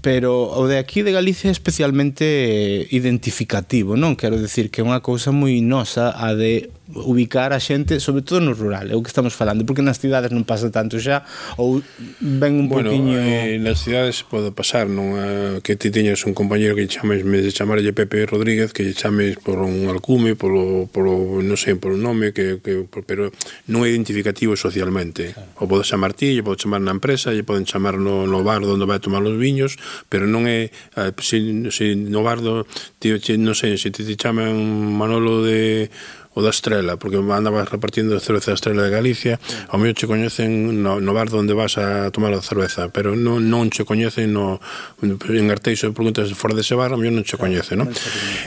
pero 0.00 0.46
o 0.54 0.70
de 0.70 0.78
aquí 0.78 1.02
de 1.02 1.10
Galicia 1.10 1.50
é 1.50 1.54
especialmente 1.54 2.86
identificativo 2.94 3.98
non 3.98 4.14
quero 4.14 4.38
decir 4.38 4.70
que 4.70 4.80
é 4.80 4.86
unha 4.86 5.02
cousa 5.02 5.34
moi 5.34 5.58
nosa 5.58 6.14
a 6.14 6.38
de 6.38 6.70
ubicar 6.94 7.52
a 7.52 7.60
xente, 7.60 8.00
sobre 8.00 8.22
todo 8.22 8.40
no 8.40 8.52
rural, 8.52 8.90
é 8.90 8.94
o 8.94 9.02
que 9.02 9.08
estamos 9.08 9.32
falando, 9.32 9.64
porque 9.64 9.80
nas 9.80 9.98
cidades 9.98 10.30
non 10.30 10.44
pasa 10.44 10.68
tanto 10.68 11.00
xa, 11.00 11.24
ou 11.56 11.80
ven 12.20 12.60
un 12.60 12.66
bueno, 12.68 12.92
poquinho... 12.92 13.16
Eh, 13.16 13.56
nas 13.56 13.80
cidades 13.80 14.20
pode 14.22 14.52
pasar, 14.52 14.88
non? 14.88 15.16
Eh, 15.16 15.64
que 15.64 15.76
ti 15.76 15.88
teñas 15.88 16.24
un 16.28 16.36
compañero 16.36 16.76
que 16.76 16.84
chames, 16.86 17.24
me 17.24 17.40
de 17.40 17.50
chamarlle 17.50 17.96
Pepe 17.96 18.28
Rodríguez, 18.28 18.76
que 18.76 18.84
chames 18.92 19.40
por 19.40 19.58
un 19.64 19.88
alcume, 19.88 20.36
polo, 20.36 20.88
polo 20.92 21.40
non 21.40 21.56
sei, 21.56 21.80
por 21.80 21.96
un 21.96 22.04
nome, 22.04 22.36
que, 22.36 22.60
que, 22.60 22.84
pero 23.08 23.32
non 23.68 23.84
é 23.84 23.88
identificativo 23.90 24.54
socialmente. 24.54 25.32
Claro. 25.32 25.64
O 25.64 25.70
podes 25.70 25.88
chamar 25.88 26.12
ti, 26.12 26.36
lle 26.36 26.44
podes 26.44 26.62
chamar 26.62 26.84
na 26.84 26.92
empresa, 26.92 27.32
lle 27.32 27.46
poden 27.46 27.64
chamar 27.64 27.96
no, 27.96 28.28
no 28.28 28.44
bar 28.44 28.60
onde 28.62 28.84
vai 28.84 29.00
tomar 29.00 29.24
os 29.24 29.36
viños, 29.40 29.80
pero 30.12 30.28
non 30.28 30.44
é... 30.44 30.68
Eh, 30.96 31.12
se, 31.24 31.38
se 31.72 31.96
no 31.96 32.20
bar 32.20 32.44
do, 32.44 32.68
ti, 33.00 33.16
non 33.40 33.56
sei, 33.56 33.80
se 33.80 33.88
te, 33.88 34.04
te 34.04 34.14
chaman 34.16 34.52
Manolo 34.92 35.42
de 35.42 35.90
o 36.34 36.40
da 36.40 36.50
Estrela, 36.50 36.96
porque 36.96 37.20
andabas 37.20 37.68
repartindo 37.68 38.18
cerveza 38.20 38.52
da 38.52 38.58
Estrela 38.58 38.82
de 38.82 38.90
Galicia, 38.90 39.36
ao 39.68 39.76
mellor 39.76 39.96
che 39.96 40.08
coñecen 40.08 40.80
no, 40.80 41.00
no 41.00 41.12
bar 41.12 41.28
onde 41.32 41.52
vas 41.52 41.76
a 41.76 42.08
tomar 42.10 42.32
a 42.32 42.40
cerveza, 42.40 42.88
pero 42.88 43.12
non, 43.12 43.52
non 43.52 43.68
che 43.68 43.84
coñecen 43.84 44.32
no, 44.32 44.60
en 45.02 45.46
Arteixo, 45.52 45.92
preguntas 45.92 46.32
fora 46.32 46.56
dese 46.56 46.72
bar, 46.72 46.92
ao 46.92 46.98
mellor 46.98 47.20
non 47.20 47.24
che 47.28 47.36
coñece, 47.36 47.76
non? 47.76 47.92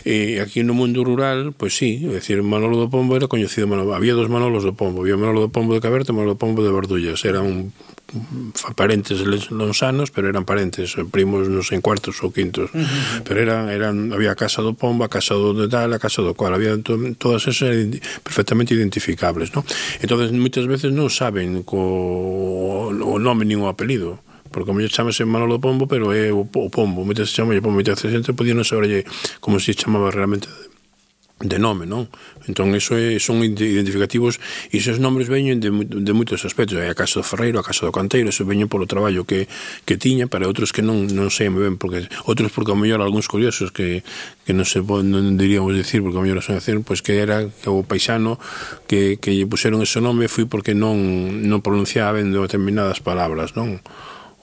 E 0.02 0.42
aquí 0.42 0.66
no 0.66 0.74
mundo 0.74 1.06
rural, 1.06 1.54
pois 1.54 1.78
pues, 1.78 1.78
sí, 1.78 2.02
é 2.10 2.18
dicir, 2.18 2.42
Manolo 2.42 2.82
do 2.82 2.90
Pombo 2.90 3.14
era 3.14 3.30
coñecido, 3.30 3.70
Manolo, 3.70 3.94
había 3.94 4.18
dos 4.18 4.30
Manolos 4.30 4.66
do 4.66 4.74
Pombo, 4.74 5.06
había 5.06 5.18
Manolo 5.18 5.46
do 5.46 5.52
Pombo 5.54 5.78
de 5.78 5.82
Caberta 5.82 6.10
e 6.10 6.16
Manolo 6.18 6.34
do 6.34 6.42
Pombo 6.42 6.66
de 6.66 6.74
Bardullas, 6.74 7.22
era 7.22 7.46
un 7.46 7.70
parentes 8.76 9.20
lonsanos, 9.50 10.12
pero 10.12 10.30
eran 10.30 10.46
parentes, 10.46 10.96
primos 11.12 11.50
non 11.50 11.66
sei 11.66 11.82
cuartos 11.82 12.22
ou 12.22 12.30
quintos, 12.32 12.70
uh 12.72 12.80
-huh. 12.80 13.26
pero 13.26 13.42
eran 13.42 13.68
eran 13.68 14.14
había 14.14 14.32
a 14.32 14.40
casa 14.40 14.62
do 14.62 14.78
Pombo, 14.78 15.04
a 15.04 15.12
casa 15.12 15.36
do 15.36 15.52
de 15.58 15.68
tal, 15.68 15.92
a 15.92 16.00
casa 16.00 16.22
do 16.22 16.38
cual, 16.38 16.54
había 16.54 16.78
to, 16.80 16.96
todas 17.18 17.50
esas 17.50 17.75
perfectamente 18.24 18.74
identificables, 18.74 19.56
¿no? 19.56 19.66
Entonces, 20.02 20.32
moitas 20.32 20.66
veces 20.68 20.92
non 20.92 21.10
saben 21.12 21.64
co 21.64 21.80
o 22.92 23.16
nome 23.20 23.44
nin 23.46 23.62
o 23.62 23.68
apelido 23.72 24.24
porque 24.56 24.72
como 24.72 24.80
chamase 24.88 25.26
Manolo 25.26 25.60
Pombo, 25.60 25.86
pero 25.86 26.16
é 26.16 26.32
o, 26.32 26.48
o 26.48 26.70
Pombo, 26.72 27.04
moitas 27.04 27.28
chamalle 27.36 27.60
Pombo, 27.60 27.76
moitas 27.76 28.00
xente 28.00 28.32
podía 28.32 28.56
non 28.56 28.64
saberlle 28.64 29.04
como 29.44 29.60
se 29.60 29.76
chamaba 29.76 30.08
realmente 30.16 30.48
de 31.40 31.60
nome, 31.60 31.84
non? 31.84 32.08
Entón, 32.48 32.72
iso 32.72 32.96
é, 32.96 33.20
son 33.20 33.44
identificativos 33.44 34.40
e 34.72 34.80
esos 34.80 35.04
nombres 35.04 35.28
veñen 35.28 35.60
de, 35.60 35.68
de 35.68 36.14
moitos 36.16 36.48
aspectos. 36.48 36.80
Hai 36.80 36.88
a 36.88 36.96
casa 36.96 37.20
do 37.20 37.28
Ferreiro, 37.28 37.60
a 37.60 37.66
casa 37.68 37.84
do 37.84 37.92
Canteiro, 37.92 38.32
eso 38.32 38.48
veñen 38.48 38.72
polo 38.72 38.88
traballo 38.88 39.28
que, 39.28 39.52
que 39.84 40.00
tiña, 40.00 40.32
para 40.32 40.48
outros 40.48 40.72
que 40.72 40.80
non, 40.80 41.12
non 41.12 41.28
sei 41.28 41.52
moi 41.52 41.68
ben, 41.68 41.76
porque 41.76 42.08
outros 42.24 42.56
porque 42.56 42.72
ao 42.72 42.80
mellor 42.80 43.04
algúns 43.04 43.28
curiosos 43.28 43.76
que, 43.76 44.08
que 44.48 44.56
non 44.56 44.64
se 44.64 44.80
non 44.80 45.36
diríamos 45.36 45.76
decir, 45.76 46.00
porque 46.00 46.16
ao 46.16 46.24
mellor 46.24 46.40
son 46.40 46.56
decir, 46.56 46.80
pois 46.88 47.04
que 47.04 47.20
era 47.20 47.44
que 47.52 47.68
o 47.68 47.84
paisano 47.84 48.40
que, 48.88 49.20
que 49.20 49.36
lle 49.36 49.44
puseron 49.44 49.84
ese 49.84 50.00
nome 50.00 50.32
foi 50.32 50.48
porque 50.48 50.72
non, 50.72 50.96
non 51.44 51.60
pronunciaba 51.60 52.16
ben 52.16 52.32
determinadas 52.32 53.04
palabras, 53.04 53.60
non? 53.60 53.84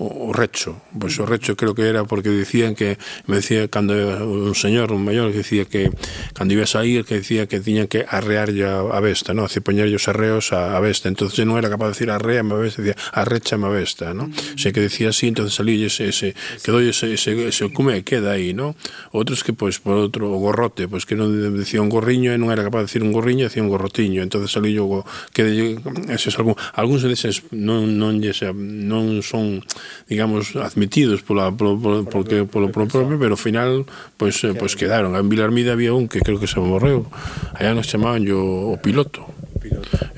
o 0.02 0.32
recho. 0.32 0.82
Pois 0.98 1.14
o 1.20 1.26
recho 1.26 1.54
creo 1.56 1.74
que 1.74 1.86
era 1.86 2.04
porque 2.04 2.30
dicían 2.30 2.74
que 2.74 2.98
me 3.26 3.36
decía 3.36 3.68
cando 3.68 3.94
un 4.26 4.54
señor, 4.54 4.92
un 4.92 5.04
maior 5.04 5.30
que 5.30 5.38
dicía 5.38 5.64
que 5.64 5.90
cando 6.34 6.54
iba 6.54 6.64
a 6.64 6.70
sair 6.70 7.04
que 7.04 7.22
dicía 7.22 7.46
que 7.46 7.60
tiñan 7.60 7.86
que 7.86 8.04
arrearlle 8.08 8.66
a 8.66 9.00
besta, 9.00 9.34
no, 9.34 9.48
Se 9.48 9.60
poñer 9.60 9.86
os 9.94 10.08
arreos 10.08 10.52
a, 10.52 10.76
a 10.76 10.80
besta. 10.80 11.08
Entonces 11.08 11.46
non 11.46 11.58
era 11.58 11.70
capaz 11.70 11.92
de 11.92 11.94
decir 11.94 12.08
arrea 12.10 12.42
a 12.42 12.58
besta, 12.58 12.82
decía 12.82 12.98
arrecha 13.14 13.56
a 13.56 13.70
besta, 13.70 14.14
¿no? 14.14 14.26
O 14.26 14.58
sea, 14.58 14.72
que 14.72 14.80
decía 14.82 15.10
así, 15.10 15.28
entonces 15.28 15.54
salí 15.54 15.78
ese, 15.84 16.08
ese 16.10 16.34
quedou 16.62 16.82
ese, 16.82 17.14
ese, 17.14 17.36
ese 17.46 17.70
cume 17.70 18.02
queda 18.02 18.34
aí, 18.34 18.54
no? 18.54 18.74
Outros 19.14 19.46
que 19.46 19.54
pois 19.54 19.78
por 19.78 19.94
outro 19.94 20.32
o 20.32 20.38
gorrote, 20.42 20.90
pois 20.90 21.06
que 21.06 21.14
non 21.14 21.30
decía 21.54 21.78
un 21.78 21.92
gorriño 21.92 22.34
e 22.34 22.38
non 22.38 22.50
era 22.50 22.66
capaz 22.66 22.84
de 22.84 22.86
decir 22.90 23.02
un 23.06 23.14
gorriño, 23.14 23.46
decía 23.46 23.62
un 23.62 23.70
gorrotiño. 23.70 24.22
Entonces 24.22 24.50
salí 24.50 24.74
yo 24.74 25.06
que 25.32 25.78
ese 26.10 26.30
algún 26.36 26.56
algúns 26.74 27.04
deses 27.06 27.46
non 27.52 27.98
non 28.00 28.18
non 28.18 29.22
son 29.22 29.62
digamos, 30.08 30.56
admitidos 30.56 31.22
pola, 31.22 31.50
polo, 31.52 31.78
polo, 31.78 32.04
porque, 32.04 32.44
polo, 32.44 32.70
polo 32.72 32.88
propio, 32.88 33.18
pero 33.18 33.34
ao 33.34 33.40
final, 33.40 33.84
pois, 34.16 34.40
pues, 34.40 34.54
pois 34.54 34.58
pues 34.58 34.76
quedaron. 34.76 35.16
En 35.16 35.28
Vilarmida 35.28 35.72
había 35.72 35.92
un 35.92 36.08
que 36.08 36.20
creo 36.20 36.40
que 36.40 36.46
se 36.46 36.60
morreu. 36.60 37.06
Allá 37.54 37.74
nos 37.74 37.88
chamaban 37.88 38.24
yo 38.24 38.40
o 38.40 38.76
piloto 38.80 39.26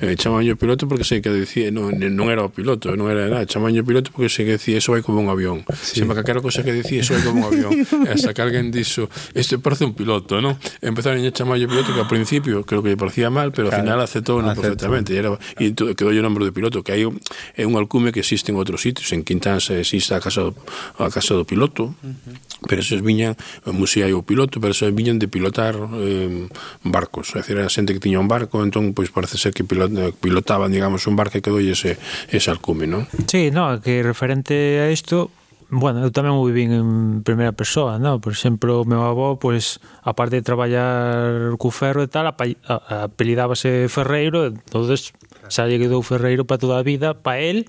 eh, 0.01 0.15
chamaño 0.15 0.55
piloto 0.55 0.87
porque 0.87 1.03
sei 1.03 1.21
que 1.21 1.31
decía 1.31 1.71
non, 1.71 1.95
non 1.95 2.27
era 2.27 2.43
o 2.43 2.51
piloto, 2.51 2.91
non 2.99 3.07
era 3.07 3.31
nada. 3.31 3.47
Chamaño 3.47 3.85
piloto 3.87 4.11
porque 4.11 4.27
sei 4.27 4.43
que 4.43 4.59
decía 4.59 4.77
eso 4.77 4.91
vai 4.91 4.99
como 4.99 5.23
un 5.23 5.31
avión 5.31 5.63
sí. 5.71 6.03
sempre 6.03 6.19
que 6.19 6.21
aquela 6.27 6.41
cosa 6.43 6.63
que 6.63 6.75
decía 6.75 6.99
eso 6.99 7.15
vai 7.15 7.23
como 7.23 7.45
un 7.45 7.47
avión 7.47 7.71
e 8.03 8.09
hasta 8.11 8.35
que 8.35 8.41
alguén 8.43 8.75
dixo 8.75 9.07
este 9.31 9.55
parece 9.55 9.87
un 9.87 9.95
piloto, 9.95 10.43
non? 10.43 10.59
Empezaron 10.83 11.23
a 11.23 11.31
chamaño 11.31 11.71
piloto 11.71 11.95
que 11.95 12.01
ao 12.03 12.09
principio 12.11 12.67
creo 12.67 12.83
que 12.83 12.91
lle 12.91 12.99
parecía 12.99 13.31
mal 13.31 13.55
pero 13.55 13.71
ao 13.71 13.75
final 13.79 14.03
aceptou 14.03 14.43
no? 14.43 14.51
Perfectamente. 14.51 15.15
E, 15.15 15.23
era, 15.23 15.31
e 15.55 15.71
quedou 15.71 16.11
o 16.11 16.23
nombre 16.23 16.43
de 16.43 16.51
piloto 16.51 16.83
que 16.83 16.91
hai 16.91 17.07
é 17.55 17.63
un 17.63 17.79
alcume 17.79 18.11
que 18.11 18.19
existe 18.19 18.51
en 18.51 18.59
outros 18.59 18.83
sitios. 18.83 19.07
En 19.15 19.23
Quintans 19.23 19.71
existe 19.71 20.11
a 20.11 20.19
casa 20.19 20.51
do, 20.51 20.51
a 20.99 21.07
casa 21.07 21.39
do 21.39 21.47
piloto 21.47 21.95
uh 21.95 22.11
-huh. 22.11 22.67
pero 22.67 22.83
esos 22.83 22.99
viñan 22.99 23.39
musía 23.71 24.11
o 24.11 24.27
piloto 24.27 24.59
pero 24.59 24.75
esos 24.75 24.91
viñan 24.91 25.23
de 25.23 25.31
pilotar 25.31 25.79
eh, 26.03 26.51
barcos. 26.83 27.31
É 27.35 27.39
dicir, 27.39 27.57
a 27.63 27.71
xente 27.71 27.95
que 27.95 28.03
tiña 28.03 28.19
un 28.19 28.27
barco 28.27 28.59
entón 28.59 28.91
pois 28.91 29.07
parece 29.07 29.39
ser 29.39 29.55
que 29.55 29.63
piloto 29.63 29.84
Eh, 29.87 30.13
pilotaban, 30.13 30.71
digamos, 30.71 31.07
un 31.07 31.15
barco 31.15 31.41
que 31.41 31.53
doi 31.53 31.71
ese, 31.71 31.97
ese 32.29 32.49
alcume, 32.49 32.85
non? 32.85 33.05
Sí, 33.29 33.49
no, 33.49 33.81
que 33.81 34.01
referente 34.01 34.81
a 34.81 34.89
isto, 34.89 35.29
bueno, 35.69 36.05
eu 36.05 36.13
tamén 36.13 36.37
o 36.37 36.45
vivín 36.45 36.71
en 36.71 36.89
primeira 37.25 37.51
persoa, 37.51 37.97
no? 37.97 38.21
Por 38.21 38.31
exemplo, 38.31 38.81
o 38.81 38.87
meu 38.87 39.01
avó, 39.01 39.41
pois, 39.41 39.81
aparte 40.05 40.37
de 40.37 40.45
traballar 40.45 41.57
cu 41.57 41.73
ferro 41.73 42.05
e 42.05 42.09
tal, 42.09 42.29
apelidábase 42.29 43.89
Ferreiro, 43.89 44.53
entonces 44.53 45.11
xa 45.49 45.65
lle 45.65 45.81
quedou 45.81 46.05
Ferreiro 46.05 46.45
para 46.45 46.61
toda 46.61 46.77
a 46.81 46.85
vida, 46.85 47.17
para 47.17 47.41
él, 47.41 47.65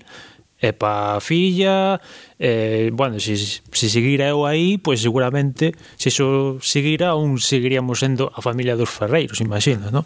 e 0.57 0.73
pa 0.73 1.21
filla 1.21 2.01
eh, 2.41 2.89
bueno, 2.93 3.21
se, 3.21 3.37
se 3.37 3.87
seguira 3.89 4.25
eu 4.25 4.49
aí 4.49 4.81
pois 4.81 5.01
seguramente 5.01 5.77
se 6.01 6.09
iso 6.09 6.57
seguira 6.65 7.13
un 7.13 7.37
seguiríamos 7.37 8.01
sendo 8.01 8.33
a 8.33 8.41
familia 8.41 8.73
dos 8.73 8.89
Ferreiros, 8.89 9.37
imagino 9.37 9.93
no? 9.93 10.01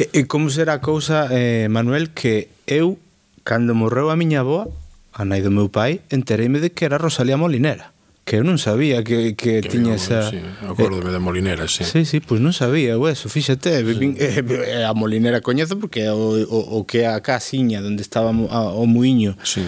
e, 0.00 0.08
e 0.12 0.24
como 0.24 0.48
será 0.48 0.80
a 0.80 0.84
cousa, 0.84 1.28
eh, 1.28 1.68
Manuel 1.68 2.16
que 2.16 2.48
eu, 2.64 2.96
cando 3.44 3.76
morreu 3.76 4.08
a 4.08 4.16
miña 4.16 4.40
boa 4.40 4.72
a 5.12 5.28
nai 5.28 5.44
do 5.44 5.52
meu 5.52 5.68
pai 5.68 6.00
entereime 6.08 6.64
de 6.64 6.72
que 6.72 6.88
era 6.88 6.96
Rosalía 6.96 7.36
Molinera 7.36 7.92
que 8.30 8.38
eu 8.38 8.46
non 8.46 8.62
sabía 8.62 9.02
que, 9.02 9.34
que, 9.34 9.58
que 9.58 9.66
tiña 9.66 9.98
esa... 9.98 10.30
Sí, 10.30 10.38
acórdome 10.62 11.10
eh, 11.10 11.18
da 11.18 11.18
Molinera, 11.18 11.66
sí. 11.66 11.82
Sí, 11.82 12.06
sí, 12.06 12.22
pois 12.22 12.38
pues 12.38 12.40
non 12.46 12.54
sabía, 12.54 12.94
eu 12.94 13.02
eso, 13.10 13.26
fíxate, 13.26 13.82
sí. 13.82 14.14
Eh, 14.22 14.38
eh, 14.38 14.86
a 14.86 14.94
Molinera 14.94 15.42
coñezo 15.42 15.74
porque 15.82 16.06
o, 16.06 16.38
o, 16.46 16.78
o 16.78 16.86
que 16.86 17.02
é 17.02 17.10
a 17.10 17.18
casiña 17.26 17.82
onde 17.82 18.06
estaba 18.06 18.30
o, 18.30 18.46
o 18.46 18.84
muiño. 18.86 19.34
Sí. 19.42 19.66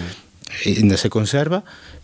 Se 0.97 1.09
conserva, 1.09 1.63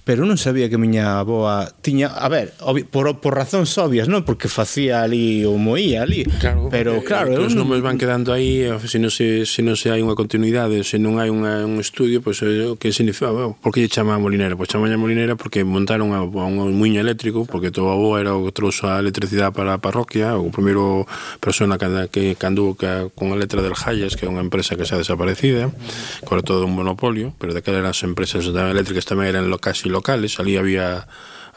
pero 0.09 0.25
non 0.25 0.41
sabía 0.41 0.73
que 0.73 0.81
miña 0.81 1.21
aboa 1.21 1.69
tiña, 1.85 2.09
a 2.09 2.25
ver, 2.33 2.57
obvi, 2.65 2.81
por, 2.81 3.21
por 3.21 3.37
razóns 3.37 3.77
obvias, 3.77 4.09
non? 4.09 4.25
Porque 4.25 4.49
facía 4.49 5.05
ali 5.05 5.45
ou 5.45 5.61
moía 5.61 6.01
ali, 6.01 6.25
claro, 6.41 6.65
pero 6.73 6.97
eh, 6.97 7.05
claro, 7.05 7.37
eh, 7.37 7.45
os 7.45 7.53
non... 7.53 7.69
nomes 7.69 7.85
van 7.85 8.01
quedando 8.01 8.33
aí, 8.33 8.65
eh, 8.65 8.73
se 8.89 8.97
non 8.97 9.13
se, 9.13 9.45
se 9.45 9.61
non 9.61 9.77
se 9.77 9.93
hai 9.93 10.01
unha 10.01 10.17
continuidade, 10.17 10.81
se 10.81 10.97
non 10.97 11.21
hai 11.21 11.29
unha, 11.29 11.61
un 11.61 11.77
estudio, 11.77 12.25
pois 12.25 12.41
eh, 12.41 12.73
pues, 12.73 12.81
que 12.81 12.89
significa, 12.89 13.29
bueno, 13.29 13.53
por 13.61 13.69
que 13.69 13.85
lle 13.85 13.91
chama 13.93 14.17
a 14.17 14.19
Molinera? 14.19 14.57
Pois 14.57 14.65
pues, 14.65 14.81
chama 14.81 14.89
a 14.89 14.97
Molinera 14.97 15.37
porque 15.37 15.61
montaron 15.61 16.09
a, 16.17 16.25
a 16.25 16.45
un 16.49 16.73
muiño 16.73 17.05
eléctrico, 17.05 17.45
porque 17.45 17.69
todo 17.69 17.93
avó 17.93 18.17
era 18.17 18.33
o 18.33 18.41
que 18.41 18.49
trouxo 18.49 18.89
a 18.89 18.97
electricidade 18.97 19.53
para 19.53 19.77
a 19.77 19.79
parroquia, 19.85 20.41
o 20.41 20.49
primeiro 20.49 21.05
persona 21.37 21.77
que, 21.77 21.85
que, 22.09 22.33
que 22.33 22.45
andou 22.49 22.73
que, 22.73 23.13
con 23.13 23.29
a 23.29 23.37
letra 23.37 23.61
del 23.61 23.77
Hayes, 23.77 24.17
que 24.17 24.25
é 24.25 24.29
unha 24.33 24.41
empresa 24.41 24.73
que 24.73 24.89
xa 24.89 24.97
desaparecida, 24.97 25.69
que 25.69 26.31
era 26.33 26.41
todo 26.41 26.65
un 26.65 26.73
monopolio, 26.73 27.37
pero 27.37 27.53
daquela 27.53 27.77
eran 27.77 27.93
as 27.93 28.01
empresas 28.01 28.49
eléctricas 28.49 29.05
tamén 29.05 29.29
eran 29.29 29.53
locais 29.53 29.85
e 29.85 29.93
locais 29.93 29.98
locales, 29.99 30.39
ali 30.39 30.55
había 30.55 31.07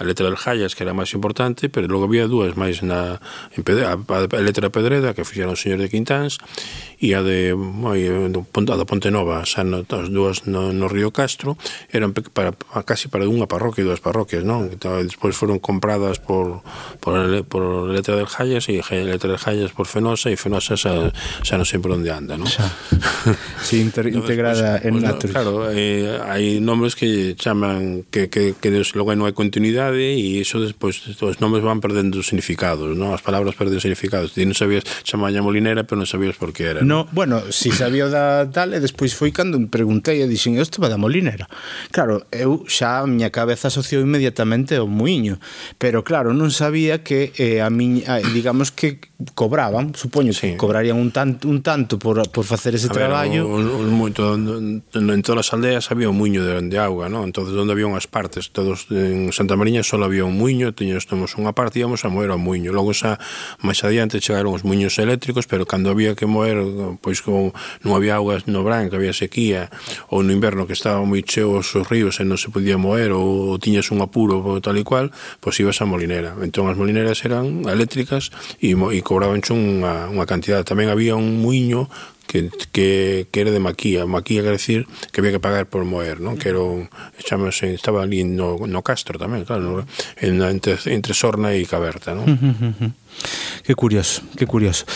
a 0.03 0.05
letra 0.05 0.27
del 0.27 0.35
Jaias, 0.37 0.75
que 0.75 0.83
era 0.83 0.91
máis 0.91 1.15
importante, 1.15 1.71
pero 1.71 1.87
logo 1.87 2.11
había 2.11 2.27
dúas 2.27 2.59
máis 2.59 2.83
na 2.83 3.23
en 3.55 3.63
Pedreda, 3.63 3.95
a, 3.95 4.19
a 4.19 4.43
letra 4.43 4.67
de 4.67 4.75
Pedreda, 4.75 5.15
que 5.15 5.23
fixeron 5.23 5.55
o 5.55 5.59
señor 5.59 5.79
de 5.79 5.87
Quintáns, 5.87 6.43
e 6.99 7.15
a 7.15 7.23
de 7.23 7.55
eh, 7.55 8.31
a 8.31 8.77
da 8.79 8.87
Ponte 8.87 9.11
Nova, 9.15 9.47
xa 9.47 9.63
no, 9.63 9.87
as 9.87 10.09
dúas 10.11 10.47
no, 10.51 10.75
no 10.75 10.87
Río 10.91 11.15
Castro, 11.15 11.55
eran 11.95 12.11
para, 12.13 12.55
casi 12.83 13.07
para 13.07 13.31
unha 13.31 13.47
parroquia 13.47 13.83
e 13.83 13.89
dúas 13.89 14.03
parroquias, 14.03 14.43
non? 14.43 14.71
Entón, 14.71 15.03
despois 15.07 15.39
foron 15.39 15.63
compradas 15.63 16.19
por, 16.19 16.67
por, 16.99 17.15
por 17.47 17.91
letra 17.91 18.19
del 18.19 18.27
Jaias 18.31 18.67
e 18.67 18.83
letra 19.07 19.35
del 19.35 19.43
Jaias 19.43 19.71
por 19.71 19.87
Fenosa 19.87 20.31
e 20.31 20.39
Fenosa 20.39 20.75
xa, 20.75 21.11
xa 21.47 21.55
non 21.59 21.67
sempre 21.67 21.95
onde 21.95 22.11
anda, 22.11 22.35
non? 22.35 22.51
Xa. 22.51 22.67
Sí, 23.63 23.81
inter, 23.81 24.11
integrada 24.11 24.79
pues, 24.79 24.85
en 24.87 24.93
pues, 24.99 25.05
Naturus. 25.05 25.35
No, 25.35 25.43
claro, 25.43 25.53
eh, 25.71 26.19
hai 26.27 26.59
nomes 26.59 26.95
que 26.99 27.35
chaman 27.39 28.05
que, 28.11 28.29
que, 28.31 28.55
que 28.59 28.71
logo 28.95 29.15
non 29.15 29.27
hai 29.27 29.35
continuidade 29.37 29.92
realidade 29.93 30.17
e 30.17 30.41
iso 30.41 30.61
despois 30.61 31.01
os 31.21 31.41
nomes 31.41 31.63
van 31.63 31.81
perdendo 31.81 32.23
significados, 32.23 32.97
non? 32.97 33.13
As 33.13 33.23
palabras 33.23 33.55
perden 33.55 33.79
significados. 33.79 34.33
Ti 34.33 34.45
non 34.49 34.57
sabías 34.57 34.85
chamaña 35.05 35.45
Molinera, 35.45 35.85
pero 35.85 36.01
non 36.01 36.09
sabías 36.09 36.37
por 36.37 36.51
que 36.57 36.73
era. 36.73 36.81
No, 36.83 37.07
bueno, 37.13 37.41
si 37.53 37.71
sabía 37.71 38.09
da 38.09 38.49
tal 38.49 38.75
e 38.75 38.81
despois 38.81 39.15
foi 39.15 39.31
cando 39.31 39.61
me 39.61 39.69
preguntei 39.69 40.25
e 40.25 40.27
dixen, 40.27 40.57
"Isto 40.59 40.81
va 40.81 40.89
da 40.89 40.99
Molinera". 40.99 41.47
Claro, 41.93 42.25
eu 42.33 42.65
xa 42.67 43.05
a 43.05 43.07
miña 43.07 43.31
cabeza 43.31 43.69
asociou 43.69 44.03
inmediatamente 44.03 44.77
ao 44.77 44.89
muiño, 44.89 45.39
pero 45.79 46.03
claro, 46.03 46.33
non 46.33 46.51
sabía 46.51 47.05
que 47.05 47.33
eh, 47.37 47.61
a 47.61 47.69
miña, 47.69 48.19
digamos 48.33 48.73
que 48.73 48.99
cobraban, 49.35 49.95
supoño 49.95 50.33
sí. 50.33 50.55
que 50.55 50.59
cobrarían 50.59 50.99
un 50.99 51.13
tanto 51.13 51.47
un 51.47 51.63
tanto 51.63 51.99
por 51.99 52.25
por 52.31 52.45
facer 52.45 52.75
ese 52.75 52.89
a 52.91 52.95
traballo. 52.95 53.47
Ver, 53.47 53.93
moito 53.93 54.35
en, 54.35 54.83
en 54.95 55.23
todas 55.23 55.47
as 55.47 55.55
aldeas 55.55 55.91
había 55.91 56.11
un 56.11 56.19
muiño 56.19 56.43
de, 56.43 56.59
de 56.59 56.79
auga, 56.79 57.07
non? 57.09 57.29
Entonces 57.29 57.55
onde 57.55 57.73
había 57.75 57.87
unhas 57.87 58.07
partes, 58.11 58.51
todos 58.51 58.89
en 58.91 59.31
Santa 59.31 59.55
Mariña 59.55 59.82
só 59.83 59.99
había 60.03 60.25
un 60.25 60.39
muiño, 60.39 60.73
tiñas 60.75 61.07
temos 61.07 61.39
unha 61.39 61.53
parte, 61.53 61.83
íamos 61.83 62.03
a 62.05 62.11
moer 62.11 62.31
ao 62.31 62.41
muiño. 62.41 62.75
Logo 62.75 62.95
xa 62.95 63.19
máis 63.63 63.83
adiante 63.87 64.19
chegaron 64.19 64.55
os 64.55 64.65
muiños 64.67 64.99
eléctricos, 64.99 65.47
pero 65.47 65.67
cando 65.67 65.91
había 65.91 66.15
que 66.15 66.27
moer, 66.27 66.59
pois 66.99 67.23
como 67.23 67.55
non 67.87 67.95
había 67.95 68.19
augas 68.19 68.51
no 68.51 68.67
branco, 68.67 68.95
que 68.95 68.99
había 68.99 69.15
sequía, 69.15 69.71
ou 70.11 70.23
no 70.27 70.35
inverno 70.35 70.67
que 70.67 70.75
estaba 70.75 71.03
moi 71.03 71.23
cheo 71.23 71.63
os 71.63 71.75
ríos 71.87 72.19
e 72.19 72.25
non 72.27 72.39
se 72.39 72.51
podía 72.51 72.77
moer, 72.77 73.15
ou, 73.15 73.55
ou 73.55 73.57
tiñas 73.63 73.91
un 73.95 74.03
apuro 74.03 74.43
ou 74.43 74.59
tal 74.59 74.77
e 74.77 74.85
cual, 74.85 75.15
pois 75.39 75.59
ibas 75.63 75.79
a 75.81 75.87
molinera. 75.87 76.35
Entón 76.43 76.67
as 76.71 76.77
molineras 76.77 77.23
eran 77.23 77.65
eléctricas 77.67 78.35
e, 78.59 78.75
e 78.75 78.99
cobraban 79.03 79.43
unha, 79.51 80.09
unha 80.11 80.27
cantidad. 80.27 80.63
Tamén 80.63 80.89
había 80.91 81.15
un 81.19 81.43
muiño 81.43 81.91
que, 82.33 82.49
que, 82.73 83.27
que 83.31 83.41
era 83.43 83.51
de 83.51 83.61
maquía. 83.61 84.07
Maquía 84.07 84.41
quer 84.41 84.53
decir 84.53 84.87
que 85.13 85.21
había 85.21 85.33
que 85.33 85.41
pagar 85.41 85.69
por 85.69 85.85
moer, 85.85 86.25
non? 86.25 86.41
Que 86.41 86.49
era 86.49 86.65
un, 86.65 86.89
chamase, 87.21 87.77
estaba 87.77 88.01
ali 88.01 88.25
no, 88.25 88.57
no 88.57 88.81
Castro 88.81 89.21
tamén, 89.21 89.45
claro, 89.45 89.61
no, 89.61 89.73
en, 90.17 90.41
entre, 90.41 90.81
entre 90.89 91.13
Sorna 91.13 91.53
e 91.53 91.69
Caberta, 91.69 92.17
non? 92.17 92.25
Que 93.61 93.77
curioso, 93.77 94.25
que 94.33 94.49
curioso. 94.49 94.89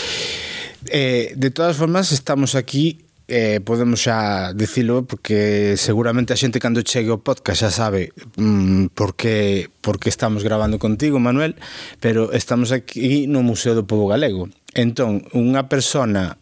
Eh, 0.89 1.37
de 1.37 1.53
todas 1.53 1.77
formas, 1.77 2.09
estamos 2.09 2.57
aquí 2.57 3.05
eh, 3.29 3.61
podemos 3.61 4.01
xa 4.01 4.49
dicilo 4.57 5.05
porque 5.05 5.77
seguramente 5.77 6.33
a 6.33 6.39
xente 6.41 6.57
cando 6.57 6.81
chegue 6.81 7.13
o 7.13 7.21
podcast 7.21 7.69
xa 7.69 7.69
sabe 7.69 8.17
mm, 8.41 8.97
por 8.97 9.13
que 9.13 9.69
porque 9.85 10.09
estamos 10.09 10.41
grabando 10.41 10.81
contigo, 10.81 11.21
Manuel, 11.21 11.53
pero 12.01 12.33
estamos 12.33 12.73
aquí 12.73 13.29
no 13.29 13.45
Museo 13.45 13.77
do 13.77 13.85
Povo 13.85 14.09
Galego. 14.09 14.49
Entón, 14.73 15.21
unha 15.37 15.69
persona 15.69 16.41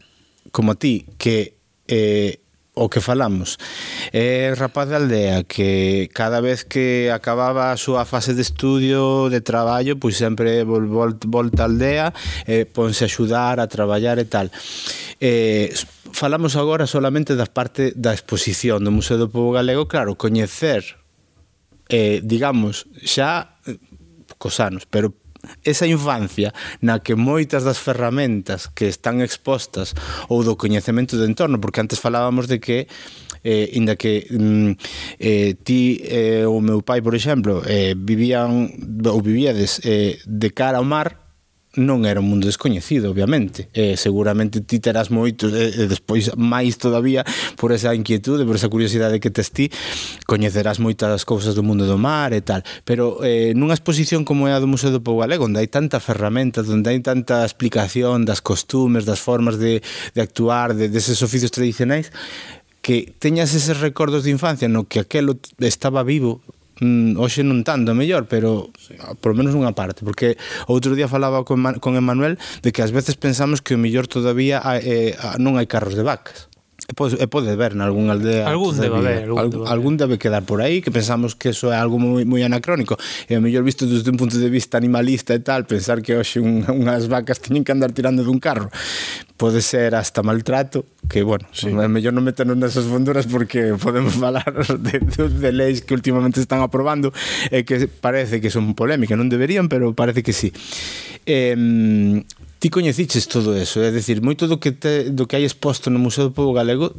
como 0.56 0.80
ti 0.80 1.04
que 1.20 1.60
eh, 1.92 2.40
o 2.76 2.88
que 2.88 3.00
falamos. 3.00 3.60
É 4.12 4.56
rapaz 4.56 4.88
de 4.88 4.96
aldea 4.96 5.44
que 5.44 6.08
cada 6.16 6.40
vez 6.40 6.64
que 6.64 7.12
acababa 7.12 7.72
a 7.72 7.80
súa 7.80 8.08
fase 8.08 8.32
de 8.36 8.44
estudio 8.44 9.28
de 9.28 9.44
traballo 9.44 10.00
pois 10.00 10.16
sempre 10.16 10.64
vol, 10.64 10.88
vol, 10.88 11.20
volta 11.28 11.64
a 11.64 11.68
aldea 11.68 12.16
e 12.48 12.64
eh, 12.64 12.66
ponse 12.68 13.04
a 13.04 13.12
axudar 13.12 13.60
a 13.60 13.68
traballar 13.68 14.16
e 14.20 14.28
tal. 14.32 14.48
Eh, 15.20 15.76
falamos 16.16 16.56
agora 16.56 16.88
solamente 16.88 17.36
da 17.36 17.48
parte 17.52 17.92
da 17.96 18.16
exposición 18.16 18.84
do 18.84 18.96
Museo 18.96 19.20
do 19.20 19.32
Povo 19.32 19.52
Galego 19.56 19.92
claro, 19.92 20.16
coñecer 20.16 20.84
eh, 21.92 22.20
digamos 22.24 22.88
xa 23.04 23.60
eh, 23.68 23.80
cos 24.40 24.60
anos, 24.60 24.84
pero 24.88 25.16
esa 25.64 25.88
infancia 25.88 26.54
na 26.82 27.00
que 27.00 27.16
moitas 27.16 27.64
das 27.64 27.82
ferramentas 27.82 28.70
que 28.72 28.88
están 28.88 29.22
expostas 29.22 29.94
ou 30.30 30.44
do 30.44 30.56
coñecemento 30.56 31.18
do 31.18 31.26
entorno, 31.26 31.60
porque 31.60 31.82
antes 31.82 32.00
falábamos 32.00 32.48
de 32.48 32.60
que 32.60 32.88
eh, 33.46 33.70
inda 33.78 33.96
que 33.96 34.26
mm, 34.30 34.72
eh, 35.20 35.54
ti 35.64 36.02
eh, 36.02 36.46
o 36.46 36.62
meu 36.62 36.82
pai, 36.82 37.02
por 37.02 37.14
exemplo, 37.14 37.62
eh, 37.66 37.94
vivían 37.94 38.70
ou 39.06 39.22
vivíades 39.22 39.80
eh, 39.86 40.18
de 40.26 40.50
cara 40.50 40.82
ao 40.82 40.86
mar, 40.86 41.25
non 41.76 42.08
era 42.08 42.20
un 42.20 42.28
mundo 42.32 42.48
descoñecido, 42.48 43.12
obviamente. 43.12 43.70
Eh, 43.76 43.96
seguramente 44.00 44.64
ti 44.64 44.80
terás 44.80 45.12
moito, 45.12 45.48
e, 45.52 45.72
eh, 45.72 45.84
e 45.84 45.92
despois 45.92 46.32
máis 46.40 46.80
todavía, 46.80 47.28
por 47.60 47.76
esa 47.76 47.94
inquietude, 47.94 48.48
por 48.48 48.56
esa 48.56 48.72
curiosidade 48.72 49.20
que 49.20 49.32
tes 49.32 49.52
ti, 49.52 49.72
coñecerás 50.26 50.80
moitas 50.80 51.28
cousas 51.28 51.54
do 51.56 51.64
mundo 51.64 51.86
do 51.86 52.00
mar 52.00 52.32
e 52.32 52.42
tal. 52.42 52.64
Pero 52.88 53.20
eh, 53.24 53.52
nunha 53.54 53.76
exposición 53.76 54.24
como 54.24 54.48
é 54.48 54.56
a 54.56 54.62
do 54.64 54.68
Museo 54.68 54.92
do 54.92 55.04
Pou 55.04 55.20
Galego, 55.20 55.46
onde 55.46 55.60
hai 55.60 55.70
tanta 55.70 56.00
ferramenta, 56.00 56.64
onde 56.64 56.90
hai 56.90 57.00
tanta 57.04 57.44
explicación 57.44 58.24
das 58.24 58.40
costumes, 58.40 59.04
das 59.04 59.20
formas 59.20 59.60
de, 59.60 59.84
de 60.16 60.22
actuar, 60.22 60.74
de, 60.74 60.88
deses 60.88 61.20
oficios 61.22 61.52
tradicionais, 61.52 62.12
que 62.86 63.14
teñas 63.18 63.58
eses 63.58 63.82
recordos 63.82 64.24
de 64.24 64.32
infancia 64.32 64.70
no 64.70 64.86
que 64.86 65.02
aquelo 65.02 65.42
estaba 65.58 66.06
vivo, 66.06 66.46
mm, 66.82 67.20
hoxe 67.20 67.44
non 67.44 67.64
tanto 67.64 67.94
mellor, 67.94 68.26
pero 68.28 68.72
sí. 68.80 68.96
Ah, 69.00 69.14
por 69.16 69.36
lo 69.36 69.38
menos 69.40 69.54
unha 69.56 69.76
parte, 69.76 70.04
porque 70.04 70.40
outro 70.66 70.96
día 70.96 71.12
falaba 71.12 71.44
con, 71.44 71.62
con 71.80 71.96
Emanuel 71.96 72.40
de 72.64 72.70
que 72.72 72.82
ás 72.84 72.96
veces 72.96 73.20
pensamos 73.20 73.62
que 73.62 73.76
o 73.76 73.82
mellor 73.82 74.08
todavía 74.08 74.64
hai, 74.64 74.82
eh, 74.84 75.12
non 75.38 75.60
hai 75.60 75.68
carros 75.68 75.96
de 75.96 76.04
vacas. 76.04 76.50
E 76.86 76.94
pode, 76.94 77.18
e 77.18 77.26
pode 77.26 77.50
ver 77.58 77.74
nalgún 77.74 78.14
aldea 78.14 78.46
Algún 78.46 78.78
debe 78.78 79.02
haber 79.02 79.26
algún, 79.26 79.50
debe 79.50 79.66
algún 79.66 79.94
debe 79.98 80.16
quedar 80.22 80.46
por 80.46 80.62
aí 80.62 80.86
Que 80.86 80.94
pensamos 80.94 81.34
que 81.34 81.50
eso 81.50 81.74
é 81.74 81.78
algo 81.78 81.98
moi, 81.98 82.30
moi 82.30 82.46
anacrónico. 82.46 82.94
E 83.26 83.34
o 83.34 83.42
mellor 83.42 83.66
visto 83.66 83.90
desde 83.90 84.06
un 84.14 84.22
punto 84.22 84.38
de 84.38 84.50
vista 84.54 84.78
animalista 84.78 85.34
e 85.34 85.42
tal 85.42 85.66
Pensar 85.66 86.06
que 86.06 86.14
hoxe 86.14 86.38
un, 86.38 86.62
unhas 86.70 87.10
vacas 87.10 87.42
teñen 87.42 87.66
que 87.66 87.74
andar 87.74 87.90
tirando 87.90 88.22
dun 88.22 88.38
carro 88.38 88.70
Pode 89.36 89.66
ser 89.66 89.98
hasta 89.98 90.22
maltrato 90.22 90.86
Que, 91.10 91.26
bueno, 91.26 91.50
sí. 91.50 91.74
é 91.74 91.90
mellor 91.90 92.14
non 92.14 92.22
meternos 92.22 92.54
nesas 92.54 92.86
fonduras 92.86 93.26
Porque 93.26 93.74
podemos 93.82 94.14
falar 94.22 94.46
de, 94.78 95.02
de, 95.02 95.22
de 95.26 95.50
leis 95.50 95.82
que 95.82 95.98
últimamente 95.98 96.38
están 96.38 96.62
aprobando 96.62 97.10
E 97.50 97.66
que 97.66 97.90
parece 97.90 98.38
que 98.38 98.54
son 98.54 98.78
polémicas 98.78 99.18
Non 99.18 99.26
deberían, 99.26 99.74
pero 99.74 99.98
parece 99.98 100.22
que 100.22 100.38
sí. 100.38 100.54
Eh, 101.26 101.58
ti 102.60 102.70
coñeciches 102.70 103.28
todo 103.28 103.56
eso, 103.56 103.84
é 103.84 103.92
dicir, 103.92 104.22
moito 104.22 104.48
do 104.48 104.58
que 104.58 104.72
te, 104.72 105.12
do 105.12 105.28
que 105.28 105.36
hai 105.36 105.46
exposto 105.46 105.90
no 105.90 106.00
Museo 106.00 106.30
do 106.30 106.36
Pobo 106.36 106.54
Galego 106.54 106.96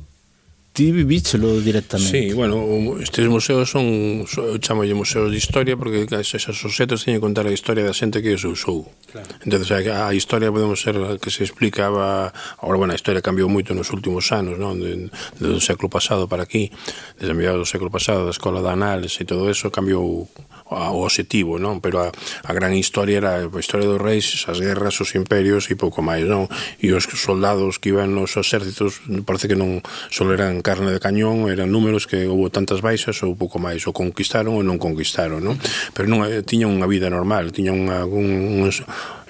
ti 0.77 0.93
vivíchelo 0.93 1.59
directamente. 1.59 2.29
Sí, 2.29 2.35
bueno, 2.35 3.01
estes 3.01 3.27
museos 3.29 3.71
son, 3.71 4.27
son 4.29 4.61
chamolle 4.61 4.93
museos 4.93 5.31
de 5.31 5.39
historia 5.39 5.75
porque 5.75 6.05
esas 6.05 6.65
osetas 6.65 7.01
teñen 7.01 7.17
que 7.17 7.25
contar 7.25 7.49
a 7.49 7.53
historia 7.57 7.81
da 7.81 7.97
xente 7.97 8.21
que 8.21 8.37
os 8.37 8.45
usou. 8.45 8.85
Claro. 9.09 9.25
Entón, 9.41 9.65
a, 9.65 10.13
a 10.13 10.13
historia 10.13 10.53
podemos 10.53 10.77
ser 10.77 11.01
que 11.17 11.33
se 11.33 11.49
explicaba, 11.49 12.29
ahora, 12.61 12.77
bueno, 12.77 12.93
a 12.93 13.01
historia 13.01 13.25
cambiou 13.25 13.49
moito 13.49 13.73
nos 13.73 13.89
últimos 13.89 14.29
anos, 14.37 14.61
non? 14.61 14.77
De, 14.77 15.09
de, 15.41 15.47
do 15.49 15.65
século 15.65 15.89
pasado 15.89 16.29
para 16.29 16.45
aquí, 16.45 16.69
desde 17.17 17.33
mediados 17.33 17.65
do 17.65 17.69
século 17.73 17.89
pasado, 17.89 18.29
da 18.29 18.37
escola 18.37 18.61
de 18.61 18.69
análise 18.69 19.25
e 19.25 19.27
todo 19.27 19.49
eso 19.49 19.73
cambiou 19.73 20.29
o 20.69 21.01
objetivo, 21.01 21.57
non? 21.63 21.81
Pero 21.81 22.05
a, 22.05 22.13
a 22.13 22.53
gran 22.53 22.77
historia 22.77 23.17
era 23.23 23.33
a 23.47 23.61
historia 23.63 23.89
dos 23.89 24.03
reis, 24.03 24.45
as 24.45 24.61
guerras, 24.61 25.01
os 25.01 25.15
imperios 25.17 25.73
e 25.73 25.79
pouco 25.79 26.05
máis, 26.05 26.29
non? 26.29 26.53
E 26.83 26.93
os 26.93 27.09
soldados 27.09 27.81
que 27.81 27.95
iban 27.95 28.13
nos 28.13 28.37
exércitos 28.37 29.01
parece 29.25 29.49
que 29.49 29.57
non 29.57 29.81
só 30.11 30.27
eran 30.29 30.66
carne 30.67 30.91
de 30.91 30.99
cañón 30.99 31.47
eran 31.47 31.71
números 31.71 32.11
que 32.11 32.27
houve 32.27 32.51
tantas 32.51 32.83
baixas 32.83 33.23
ou 33.23 33.39
pouco 33.39 33.63
máis, 33.63 33.87
ou 33.87 33.95
conquistaron 33.95 34.59
ou 34.59 34.67
non 34.67 34.83
conquistaron, 34.83 35.39
non? 35.39 35.55
Pero 35.95 36.11
non 36.11 36.27
eh, 36.27 36.43
tiña 36.43 36.67
unha 36.67 36.91
vida 36.91 37.07
normal, 37.07 37.55
tiña 37.55 37.71
unha, 37.71 38.03
un, 38.03 38.67
uns, 38.67 38.83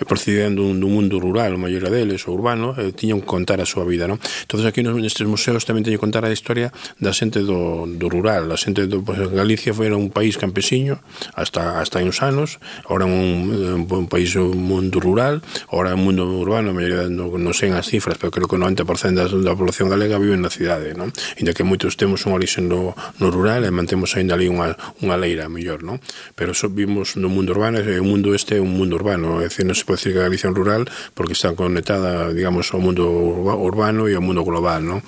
procedendo 0.05 0.63
dun, 0.63 0.81
dun 0.81 0.93
mundo 0.93 1.21
rural, 1.21 1.55
a 1.55 1.61
maioria 1.61 1.89
deles, 1.89 2.29
ou 2.29 2.37
urbano, 2.37 2.73
e 2.77 2.93
tiñan 2.93 3.25
que 3.25 3.29
contar 3.29 3.61
a 3.61 3.67
súa 3.69 3.85
vida, 3.85 4.05
non? 4.05 4.21
Entón, 4.21 4.65
aquí 4.65 4.85
nos, 4.85 4.97
nestes 4.97 5.25
museos 5.25 5.65
tamén 5.65 5.85
teñen 5.85 5.97
que 5.97 6.05
contar 6.05 6.25
a 6.25 6.33
historia 6.33 6.73
da 7.01 7.13
xente 7.17 7.41
do, 7.41 7.89
do 7.89 8.07
rural, 8.13 8.49
a 8.53 8.59
xente 8.61 8.85
do, 8.85 9.01
pues, 9.01 9.21
Galicia 9.33 9.73
foi 9.73 9.89
un 9.93 10.13
país 10.13 10.37
campesiño 10.37 11.01
hasta 11.33 11.81
hasta 11.81 12.01
hai 12.01 12.05
uns 12.05 12.21
anos, 12.21 12.61
ahora 12.85 13.09
un, 13.09 13.53
un, 13.53 13.89
un 13.89 14.07
país 14.09 14.37
un 14.37 14.57
mundo 14.57 15.01
rural, 15.01 15.41
ahora 15.73 15.97
un 15.97 16.05
mundo 16.05 16.25
urbano, 16.29 16.73
a 16.73 16.77
maioria 16.77 17.09
non 17.09 17.33
no 17.41 17.53
sei 17.57 17.73
as 17.73 17.89
cifras, 17.89 18.21
pero 18.21 18.33
creo 18.33 18.49
que 18.49 18.57
o 18.57 18.61
90% 18.61 19.17
da, 19.17 19.29
da 19.29 19.53
población 19.57 19.89
galega 19.89 20.21
vive 20.21 20.37
na 20.37 20.53
cidade, 20.53 20.93
non? 20.93 21.13
Inda 21.41 21.57
que 21.57 21.65
moitos 21.65 21.97
temos 21.97 22.25
un 22.29 22.37
orixen 22.37 22.69
no, 22.69 22.93
no 23.21 23.29
rural 23.33 23.65
e 23.65 23.71
mantemos 23.73 24.13
aínda 24.17 24.37
ali 24.37 24.49
unha, 24.49 24.77
unha 25.01 25.17
leira 25.17 25.49
mellor, 25.49 25.85
non? 25.85 26.01
Pero 26.37 26.53
so, 26.53 26.69
vimos 26.69 27.17
no 27.17 27.29
mundo 27.29 27.57
urbano, 27.57 27.81
e 27.81 27.97
o 28.01 28.07
mundo 28.07 28.35
este 28.35 28.59
é 28.59 28.61
un 28.61 28.73
mundo 28.73 28.97
urbano, 28.97 29.41
é 29.41 29.49
dicir, 29.49 29.65
non 29.65 29.77
se 29.79 29.86
pode 29.87 30.03
decir 30.03 30.13
que 30.13 30.21
a 30.21 30.27
Galicia 30.27 30.51
é 30.51 30.53
rural 30.53 30.85
porque 31.15 31.39
están 31.39 31.55
conectada, 31.55 32.35
digamos, 32.35 32.75
ao 32.75 32.83
mundo 32.83 33.07
urbano 33.07 34.11
e 34.11 34.19
ao 34.19 34.21
mundo 34.21 34.43
global, 34.43 34.83
non? 34.83 35.01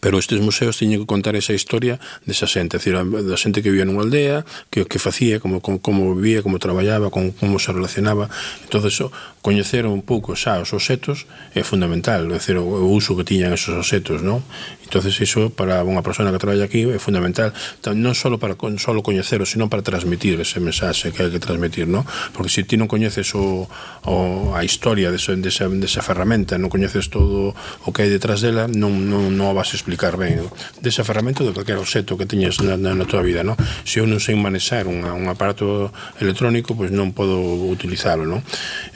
Pero 0.00 0.18
estes 0.18 0.40
museos 0.40 0.76
teñen 0.76 1.00
que 1.00 1.08
contar 1.08 1.36
esa 1.36 1.56
historia 1.56 1.96
desa 2.28 2.44
xente, 2.44 2.76
decir, 2.76 2.94
da 2.94 3.36
xente 3.40 3.64
que 3.64 3.72
vivía 3.72 3.88
nunha 3.88 4.04
aldea, 4.04 4.44
que 4.68 4.84
que 4.84 5.00
facía, 5.00 5.40
como 5.40 5.64
como, 5.64 5.80
como 5.80 6.12
vivía, 6.14 6.44
como 6.44 6.60
traballaba, 6.60 7.08
como, 7.08 7.32
como 7.32 7.56
se 7.56 7.72
relacionaba. 7.72 8.28
todo 8.68 8.88
eso, 8.88 9.08
coñecer 9.40 9.86
un 9.86 10.04
pouco 10.04 10.36
xa 10.36 10.60
os 10.60 10.72
obxetos 10.76 11.24
é 11.56 11.64
fundamental, 11.64 12.28
é 12.28 12.36
decir, 12.36 12.60
o, 12.60 12.64
o 12.64 12.88
uso 12.92 13.16
que 13.16 13.24
tiñan 13.24 13.56
esos 13.56 13.72
obxetos, 13.72 14.20
non? 14.20 14.44
Entonces, 14.84 15.16
iso 15.20 15.48
para 15.48 15.80
unha 15.80 16.04
persona 16.04 16.28
que 16.28 16.40
traballa 16.40 16.68
aquí 16.68 16.84
é 16.84 17.00
fundamental, 17.00 17.56
non 17.96 18.12
só 18.12 18.28
para 18.36 18.60
con 18.60 18.76
solo 18.76 19.00
coñecelo, 19.00 19.48
sino 19.48 19.72
para 19.72 19.80
transmitir 19.80 20.36
ese 20.40 20.60
mensaxe 20.60 21.12
que 21.12 21.24
hai 21.24 21.30
que 21.32 21.40
transmitir, 21.40 21.88
non? 21.88 22.04
Porque 22.36 22.52
se 22.52 22.68
ti 22.68 22.76
non 22.76 22.88
coñeces 22.88 23.32
o, 23.32 23.64
o 24.04 24.14
a 24.52 24.60
historia 24.60 25.08
desa 25.08 25.32
desa, 25.36 25.72
desa 25.72 26.04
ferramenta, 26.04 26.60
non 26.60 26.68
coñeces 26.68 27.08
todo 27.08 27.56
o 27.56 27.88
que 27.96 28.04
hai 28.04 28.10
detrás 28.12 28.44
dela, 28.44 28.68
non 28.68 29.08
non, 29.08 29.32
non 29.32 29.53
o 29.54 29.62
vas 29.62 29.70
explicar 29.70 30.18
ben 30.18 30.50
desa 30.82 31.06
ferramenta 31.06 31.46
de 31.46 31.54
calquer 31.54 31.78
objeto 31.78 32.18
que 32.18 32.26
teñes 32.26 32.58
na, 32.58 32.74
na, 32.74 32.98
na 32.98 33.06
tua 33.06 33.22
vida 33.22 33.46
no? 33.46 33.54
se 33.86 34.02
eu 34.02 34.06
non 34.10 34.18
sei 34.18 34.34
manexar 34.34 34.90
un, 34.90 35.06
un 35.06 35.30
aparato 35.30 35.94
electrónico 36.18 36.74
pois 36.74 36.90
non 36.90 37.14
podo 37.14 37.38
utilizalo 37.70 38.26
no? 38.26 38.42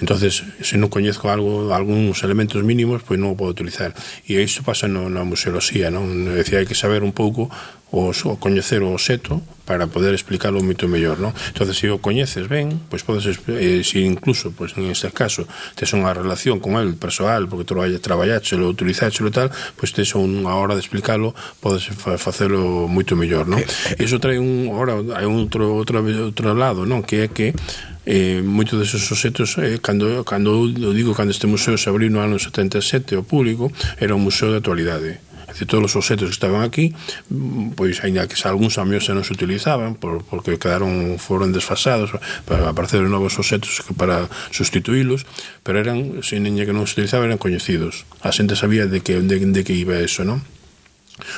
entonces 0.03 0.43
se 0.59 0.75
non 0.75 0.91
coñezco 0.91 1.31
algo 1.31 1.71
algúns 1.71 2.27
elementos 2.27 2.59
mínimos 2.67 3.07
pois 3.07 3.23
non 3.23 3.33
o 3.33 3.39
podo 3.39 3.55
utilizar 3.55 3.95
e 4.27 4.35
isto 4.43 4.67
pasa 4.67 4.91
no, 4.91 5.07
na 5.07 5.23
museoloxía 5.23 5.95
non? 5.95 6.27
decía, 6.35 6.59
hai 6.59 6.67
que 6.67 6.75
saber 6.75 7.07
un 7.07 7.15
pouco 7.15 7.47
os, 7.91 8.25
o 8.29 8.37
coñecer 8.37 8.85
o 8.85 8.97
seto 9.01 9.41
para 9.69 9.87
poder 9.87 10.17
explicarlo 10.17 10.65
moito 10.65 10.89
mellor, 10.89 11.21
non? 11.21 11.37
Entonces, 11.53 11.77
se 11.77 11.93
o 11.93 12.01
coñeces 12.01 12.49
ben, 12.49 12.81
pois 12.89 13.05
podes 13.05 13.29
eh, 13.53 13.85
se 13.85 14.01
incluso, 14.01 14.49
pois 14.57 14.73
en 14.81 14.89
este 14.89 15.13
caso, 15.13 15.45
tes 15.77 15.93
unha 15.93 16.17
relación 16.17 16.57
con 16.57 16.81
el 16.81 16.97
persoal, 16.97 17.53
porque 17.53 17.69
traballa, 17.69 18.01
traballáchelo, 18.01 18.65
utilizáchelo 18.65 19.29
e 19.29 19.35
tal, 19.37 19.49
pois 19.77 19.93
tes 19.93 20.17
unha 20.17 20.57
hora 20.57 20.73
de 20.73 20.81
explicarlo, 20.81 21.37
podes 21.61 21.85
facelo 22.17 22.89
moito 22.89 23.13
mellor, 23.13 23.45
non? 23.45 23.61
Eh, 23.61 23.69
eh. 23.69 24.01
E 24.01 24.09
iso 24.09 24.17
trae 24.17 24.41
un, 24.41 24.73
ora, 24.73 24.97
hai 25.13 25.29
un 25.29 25.45
outro, 25.45 25.69
outro, 25.77 26.01
outro 26.01 26.57
lado, 26.57 26.89
non? 26.89 27.05
Que 27.05 27.25
é 27.25 27.29
que 27.29 27.53
eh, 28.09 28.41
moito 28.41 28.81
deses 28.81 29.05
objetos 29.13 29.61
eh, 29.61 29.77
cando, 29.85 30.25
cando 30.25 30.65
eu 30.65 30.97
digo 30.97 31.13
cando 31.13 31.29
este 31.29 31.45
museo 31.45 31.77
se 31.77 31.93
abriu 31.93 32.09
no 32.09 32.25
ano 32.25 32.41
77 32.41 33.21
ao 33.21 33.25
público 33.29 33.69
era 34.01 34.17
un 34.17 34.25
museo 34.25 34.49
de 34.49 34.65
actualidade 34.65 35.21
de 35.57 35.65
todos 35.67 35.85
os 35.85 35.97
objetos 35.97 36.29
que 36.29 36.37
estaban 36.37 36.61
aquí 36.61 36.93
pois 37.79 38.05
aínda 38.05 38.29
que 38.29 38.37
algúns 38.45 38.77
amios 38.77 39.09
se 39.09 39.17
non 39.17 39.25
se 39.25 39.33
utilizaban 39.33 39.97
por, 39.97 40.21
porque 40.29 40.61
quedaron 40.61 41.17
foron 41.17 41.57
desfasados 41.57 42.13
para 42.45 42.69
aparecer 42.69 43.01
novos 43.09 43.41
objetos 43.41 43.81
para 43.97 44.29
sustituílos 44.53 45.25
pero 45.65 45.81
eran, 45.81 46.21
sin 46.21 46.45
que 46.45 46.75
non 46.75 46.85
se 46.85 47.01
utilizaban 47.01 47.33
eran 47.33 47.41
coñecidos 47.41 48.05
a 48.21 48.35
xente 48.35 48.59
sabía 48.59 48.85
de 48.85 49.01
que, 49.01 49.25
de, 49.25 49.37
de 49.41 49.63
que 49.65 49.73
iba 49.73 49.97
eso 49.97 50.27
non? 50.27 50.45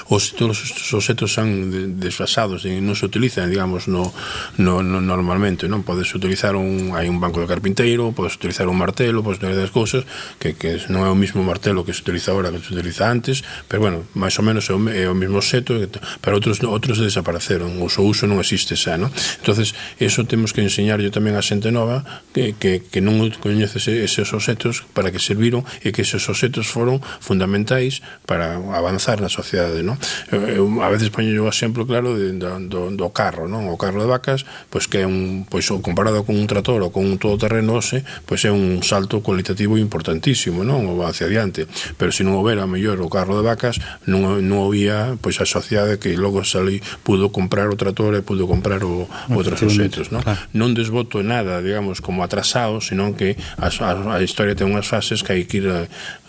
os 0.08 0.32
todos 0.34 0.60
os 0.92 1.04
setos 1.04 1.32
son 1.32 1.98
desfasados 1.98 2.64
e 2.66 2.78
non 2.80 2.96
se 2.96 3.06
utilizan, 3.06 3.50
digamos, 3.50 3.86
no, 3.88 4.12
no, 4.58 4.82
no 4.82 4.98
normalmente, 5.00 5.68
non? 5.68 5.82
Podes 5.86 6.12
utilizar 6.16 6.56
un 6.56 6.96
hai 6.96 7.08
un 7.08 7.18
banco 7.20 7.40
de 7.40 7.48
carpinteiro, 7.48 8.12
podes 8.12 8.36
utilizar 8.36 8.66
un 8.66 8.76
martelo, 8.76 9.22
podes 9.22 9.38
utilizar 9.38 9.60
das 9.62 9.74
cousas 9.74 10.02
que, 10.40 10.56
que 10.56 10.80
non 10.90 11.06
é 11.06 11.10
o 11.10 11.18
mismo 11.18 11.44
martelo 11.46 11.84
que 11.86 11.94
se 11.94 12.02
utiliza 12.02 12.34
agora 12.34 12.50
que 12.50 12.60
se 12.60 12.74
utiliza 12.74 13.06
antes, 13.06 13.44
pero 13.70 13.84
bueno, 13.84 14.06
máis 14.16 14.34
ou 14.40 14.44
menos 14.44 14.66
é 14.68 14.74
o, 14.74 14.80
é 14.90 15.06
o 15.06 15.16
mesmo 15.16 15.40
seto, 15.44 15.76
pero 16.20 16.36
outros 16.36 16.60
outros 16.66 16.98
desapareceron, 16.98 17.78
o 17.80 17.88
seu 17.88 18.04
uso 18.04 18.26
non 18.26 18.42
existe 18.42 18.74
xa, 18.74 18.98
non? 18.98 19.12
Entonces, 19.40 19.72
eso 20.02 20.26
temos 20.26 20.52
que 20.52 20.64
enseñarlle 20.64 21.14
tamén 21.14 21.38
a 21.38 21.42
xente 21.44 21.70
nova 21.70 22.02
que, 22.34 22.58
que, 22.58 22.82
que 22.82 23.00
non 23.00 23.22
coñece 23.38 23.78
eses 23.78 24.28
objetos 24.34 24.82
para 24.92 25.14
que 25.14 25.22
serviron 25.22 25.62
e 25.84 25.94
que 25.94 26.02
eses 26.02 26.26
objetos 26.26 26.66
foron 26.66 26.98
fundamentais 27.22 28.02
para 28.26 28.58
avanzar 28.74 29.22
na 29.22 29.30
sociedade 29.30 29.69
sociedade, 29.70 29.82
non? 29.86 29.96
Eu, 30.30 30.82
a 30.82 30.90
veces 30.90 31.10
poño 31.14 31.30
o 31.46 31.48
exemplo 31.48 31.86
claro 31.86 32.18
de, 32.18 32.34
do, 32.34 32.90
do 32.90 33.08
carro, 33.14 33.46
non? 33.46 33.70
O 33.70 33.78
carro 33.78 34.02
de 34.02 34.08
vacas, 34.10 34.44
pois 34.68 34.90
que 34.90 35.02
é 35.02 35.06
un 35.06 35.46
pois 35.46 35.66
comparado 35.80 36.26
con 36.26 36.34
un 36.34 36.46
trator 36.50 36.82
ou 36.82 36.90
con 36.90 37.06
un 37.06 37.16
todoterreno, 37.16 37.78
ose, 37.78 38.02
pois 38.26 38.42
é 38.44 38.50
un 38.50 38.82
salto 38.82 39.22
cualitativo 39.22 39.78
importantísimo, 39.78 40.66
non? 40.66 40.90
O 40.90 41.06
hacia 41.06 41.30
adiante. 41.30 41.70
Pero 41.96 42.10
se 42.10 42.26
non 42.26 42.36
houbera 42.36 42.66
mellor 42.66 42.98
o 43.00 43.08
carro 43.08 43.38
de 43.38 43.46
vacas, 43.46 43.78
non 44.10 44.42
non 44.42 44.66
había 44.66 45.14
pois 45.22 45.38
a 45.38 45.46
sociedade 45.46 46.02
que 46.02 46.18
logo 46.18 46.42
salí 46.42 46.82
pudo 47.06 47.30
comprar 47.30 47.70
o 47.70 47.78
trator 47.78 48.18
e 48.18 48.22
pudo 48.26 48.50
comprar 48.50 48.82
o 48.82 49.06
ah, 49.06 49.30
outros 49.32 49.62
objetos, 49.62 50.10
non? 50.10 50.26
Claro. 50.26 50.40
Non 50.52 50.74
desboto 50.74 51.22
nada, 51.22 51.62
digamos, 51.62 52.02
como 52.02 52.26
atrasado, 52.26 52.82
senón 52.82 53.14
que 53.14 53.38
a, 53.56 53.70
a, 53.70 54.18
a 54.18 54.22
historia 54.22 54.58
ten 54.58 54.68
unhas 54.68 54.90
fases 54.90 55.22
que 55.22 55.32
hai 55.36 55.44
que 55.46 55.62
ir, 55.62 55.68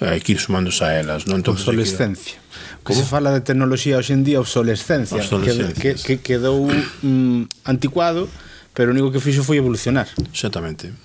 hai 0.02 0.20
que 0.22 0.38
ir 0.38 0.40
sumándose 0.40 0.84
a 0.86 0.98
elas, 0.98 1.26
non? 1.26 1.42
Entonces, 1.42 1.66
Obsolescencia 1.66 2.41
que 2.82 2.94
se 2.94 3.06
fala 3.06 3.30
de 3.32 3.42
tecnoloxía 3.42 3.98
hoxe 3.98 4.14
en 4.14 4.26
día 4.26 4.42
obsolescencia, 4.42 5.22
obsolescencia 5.22 5.74
que, 5.74 5.96
que, 5.96 6.18
que 6.20 6.40
quedou 6.40 6.66
mm, 7.06 7.66
anticuado 7.66 8.26
pero 8.74 8.92
o 8.92 8.94
único 8.96 9.12
que 9.12 9.20
fixo 9.20 9.44
foi 9.44 9.60
evolucionar. 9.60 10.08
Exactamente. 10.32 10.96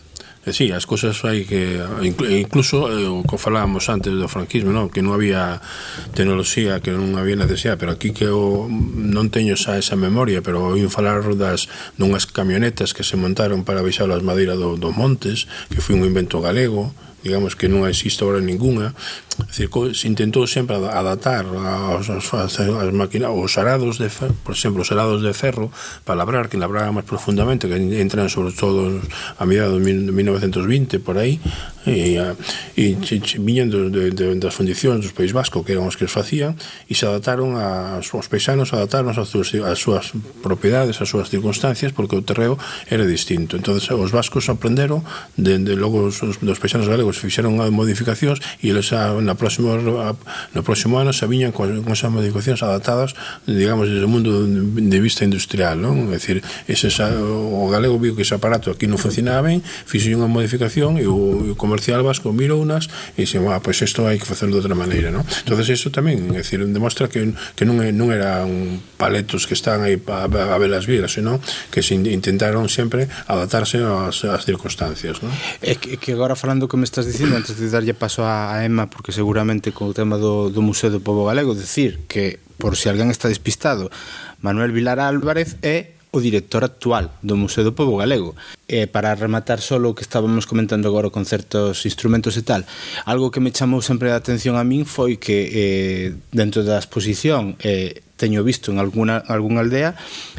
E 0.47 0.55
sí, 0.55 0.71
as 0.71 0.87
cousas 0.87 1.19
hai 1.27 1.43
que 1.43 1.83
incluso 2.31 2.87
eh, 2.87 3.11
o 3.11 3.27
que 3.27 3.35
falábamos 3.35 3.91
antes 3.91 4.15
do 4.15 4.31
franquismo, 4.31 4.71
non, 4.71 4.87
que 4.87 5.03
non 5.03 5.11
había 5.11 5.59
tecnoloxía, 6.15 6.79
que 6.79 6.95
non 6.95 7.19
había 7.19 7.35
necesidade, 7.35 7.83
pero 7.83 7.91
aquí 7.91 8.15
que 8.15 8.31
o, 8.31 8.71
non 8.71 9.27
teño 9.35 9.59
xa 9.59 9.75
esa 9.75 9.99
memoria, 9.99 10.47
pero 10.47 10.63
oí 10.63 10.87
falar 10.87 11.27
das 11.35 11.67
dunhas 11.99 12.31
camionetas 12.31 12.95
que 12.95 13.03
se 13.03 13.19
montaron 13.19 13.67
para 13.67 13.83
baixar 13.83 14.07
as 14.15 14.23
madeiras 14.23 14.55
do, 14.55 14.79
dos 14.79 14.95
montes, 14.95 15.51
que 15.67 15.83
foi 15.83 15.99
un 15.99 16.07
invento 16.07 16.39
galego, 16.39 16.95
digamos 17.27 17.59
que 17.59 17.67
non 17.67 17.83
existe 17.91 18.23
ahora 18.23 18.39
ninguna 18.39 18.95
decir, 19.45 19.69
se 19.93 20.09
intentou 20.09 20.47
sempre 20.47 20.77
adaptar 20.77 21.45
aos, 21.45 22.09
aos, 22.09 22.33
aos, 22.33 22.93
máquinas, 22.93 23.29
aos 23.29 23.59
arados 23.59 23.99
de 23.99 24.09
ferro, 24.09 24.35
por 24.45 24.55
exemplo, 24.55 24.81
os 24.81 24.91
arados 24.93 25.21
de 25.21 25.35
ferro 25.35 25.71
para 26.05 26.17
labrar, 26.17 26.49
que 26.49 26.57
labraban 26.57 26.97
máis 26.97 27.05
profundamente 27.05 27.69
que 27.69 27.77
entran 27.77 28.33
sobre 28.33 28.57
todo 28.57 29.03
a 29.37 29.43
mediados 29.45 29.77
de 29.77 29.83
1920 29.85 31.03
por 31.05 31.21
aí 31.21 31.37
e, 31.85 32.17
e, 32.75 32.97
e 32.97 33.17
viñan 33.39 33.69
de, 33.69 33.91
de, 33.91 34.05
de, 34.11 34.27
das 34.41 34.55
fundicións 34.57 35.05
dos 35.05 35.13
País 35.13 35.37
Vasco 35.37 35.63
que 35.63 35.77
eran 35.77 35.85
os 35.85 36.01
que 36.01 36.09
os 36.09 36.15
facían 36.15 36.57
e 36.89 36.97
se 36.97 37.05
adaptaron 37.05 37.55
a, 37.61 38.01
os 38.01 38.29
paisanos 38.33 38.73
adaptaron 38.73 39.13
as 39.13 39.29
súas, 39.29 39.53
as 39.53 39.79
súas 39.79 40.17
propiedades, 40.41 40.99
as 41.05 41.09
súas 41.09 41.29
circunstancias 41.29 41.93
porque 41.93 42.17
o 42.17 42.25
terreo 42.25 42.57
era 42.89 43.05
distinto. 43.05 43.61
Entonces 43.61 43.87
os 43.93 44.11
vascos 44.11 44.49
aprenderon 44.49 45.05
de, 45.37 45.61
de 45.61 45.75
logo 45.77 46.09
os, 46.09 46.25
os 46.25 46.41
dos 46.41 46.59
paisanos 46.59 46.89
galegos 46.89 47.16
pois 47.17 47.33
fixeron 47.33 47.57
modificacións 47.73 48.45
e 48.61 48.69
eles 48.69 48.93
a, 48.93 49.17
na 49.25 49.35
próximo, 49.35 49.73
a, 49.73 50.13
no 50.53 50.61
próximo 50.61 51.01
ano 51.01 51.17
se 51.17 51.25
viñan 51.25 51.53
con, 51.53 51.81
con 51.81 51.93
esas 51.97 52.13
modificacións 52.13 52.61
adaptadas, 52.61 53.17
digamos, 53.49 53.89
desde 53.89 54.05
o 54.05 54.11
mundo 54.11 54.45
de 54.45 54.99
vista 55.01 55.25
industrial, 55.25 55.81
non? 55.81 56.13
É 56.13 56.21
dicir, 56.21 56.45
ese 56.69 56.93
o 57.17 57.69
galego 57.73 57.97
viu 57.97 58.13
que 58.13 58.23
ese 58.23 58.37
aparato 58.37 58.69
aquí 58.69 58.85
non 58.85 59.01
funcionaba 59.01 59.49
ben, 59.49 59.65
fixe 59.65 60.13
unha 60.13 60.29
modificación 60.29 61.01
e 61.01 61.09
o, 61.09 61.53
o 61.53 61.57
comercial 61.57 62.05
vasco 62.05 62.33
mirou 62.37 62.61
unas 62.61 62.93
e 63.17 63.25
dixen, 63.25 63.49
ah, 63.49 63.61
pois 63.65 63.81
isto 63.81 64.05
hai 64.05 64.21
que 64.21 64.29
facerlo 64.29 64.61
de 64.61 64.69
outra 64.69 64.77
maneira, 64.77 65.09
non? 65.09 65.25
Entonces 65.25 65.73
iso 65.73 65.89
tamén, 65.89 66.37
é 66.37 66.45
dicir, 66.45 66.61
demostra 66.69 67.09
que, 67.09 67.33
que 67.57 67.65
non, 67.65 67.81
non 67.97 68.13
eran 68.13 68.81
paletos 69.01 69.49
que 69.49 69.57
están 69.57 69.81
aí 69.81 69.97
a, 69.97 70.29
a 70.29 70.57
velas 70.61 70.85
vidas, 70.85 71.17
senón 71.17 71.41
que 71.73 71.81
se 71.81 71.97
intentaron 71.97 72.69
sempre 72.69 73.09
adaptarse 73.31 73.81
ás, 73.81 74.21
ás 74.27 74.43
circunstancias, 74.45 75.25
non? 75.25 75.33
É 75.65 75.79
que, 75.79 75.97
que 75.97 76.13
agora 76.13 76.37
falando 76.37 76.69
que 76.69 76.77
me 76.77 76.85
estás 76.85 77.06
estabas 77.07 77.13
dicindo 77.13 77.37
antes 77.37 77.59
de 77.59 77.71
darlle 77.71 77.95
paso 77.95 78.25
a, 78.25 78.55
a 78.55 78.65
Emma 78.65 78.91
porque 78.91 79.13
seguramente 79.13 79.71
co 79.71 79.95
tema 79.95 80.19
do, 80.19 80.51
do 80.51 80.63
Museo 80.63 80.91
do 80.91 81.01
Pobo 81.01 81.27
Galego 81.27 81.55
decir 81.55 82.03
que 82.11 82.43
por 82.59 82.75
si 82.75 82.91
alguén 82.91 83.15
está 83.15 83.31
despistado 83.31 83.91
Manuel 84.43 84.75
Vilar 84.75 84.99
Álvarez 84.99 85.55
é 85.63 85.95
o 86.11 86.19
director 86.19 86.65
actual 86.65 87.15
do 87.23 87.37
Museo 87.37 87.63
do 87.63 87.77
Pobo 87.77 88.01
Galego. 88.01 88.35
Eh, 88.67 88.89
para 88.89 89.15
rematar 89.15 89.61
solo 89.61 89.93
o 89.93 89.95
que 89.95 90.03
estábamos 90.03 90.49
comentando 90.49 90.89
agora 90.91 91.13
con 91.13 91.29
certos 91.29 91.87
instrumentos 91.87 92.35
e 92.35 92.43
tal 92.43 92.67
algo 93.07 93.31
que 93.31 93.39
me 93.39 93.55
chamou 93.55 93.79
sempre 93.79 94.11
a 94.11 94.19
atención 94.19 94.59
a 94.59 94.67
min 94.67 94.83
foi 94.83 95.15
que 95.21 95.47
eh, 95.55 96.07
dentro 96.35 96.67
da 96.67 96.81
exposición 96.81 97.55
eh, 97.63 98.03
teño 98.17 98.43
visto 98.43 98.73
en 98.73 98.81
alguna, 98.81 99.21
algunha 99.29 99.61
aldea 99.61 99.95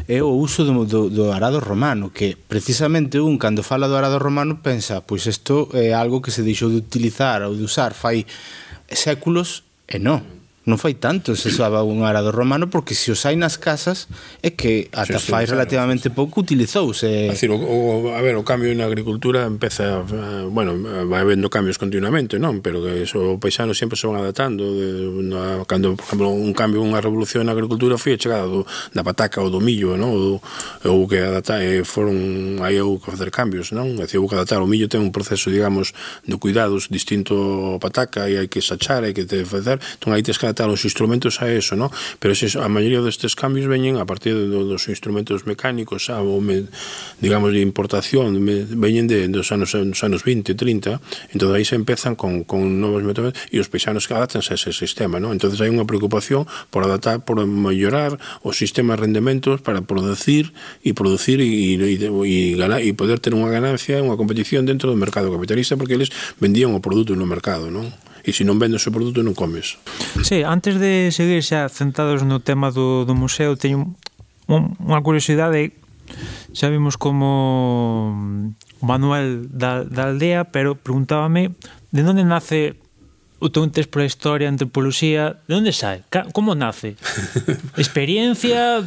é 0.06 0.22
o 0.22 0.34
uso 0.34 0.66
do, 0.66 0.84
do, 0.84 1.08
do 1.10 1.32
arado 1.32 1.62
romano 1.62 2.10
que 2.10 2.34
precisamente 2.36 3.22
un 3.22 3.38
cando 3.38 3.62
fala 3.62 3.86
do 3.86 3.96
arado 3.96 4.18
romano 4.18 4.60
pensa 4.60 5.00
pois 5.02 5.26
isto 5.26 5.70
é 5.72 5.94
algo 5.94 6.20
que 6.20 6.34
se 6.34 6.42
deixou 6.42 6.68
de 6.68 6.78
utilizar 6.82 7.42
ou 7.46 7.54
de 7.54 7.62
usar 7.62 7.94
fai 7.94 8.26
séculos 8.90 9.64
e 9.86 10.02
non 10.02 10.37
non 10.68 10.76
fai 10.76 11.00
tanto 11.00 11.32
se 11.32 11.48
usaba 11.48 11.80
un 11.80 12.04
arado 12.04 12.28
romano 12.28 12.68
porque 12.68 12.92
se 12.92 13.08
os 13.08 13.24
hai 13.24 13.40
nas 13.40 13.56
casas 13.56 14.04
é 14.44 14.52
que 14.52 14.92
ata 14.92 15.16
sí, 15.16 15.32
fai 15.32 15.48
relativamente 15.48 16.12
pouco 16.12 16.44
utilizouse. 16.44 17.08
É 17.08 17.32
dicir, 17.32 17.48
o, 17.48 17.56
o, 17.56 18.12
a 18.12 18.20
ver, 18.20 18.36
o 18.36 18.44
cambio 18.44 18.68
na 18.76 18.84
agricultura 18.84 19.48
empeza, 19.48 20.04
eh, 20.04 20.44
bueno, 20.44 20.76
vai 21.08 21.24
habendo 21.24 21.48
cambios 21.48 21.80
continuamente, 21.80 22.36
non? 22.36 22.60
Pero 22.60 22.84
que 22.84 23.00
eso, 23.00 23.16
o 23.16 23.40
paisano 23.40 23.72
sempre 23.72 23.96
se 23.96 24.04
van 24.04 24.20
adaptando 24.20 24.68
de, 24.76 25.24
na, 25.24 25.64
cando, 25.64 25.96
por 25.96 26.04
exemplo, 26.04 26.28
un 26.36 26.52
cambio, 26.52 26.84
unha 26.84 27.00
revolución 27.00 27.48
na 27.48 27.56
agricultura 27.56 27.96
foi 27.96 28.14
a 28.14 28.20
chegada 28.20 28.44
do, 28.44 28.68
da 28.92 29.00
pataca 29.00 29.40
ou 29.40 29.48
do 29.48 29.64
millo, 29.64 29.96
non? 29.96 30.12
Ou, 30.84 31.08
que 31.08 31.16
adaptar, 31.16 31.64
eh, 31.64 31.80
foron 31.80 32.60
aí 32.60 32.76
houve 32.76 33.00
que 33.00 33.16
facer 33.16 33.32
cambios, 33.32 33.72
non? 33.72 33.96
É 33.96 34.04
dicir, 34.04 34.20
houve 34.20 34.36
que 34.36 34.36
adaptar 34.36 34.60
o 34.60 34.68
millo 34.68 34.84
ten 34.84 35.00
un 35.00 35.16
proceso, 35.16 35.48
digamos, 35.48 35.96
de 36.28 36.36
cuidados 36.36 36.92
distinto 36.92 37.32
a 37.72 37.80
pataca 37.80 38.28
e 38.28 38.36
hai 38.36 38.52
que 38.52 38.60
sachar, 38.60 39.08
hai 39.08 39.16
que 39.16 39.24
te 39.24 39.48
facer, 39.48 39.80
entón 39.96 40.12
aí 40.12 40.20
tens 40.20 40.36
que 40.36 40.44
tal, 40.58 40.74
os 40.74 40.82
instrumentos 40.82 41.38
a 41.38 41.46
eso, 41.46 41.78
¿no? 41.78 41.94
Pero 42.18 42.34
es 42.34 42.42
a 42.58 42.66
maioría 42.66 42.98
destes 42.98 43.38
cambios 43.38 43.70
veñen 43.70 44.02
a 44.02 44.04
partir 44.10 44.34
de 44.34 44.50
dos 44.50 44.90
instrumentos 44.90 45.46
mecánicos, 45.46 46.10
a, 46.10 46.18
o 46.18 46.42
me, 46.42 46.66
digamos, 47.22 47.54
de 47.54 47.62
importación, 47.62 48.42
me, 48.42 48.66
veñen 48.66 49.06
de, 49.06 49.30
dos 49.30 49.54
anos, 49.54 49.78
dos 49.78 50.02
anos 50.02 50.26
20, 50.26 50.58
30, 50.58 50.98
entón 51.30 51.54
aí 51.54 51.62
se 51.62 51.78
empezan 51.78 52.18
con, 52.18 52.42
con 52.42 52.82
novos 52.82 53.06
métodos 53.06 53.38
e 53.54 53.62
os 53.62 53.70
paisanos 53.70 54.10
que 54.10 54.18
adaptanse 54.18 54.50
a 54.50 54.58
ese 54.58 54.74
sistema, 54.74 55.22
¿no? 55.22 55.30
Entonces 55.30 55.62
hai 55.62 55.70
unha 55.70 55.86
preocupación 55.86 56.50
por 56.74 56.82
adaptar, 56.82 57.22
por 57.22 57.38
mellorar 57.46 58.18
o 58.42 58.50
sistema 58.50 58.98
de 58.98 59.06
rendementos 59.06 59.62
para 59.62 59.86
producir 59.86 60.50
e 60.82 60.90
producir 60.90 61.38
e, 61.38 61.46
e, 61.46 62.02
e, 62.02 62.58
ganar, 62.58 62.82
e 62.82 62.90
poder 62.98 63.22
ter 63.22 63.30
unha 63.30 63.46
ganancia, 63.46 64.02
unha 64.02 64.18
competición 64.18 64.66
dentro 64.66 64.90
do 64.90 64.98
mercado 64.98 65.30
capitalista, 65.30 65.78
porque 65.78 65.94
eles 65.94 66.10
vendían 66.42 66.74
o 66.74 66.82
produto 66.82 67.14
no 67.14 67.30
mercado, 67.30 67.70
non? 67.70 67.94
e 68.28 68.36
se 68.36 68.44
non 68.44 68.60
vendes 68.60 68.84
o 68.84 68.92
produto 68.92 69.24
non 69.24 69.32
comes. 69.32 69.80
Sí, 70.20 70.44
antes 70.44 70.76
de 70.76 71.08
seguir 71.08 71.40
xa 71.40 71.72
centrados 71.72 72.20
no 72.28 72.44
tema 72.44 72.68
do, 72.68 73.08
do 73.08 73.16
museo, 73.16 73.56
teño 73.56 73.96
unha 74.48 75.00
curiosidade 75.00 75.72
xa 76.52 76.68
vimos 76.68 77.00
como 77.00 78.20
Manuel 78.84 79.48
da, 79.48 79.84
da 79.84 80.12
aldea, 80.12 80.52
pero 80.52 80.76
preguntábame 80.76 81.56
de 81.92 82.00
onde 82.04 82.24
nace 82.24 82.76
o 83.38 83.48
teu 83.48 83.62
interés 83.62 83.86
pola 83.86 84.04
historia, 84.04 84.50
antropoloxía, 84.50 85.38
de 85.46 85.54
onde 85.54 85.70
sai? 85.70 86.02
Como 86.34 86.58
nace? 86.58 86.98
Experiencia, 87.78 88.82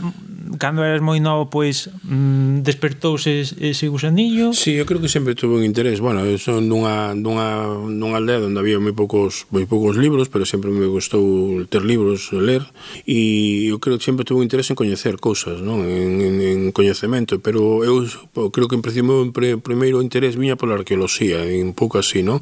cando 0.57 0.83
eras 0.83 0.99
moi 0.99 1.19
novo 1.19 1.47
pois 1.47 1.87
mm, 2.03 2.65
despertouse 2.65 3.43
ese 3.59 3.85
gusanillo? 3.87 4.51
Si, 4.51 4.71
sí, 4.71 4.71
eu 4.79 4.85
creo 4.87 4.99
que 4.99 5.11
sempre 5.11 5.35
tuve 5.35 5.59
un 5.59 5.63
interés. 5.63 5.99
Bueno, 5.99 6.25
eu 6.25 6.39
son 6.39 6.67
dunha 6.67 7.13
dunha 7.15 7.63
dunha 7.87 8.17
aldea 8.17 8.43
onde 8.43 8.59
había 8.59 8.79
moi 8.79 8.95
poucos 8.95 9.45
moi 9.53 9.63
poucos 9.69 9.95
libros, 9.95 10.27
pero 10.27 10.43
sempre 10.47 10.71
me 10.71 10.87
gustou 10.87 11.63
ter 11.67 11.83
libros, 11.85 12.33
ler 12.33 12.65
e 13.05 13.69
eu 13.69 13.77
creo 13.79 13.99
que 13.99 14.05
sempre 14.07 14.25
tuve 14.25 14.41
un 14.41 14.47
interés 14.47 14.67
en 14.71 14.79
coñecer 14.79 15.21
cousas, 15.21 15.61
non? 15.61 15.83
En, 15.85 16.19
en, 16.19 16.35
en 16.41 16.59
coñecemento, 16.71 17.39
pero 17.39 17.83
eu 17.85 18.07
creo 18.51 18.67
que 18.67 18.75
en 18.75 18.83
principio 18.83 19.27
pre, 19.31 19.61
primeiro 19.61 20.01
interés 20.01 20.35
viña 20.35 20.57
pola 20.57 20.75
arqueoloxía, 20.75 21.43
un 21.43 21.73
pouco 21.77 21.99
así, 21.99 22.23
non? 22.23 22.41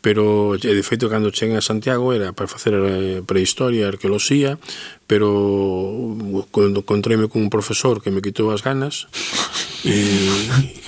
Pero 0.00 0.54
de 0.54 0.82
feito 0.86 1.10
cando 1.10 1.34
cheguei 1.34 1.58
a 1.58 1.64
Santiago 1.64 2.14
era 2.14 2.30
para 2.30 2.46
facer 2.46 2.74
eh, 2.78 3.22
prehistoria, 3.26 3.88
arqueoloxía, 3.90 4.58
pero 5.06 6.16
cando 6.52 6.80
encontreme 6.80 7.28
con 7.28 7.42
un 7.42 7.50
profesor 7.50 8.02
que 8.02 8.10
me 8.10 8.22
quitou 8.22 8.50
as 8.50 8.62
ganas 8.66 9.06
e, 9.86 9.94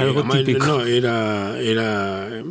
algo 0.02 0.26
además, 0.26 0.42
típico 0.42 0.66
no, 0.66 0.82
era, 0.82 1.54
era 1.62 2.42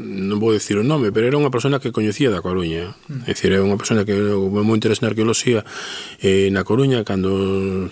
non 0.00 0.40
vou 0.40 0.56
decir 0.56 0.80
o 0.80 0.84
nome 0.84 1.12
pero 1.12 1.28
era 1.28 1.36
unha 1.36 1.52
persona 1.52 1.76
que 1.76 1.92
coñecía 1.92 2.32
da 2.32 2.40
Coruña 2.40 2.96
mm. 3.12 3.28
é 3.28 3.36
dicir, 3.36 3.52
era 3.52 3.60
unha 3.60 3.76
persona 3.76 4.08
que 4.08 4.16
me 4.16 4.64
moi 4.64 4.76
interesa 4.80 5.04
na 5.04 5.12
arqueoloxía 5.12 5.60
eh, 6.24 6.48
na 6.48 6.64
Coruña 6.64 7.04
cando 7.04 7.28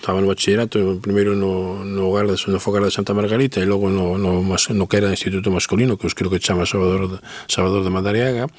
estaba 0.01 0.17
no 0.17 0.31
bachillerato 0.33 0.97
primeiro 1.05 1.37
no, 1.37 1.85
no 1.85 2.09
hogar 2.09 2.25
de, 2.25 2.33
no 2.49 2.57
fogar 2.57 2.81
de 2.81 2.89
Santa 2.89 3.13
Margarita 3.13 3.61
e 3.61 3.69
logo 3.69 3.93
no, 3.93 4.17
no, 4.17 4.41
no 4.41 4.85
que 4.89 4.97
era 4.97 5.13
Instituto 5.13 5.53
Masculino 5.53 6.01
que 6.01 6.09
os 6.09 6.17
creo 6.17 6.33
que 6.33 6.41
chama 6.41 6.65
Salvador, 6.65 7.21
Salvador 7.45 7.85
de 7.85 7.93
Madariaga 7.93 8.49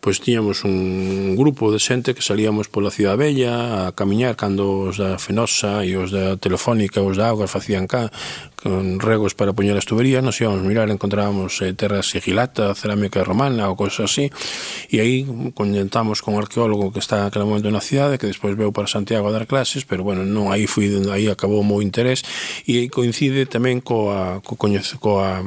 pois 0.00 0.20
tiñamos 0.24 0.64
un 0.64 1.36
grupo 1.36 1.68
de 1.68 1.76
xente 1.76 2.16
que 2.16 2.24
salíamos 2.24 2.72
pola 2.72 2.88
Cidade 2.88 3.20
Bella 3.20 3.86
a 3.86 3.92
camiñar 3.92 4.32
cando 4.32 4.88
os 4.88 4.96
da 4.96 5.20
Fenosa 5.20 5.84
e 5.84 5.92
os 5.92 6.08
da 6.08 6.40
Telefónica, 6.40 7.04
os 7.04 7.20
da 7.20 7.28
Augas 7.28 7.52
facían 7.52 7.84
cá 7.84 8.08
con 8.60 9.00
regos 9.00 9.32
para 9.32 9.52
poñer 9.52 9.76
as 9.76 9.88
tuberías, 9.88 10.24
nos 10.24 10.36
íbamos 10.40 10.60
mirar, 10.60 10.88
encontrábamos 10.92 11.60
eh, 11.64 11.72
terra 11.72 12.04
sigilata, 12.04 12.76
cerámica 12.76 13.24
romana 13.24 13.72
ou 13.72 13.76
cosas 13.76 14.12
así, 14.12 14.28
e 14.92 15.00
aí 15.00 15.24
contentamos 15.56 16.20
con 16.20 16.36
un 16.36 16.44
arqueólogo 16.44 16.92
que 16.92 17.00
está 17.00 17.24
aquel 17.24 17.48
momento 17.48 17.72
na 17.72 17.80
cidade, 17.80 18.20
que 18.20 18.28
despois 18.28 18.56
veu 18.56 18.68
para 18.68 18.88
Santiago 18.88 19.28
a 19.28 19.32
dar 19.32 19.48
clases, 19.48 19.88
pero 19.88 20.04
bueno, 20.04 20.28
non 20.28 20.52
aí 20.52 20.68
fui, 20.68 20.92
aí 21.08 21.32
acabou 21.32 21.60
o 21.60 21.66
meu 21.66 21.80
interés, 21.80 22.20
e 22.68 22.84
aí 22.84 22.86
coincide 22.92 23.48
tamén 23.48 23.80
coa, 23.80 24.44
co, 24.44 24.60
coñece, 24.60 25.00
coa 25.00 25.40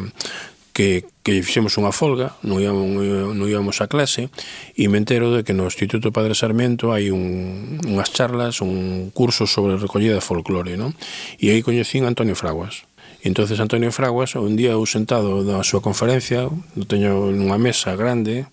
que, 0.73 1.05
que 1.21 1.39
fixemos 1.45 1.77
unha 1.77 1.93
folga, 1.93 2.35
non 2.41 2.59
íamos, 2.59 2.89
non 3.37 3.47
íamos 3.47 3.79
a 3.79 3.87
clase, 3.87 4.33
e 4.73 4.89
me 4.89 4.97
entero 4.97 5.29
de 5.29 5.45
que 5.45 5.53
no 5.53 5.69
Instituto 5.69 6.09
Padre 6.09 6.33
Sarmiento 6.33 6.91
hai 6.91 7.13
un, 7.13 7.77
unhas 7.85 8.09
charlas, 8.09 8.59
un 8.59 9.13
curso 9.13 9.45
sobre 9.45 9.77
recollida 9.77 10.17
de 10.17 10.25
folclore, 10.25 10.75
non? 10.75 10.97
E 11.37 11.53
aí 11.53 11.61
coñecín 11.61 12.03
a 12.03 12.11
Antonio 12.11 12.33
Fraguas 12.33 12.89
E 13.23 13.31
entonces 13.31 13.63
Antonio 13.63 13.87
Fraguas, 13.95 14.35
un 14.35 14.59
día 14.59 14.75
eu 14.75 14.83
sentado 14.83 15.47
da 15.47 15.63
súa 15.63 15.79
conferencia, 15.79 16.51
eu 16.51 16.83
teño 16.83 17.31
nunha 17.31 17.55
mesa 17.55 17.95
grande, 17.95 18.51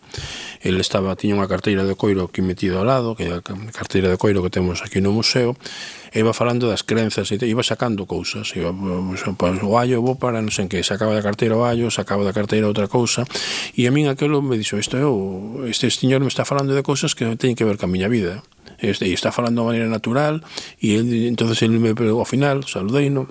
el 0.62 0.79
estaba, 0.79 1.18
tiña 1.18 1.35
unha 1.35 1.51
carteira 1.51 1.83
de 1.83 1.99
coiro 1.99 2.31
que 2.31 2.39
metido 2.39 2.79
ao 2.79 2.87
lado, 2.87 3.18
que 3.18 3.27
é 3.27 3.35
a 3.35 3.43
carteira 3.75 4.07
de 4.07 4.14
coiro 4.14 4.47
que 4.47 4.53
temos 4.55 4.79
aquí 4.87 5.03
no 5.03 5.11
museo, 5.11 5.59
e 6.14 6.23
iba 6.23 6.31
falando 6.31 6.71
das 6.71 6.87
crenzas, 6.87 7.35
e 7.35 7.43
iba 7.51 7.66
sacando 7.66 8.07
cousas, 8.07 8.55
iba, 8.55 8.71
pues, 8.71 9.27
o 9.27 9.75
allo 9.75 10.07
vou 10.07 10.14
para, 10.14 10.39
non 10.39 10.55
sei 10.55 10.71
que, 10.71 10.87
sacaba 10.87 11.18
da 11.18 11.23
carteira 11.27 11.59
o 11.59 11.66
allo, 11.66 11.91
sacaba 11.91 12.23
da 12.23 12.31
carteira 12.31 12.71
outra 12.71 12.87
cousa, 12.87 13.27
e 13.75 13.89
a 13.89 13.91
min 13.91 14.07
aquilo 14.07 14.39
me 14.39 14.55
dixo, 14.55 14.79
isto 14.79 14.95
é, 14.95 15.03
este 15.66 15.91
señor 15.91 16.23
me 16.23 16.31
está 16.31 16.47
falando 16.47 16.79
de 16.79 16.87
cousas 16.87 17.18
que 17.18 17.27
teñen 17.35 17.59
que 17.59 17.66
ver 17.66 17.75
ca 17.75 17.91
miña 17.91 18.07
vida, 18.07 18.47
e 18.79 18.95
está 18.95 19.35
falando 19.35 19.66
de 19.66 19.75
maneira 19.75 19.91
natural, 19.91 20.47
e 20.79 21.27
entonces 21.27 21.59
ele 21.66 21.83
me, 21.83 21.91
ao 21.91 22.23
final, 22.23 22.62
saludei, 22.71 23.11
non? 23.11 23.27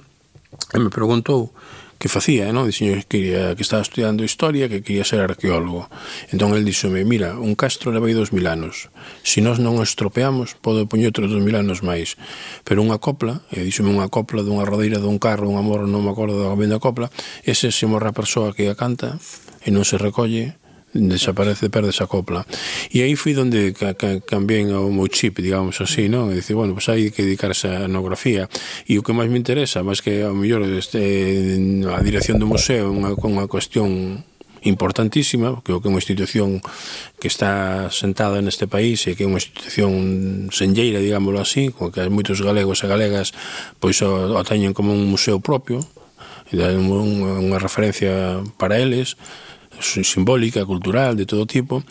e 0.74 0.78
me 0.82 0.90
preguntou 0.90 1.54
que 2.00 2.08
facía, 2.08 2.48
eh, 2.48 2.56
non? 2.56 2.64
Dixen 2.64 2.96
que, 2.96 3.04
quería, 3.04 3.54
que 3.60 3.62
estaba 3.62 3.84
estudiando 3.84 4.24
historia, 4.24 4.72
que 4.72 4.80
quería 4.80 5.04
ser 5.04 5.20
arqueólogo. 5.20 5.92
Entón 6.32 6.56
el 6.56 6.64
dixome, 6.64 7.04
mira, 7.04 7.36
un 7.36 7.60
castro 7.60 7.92
leva 7.92 8.08
dos 8.16 8.32
mil 8.32 8.48
anos. 8.48 8.88
Se 9.22 9.44
nós 9.44 9.60
non 9.60 9.76
o 9.76 9.84
estropeamos, 9.84 10.56
podo 10.56 10.88
poñer 10.88 11.12
outros 11.12 11.28
dos 11.28 11.44
mil 11.44 11.60
anos 11.60 11.84
máis. 11.84 12.16
Pero 12.64 12.80
unha 12.80 13.04
copla, 13.04 13.44
e 13.52 13.68
dixome 13.68 13.92
unha 13.92 14.08
copla 14.08 14.48
dunha 14.48 14.64
rodeira 14.64 15.04
dun 15.04 15.20
carro, 15.20 15.52
un 15.52 15.60
amor, 15.60 15.84
non 15.92 16.00
me 16.00 16.16
acordo 16.16 16.40
da 16.40 16.56
da 16.56 16.80
copla, 16.80 17.12
ese 17.44 17.68
se 17.76 17.84
morra 17.84 18.16
a 18.16 18.18
persoa 18.18 18.56
que 18.56 18.72
a 18.72 18.80
canta 18.80 19.20
e 19.60 19.70
non 19.76 19.84
se 19.84 20.00
recolle, 20.00 20.56
desaparece, 20.94 21.70
perde 21.70 21.90
esa 21.90 22.08
copla. 22.08 22.46
E 22.90 23.02
aí 23.02 23.16
fui 23.16 23.36
onde 23.38 23.74
ca, 23.74 23.94
ca, 23.94 24.20
cambien 24.22 24.74
o 24.74 24.90
meu 24.90 25.08
chip, 25.08 25.40
digamos 25.40 25.78
así, 25.82 26.10
non? 26.10 26.34
E 26.34 26.42
dice, 26.42 26.58
bueno, 26.58 26.74
pois 26.74 26.90
pues 26.90 26.94
hai 26.94 27.14
que 27.14 27.26
dedicarse 27.26 27.70
a 27.70 27.86
etnografía. 27.86 28.50
E 28.90 28.98
o 28.98 29.06
que 29.06 29.14
máis 29.14 29.30
me 29.30 29.38
interesa, 29.38 29.86
máis 29.86 30.02
que 30.02 30.26
ao 30.26 30.34
mellor 30.34 30.66
este, 30.66 31.00
eh, 31.00 31.86
a 31.86 32.02
dirección 32.02 32.42
do 32.42 32.50
museo 32.50 32.90
unha, 32.90 33.14
unha 33.14 33.46
cuestión 33.46 34.24
importantísima, 34.64 35.62
que 35.64 35.72
é 35.72 35.76
unha 35.76 36.02
institución 36.02 36.60
que 37.20 37.32
está 37.32 37.88
sentada 37.94 38.44
neste 38.44 38.68
país 38.68 39.08
e 39.08 39.16
que 39.16 39.24
é 39.24 39.30
unha 39.30 39.40
institución 39.40 40.52
senlleira, 40.52 41.00
digámoslo 41.00 41.40
así, 41.40 41.72
con 41.72 41.94
que 41.94 42.04
moitos 42.12 42.44
galegos 42.44 42.84
e 42.84 42.92
galegas 42.92 43.32
pois 43.80 44.02
o, 44.04 44.36
o 44.36 44.44
teñen 44.44 44.76
como 44.76 44.92
un 44.92 45.08
museo 45.08 45.40
propio, 45.40 45.80
e 46.52 46.58
unha, 46.58 47.40
unha 47.40 47.60
referencia 47.62 48.42
para 48.58 48.82
eles, 48.82 49.16
simbólica, 49.82 50.66
cultural, 50.66 51.16
de 51.16 51.26
todo 51.26 51.46
tipo, 51.46 51.84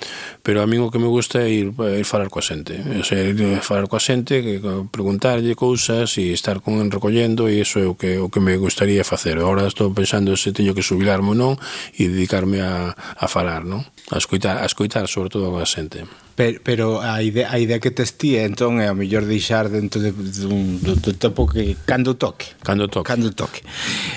pero 0.43 0.63
a 0.63 0.67
mí 0.67 0.79
o 0.79 0.91
que 0.91 0.99
me 0.99 1.07
gusta 1.07 1.43
é 1.43 1.51
ir, 1.51 1.73
ir 1.73 2.05
falar 2.05 2.29
coa 2.29 2.43
xente, 2.45 2.77
é 2.77 3.03
ser, 3.03 3.35
falar 3.65 3.89
coa 3.89 4.01
xente, 4.01 4.41
que, 4.41 4.61
preguntarlle 4.93 5.55
cousas 5.59 6.17
e 6.19 6.33
estar 6.33 6.61
con 6.61 6.79
recollendo 6.91 7.49
e 7.49 7.61
iso 7.61 7.81
é 7.81 7.87
o 7.89 7.97
que 7.97 8.19
o 8.19 8.29
que 8.31 8.41
me 8.41 8.57
gustaría 8.57 9.03
facer. 9.05 9.39
Agora 9.39 9.67
estou 9.67 9.91
pensando 9.93 10.37
se 10.37 10.53
teño 10.53 10.77
que 10.77 10.85
subilarme 10.85 11.33
ou 11.33 11.39
non 11.39 11.53
e 11.97 12.07
dedicarme 12.07 12.61
a, 12.61 12.95
a 12.95 13.27
falar, 13.27 13.65
non? 13.65 13.85
a 14.11 14.19
escoitar, 14.19 14.59
a 14.59 14.67
escoitar 14.67 15.07
sobre 15.09 15.29
todo 15.29 15.57
a 15.59 15.67
xente. 15.67 16.05
Pero, 16.39 16.61
pero 16.63 16.87
a 17.03 17.21
idea, 17.21 17.51
a 17.51 17.59
idea 17.59 17.83
que 17.83 17.91
tes 17.91 18.15
ti 18.15 18.39
entón 18.39 18.79
é 18.79 18.87
o 18.87 18.95
mellor 18.95 19.27
deixar 19.27 19.69
dentro 19.69 19.99
de, 19.99 20.15
dun, 20.15 20.79
do, 20.79 20.95
do 20.95 21.11
tempo 21.19 21.51
que 21.51 21.75
cando 21.83 22.15
toque. 22.15 22.55
Cando 22.63 22.87
toque. 22.87 23.05
Cando 23.11 23.35
toque. 23.35 23.67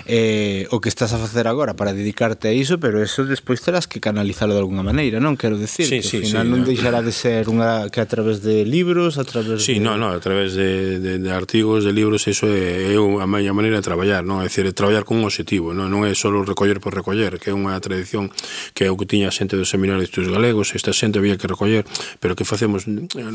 Eh, 0.06 0.70
o 0.70 0.78
que 0.80 0.88
estás 0.88 1.12
a 1.12 1.20
facer 1.20 1.50
agora 1.50 1.74
para 1.74 1.98
dedicarte 1.98 2.48
a 2.48 2.54
iso, 2.54 2.78
pero 2.78 3.02
eso 3.02 3.26
despois 3.26 3.60
terás 3.66 3.90
que 3.90 3.98
canalizarlo 3.98 4.54
de 4.54 4.62
alguna 4.62 4.86
maneira, 4.86 5.18
non? 5.18 5.34
Quero 5.34 5.58
decir, 5.58 5.90
sí, 5.90 6.00
que 6.00 6.08
sí, 6.08 6.18
ao 6.22 6.30
final 6.30 6.46
sí, 6.46 6.52
non 6.54 6.62
deixará 6.62 7.02
de 7.02 7.10
ser 7.10 7.50
unha 7.50 7.90
que 7.90 8.00
a 8.00 8.08
través 8.08 8.46
de 8.46 8.70
libros, 8.70 9.18
a 9.18 9.26
través 9.26 9.66
Sí, 9.66 9.82
de... 9.82 9.84
non, 9.84 9.98
non, 9.98 10.14
a 10.14 10.22
través 10.22 10.54
de, 10.54 11.02
de, 11.02 11.18
de 11.18 11.30
artigos, 11.34 11.84
de 11.84 11.92
libros, 11.92 12.30
eso 12.30 12.46
é, 12.48 12.94
é 12.94 13.02
a 13.02 13.26
miña 13.26 13.52
maneira 13.52 13.82
de 13.82 13.84
traballar, 13.84 14.22
non? 14.22 14.40
É 14.40 14.48
dicir, 14.48 14.70
traballar 14.78 15.10
con 15.10 15.20
un 15.20 15.26
objetivo, 15.26 15.74
non, 15.74 15.90
non 15.90 16.06
é 16.06 16.14
só 16.14 16.30
recoller 16.30 16.78
por 16.78 16.94
recoller, 16.94 17.42
que 17.42 17.50
é 17.50 17.56
unha 17.58 17.74
tradición 17.82 18.30
que 18.78 18.86
é 18.86 18.94
o 18.94 18.96
que 18.96 19.10
tiña 19.10 19.34
xente 19.34 19.58
do 19.58 19.66
seminario 19.66 19.81
Seminar 19.82 19.98
de 19.98 20.06
Estudos 20.06 20.30
Galegos, 20.30 20.76
esta 20.78 20.94
xente 20.94 21.18
había 21.18 21.42
que 21.42 21.50
recoller, 21.50 21.90
pero 22.22 22.38
que 22.38 22.46
facemos? 22.46 22.86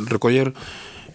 Recoller 0.06 0.54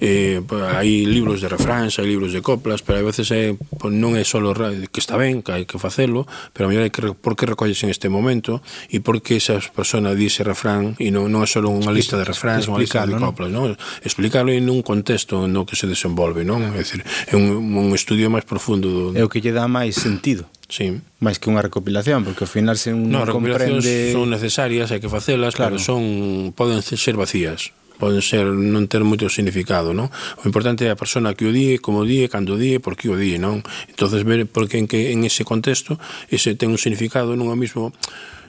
eh, 0.03 0.41
hai 0.75 1.05
libros 1.07 1.39
de 1.39 1.47
refráns, 1.47 1.95
hai 2.03 2.09
libros 2.09 2.36
de 2.36 2.43
coplas, 2.43 2.84
pero 2.84 2.99
a 2.99 3.05
veces 3.07 3.32
é, 3.32 3.55
pues, 3.55 3.95
non 3.95 4.19
é 4.19 4.27
só 4.27 4.43
que 4.43 4.99
está 4.99 5.15
ben, 5.15 5.39
que 5.39 5.55
hai 5.55 5.63
que 5.63 5.79
facelo, 5.79 6.27
pero 6.51 6.67
a 6.67 6.75
mellor 6.75 6.84
hai 6.84 6.91
que 6.91 7.15
por 7.15 7.39
que 7.39 7.47
recolles 7.47 7.79
en 7.88 7.93
este 7.93 8.11
momento 8.11 8.59
e 8.91 8.99
por 8.99 9.23
que 9.23 9.39
esa 9.39 9.61
persona 9.71 10.11
dice 10.11 10.43
refrán 10.43 10.99
e 10.99 11.15
non, 11.15 11.32
non 11.32 11.45
é 11.45 11.47
só 11.47 11.63
unha 11.63 11.95
lista 11.95 12.19
de 12.19 12.27
refráns, 12.27 12.67
unha 12.67 12.82
lista 12.82 13.07
de 13.07 13.15
coplas, 13.15 13.53
non? 13.53 13.77
Explicarlo 14.03 14.51
en 14.51 14.67
un 14.67 14.84
contexto 14.84 15.47
no 15.47 15.63
que 15.63 15.79
se 15.79 15.88
desenvolve, 15.88 16.43
non? 16.43 16.75
É, 16.75 16.84
dicir, 16.84 17.07
é 17.32 17.39
un, 17.39 17.55
un 17.71 17.95
estudio 17.95 18.27
máis 18.27 18.43
profundo. 18.43 19.13
Do... 19.13 19.15
É 19.15 19.23
o 19.23 19.32
que 19.32 19.39
lle 19.39 19.55
dá 19.55 19.69
máis 19.71 19.95
sentido. 19.95 20.49
Sí. 20.72 21.03
Máis 21.19 21.36
que 21.36 21.51
unha 21.51 21.59
recopilación, 21.59 22.24
porque 22.24 22.47
ao 22.47 22.51
final 22.51 22.80
se 22.80 22.95
un 22.95 23.11
no, 23.11 23.28
comprende... 23.28 24.15
son 24.15 24.32
necesarias, 24.32 24.88
hai 24.95 25.03
que 25.03 25.11
facelas, 25.11 25.59
claro. 25.59 25.76
pero 25.76 25.84
son 25.84 26.55
poden 26.55 26.80
ser 26.80 27.19
vacías 27.19 27.76
poden 28.01 28.26
ser 28.26 28.49
non 28.49 28.89
ter 28.89 29.05
moito 29.05 29.30
significado, 29.30 29.93
non? 29.93 30.09
O 30.41 30.43
importante 30.49 30.88
é 30.88 30.89
a 30.89 30.97
persona 30.97 31.38
que 31.38 31.45
o 31.45 31.53
di, 31.53 31.78
como 31.78 32.01
o 32.01 32.07
di, 32.07 32.26
cando 32.26 32.55
o 32.55 32.57
di, 32.57 32.82
por 32.82 32.97
que 32.97 33.13
o 33.13 33.19
di, 33.19 33.38
non? 33.38 33.61
Entonces 33.93 34.26
ver 34.26 34.49
porque 34.49 34.82
en 34.82 34.89
que 34.89 35.13
en 35.13 35.22
ese 35.22 35.45
contexto 35.45 36.01
ese 36.34 36.57
ten 36.57 36.74
un 36.74 36.82
significado 36.82 37.38
non 37.38 37.53
o 37.53 37.55
mismo 37.59 37.93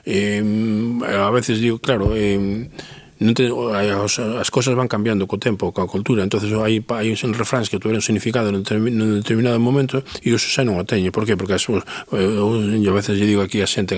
eh, 0.09 0.41
a 1.05 1.29
veces 1.29 1.61
digo, 1.61 1.77
claro, 1.77 2.17
eh, 2.17 2.65
non 3.23 3.31
te, 3.31 3.47
as, 3.47 4.19
as 4.19 4.49
cosas 4.51 4.75
van 4.75 4.91
cambiando 4.91 5.23
co 5.31 5.39
tempo, 5.39 5.71
coa 5.71 5.87
cultura, 5.87 6.27
entonces 6.27 6.51
hai, 6.51 6.83
hai 6.83 7.07
un 7.15 7.31
refráns 7.33 7.71
que 7.71 7.79
tuveron 7.79 8.03
significado 8.03 8.51
nun 8.51 8.67
determinado 9.23 9.55
momento 9.63 10.03
e 10.19 10.35
os 10.35 10.43
xa 10.43 10.67
non 10.67 10.75
o 10.75 10.83
teñe, 10.83 11.15
por 11.15 11.23
que? 11.23 11.39
Porque 11.39 11.55
as, 11.55 11.63
os, 11.71 11.87
eh, 12.11 12.19
eu, 12.19 12.59
a 12.59 12.93
veces 12.93 13.15
lle 13.15 13.23
digo 13.23 13.39
aquí 13.39 13.63
a 13.63 13.69
xente 13.69 13.95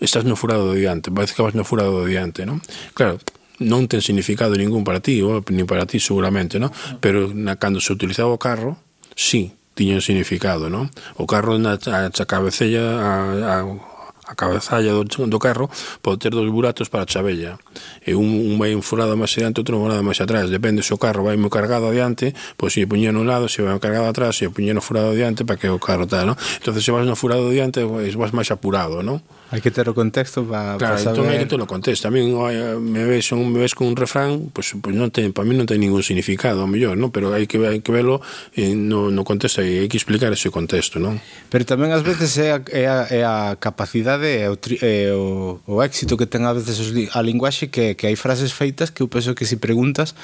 estás 0.00 0.24
no 0.24 0.34
furado 0.34 0.72
de 0.72 0.80
diante, 0.80 1.12
parece 1.12 1.36
que 1.36 1.44
vas 1.44 1.52
no 1.52 1.68
furado 1.68 2.02
de 2.02 2.16
diante, 2.16 2.48
non? 2.48 2.64
Claro, 2.96 3.20
non 3.60 3.84
ten 3.84 4.00
significado 4.00 4.56
ningún 4.56 4.82
para 4.82 5.04
ti, 5.04 5.20
ou, 5.20 5.44
ni 5.52 5.68
para 5.68 5.84
ti 5.84 6.00
seguramente, 6.00 6.56
non? 6.56 6.72
Pero 7.04 7.30
na, 7.36 7.60
cando 7.60 7.84
se 7.84 7.92
utilizaba 7.92 8.32
o 8.32 8.40
carro, 8.40 8.80
sí, 9.12 9.52
tiña 9.76 10.00
un 10.00 10.04
significado, 10.04 10.72
non? 10.72 10.88
O 11.20 11.28
carro 11.28 11.60
na 11.60 11.76
a, 11.76 12.08
a 12.08 12.24
cabecella 12.24 12.82
a, 12.96 13.12
a 13.44 13.93
a 14.26 14.34
cabezalla 14.34 14.92
do, 14.92 15.04
do 15.04 15.38
carro 15.38 15.68
pode 16.00 16.18
ter 16.18 16.32
dos 16.32 16.48
buratos 16.48 16.88
para 16.88 17.04
a 17.04 17.08
chabella 17.08 17.60
e 18.04 18.14
un, 18.14 18.24
un 18.24 18.56
vai 18.56 18.72
un 18.72 18.82
furado 18.82 19.16
máis 19.16 19.36
adiante 19.36 19.60
outro 19.60 19.76
un 19.76 19.86
furado 19.86 20.02
máis 20.02 20.20
atrás 20.20 20.48
depende 20.48 20.80
se 20.80 20.92
o 20.96 20.98
carro 20.98 21.24
vai 21.24 21.36
moi 21.36 21.52
cargado 21.52 21.92
adiante 21.92 22.32
pois 22.56 22.72
se 22.72 22.88
puñen 22.88 23.14
no 23.14 23.24
lado 23.24 23.48
se 23.48 23.60
vai 23.60 23.76
cargado 23.80 24.08
atrás 24.08 24.36
se 24.36 24.48
puñen 24.48 24.76
no 24.76 24.82
furado 24.82 25.12
adiante 25.12 25.44
para 25.44 25.60
que 25.60 25.68
o 25.68 25.80
carro 25.82 26.08
tal 26.08 26.32
¿no? 26.32 26.34
entonces 26.34 26.80
se 26.84 26.90
vas 26.92 27.04
no 27.04 27.16
furado 27.16 27.48
adiante 27.48 27.84
pois, 27.84 28.14
vas 28.16 28.32
máis 28.32 28.48
apurado 28.48 29.04
non? 29.04 29.20
hai 29.52 29.60
que 29.60 29.70
ter 29.70 29.86
o 29.86 29.94
contexto 29.94 30.42
para 30.42 30.80
claro, 30.80 30.96
para 30.96 30.98
saber... 30.98 31.20
entón 31.20 31.24
hai 31.28 31.38
que 31.44 31.48
ter 31.50 31.60
o 31.60 31.68
contexto 31.68 32.08
a 32.08 32.12
mí 32.14 32.22
eh, 32.24 32.78
me 32.80 33.04
ves, 33.04 33.30
un, 33.34 33.50
me 33.50 33.60
ves 33.60 33.74
con 33.76 33.90
un 33.90 33.96
refrán 33.96 34.50
pois, 34.54 34.72
pues, 34.72 34.80
pois 34.80 34.92
pues 34.92 34.94
non 34.96 35.12
ten, 35.12 35.34
para 35.34 35.44
mí 35.44 35.52
non 35.52 35.68
ten 35.68 35.78
ningún 35.82 36.00
significado 36.00 36.62
ao 36.62 36.70
mellor, 36.70 36.94
non? 36.94 37.10
pero 37.10 37.34
hai 37.34 37.44
que, 37.50 37.58
hai 37.58 37.82
que 37.82 37.92
velo 37.92 38.22
eh, 38.56 38.72
no, 38.72 39.10
no 39.10 39.22
contexto 39.26 39.60
e 39.60 39.84
hai 39.84 39.88
que 39.90 39.98
explicar 39.98 40.32
ese 40.32 40.48
contexto 40.48 40.96
non? 41.02 41.20
pero 41.50 41.66
tamén 41.66 41.90
ás 41.90 42.06
veces 42.06 42.30
é 42.38 42.54
a, 42.54 42.58
é 42.70 42.84
a, 42.86 42.98
é 43.10 43.20
a 43.26 43.36
capacidade 43.58 44.13
verdade 44.16 44.42
é 44.42 44.50
o, 44.50 44.56
tri, 44.56 44.78
é 44.82 45.12
o, 45.12 45.60
o 45.66 45.82
éxito 45.82 46.16
que 46.16 46.26
ten 46.26 46.44
a 46.44 46.52
veces 46.52 46.78
a 47.14 47.20
linguaxe 47.22 47.66
que, 47.68 47.94
que 47.94 48.06
hai 48.06 48.16
frases 48.16 48.52
feitas 48.52 48.90
que 48.90 49.02
eu 49.02 49.08
penso 49.08 49.34
que 49.34 49.44
se 49.44 49.54
si 49.54 49.56
preguntas 49.56 50.14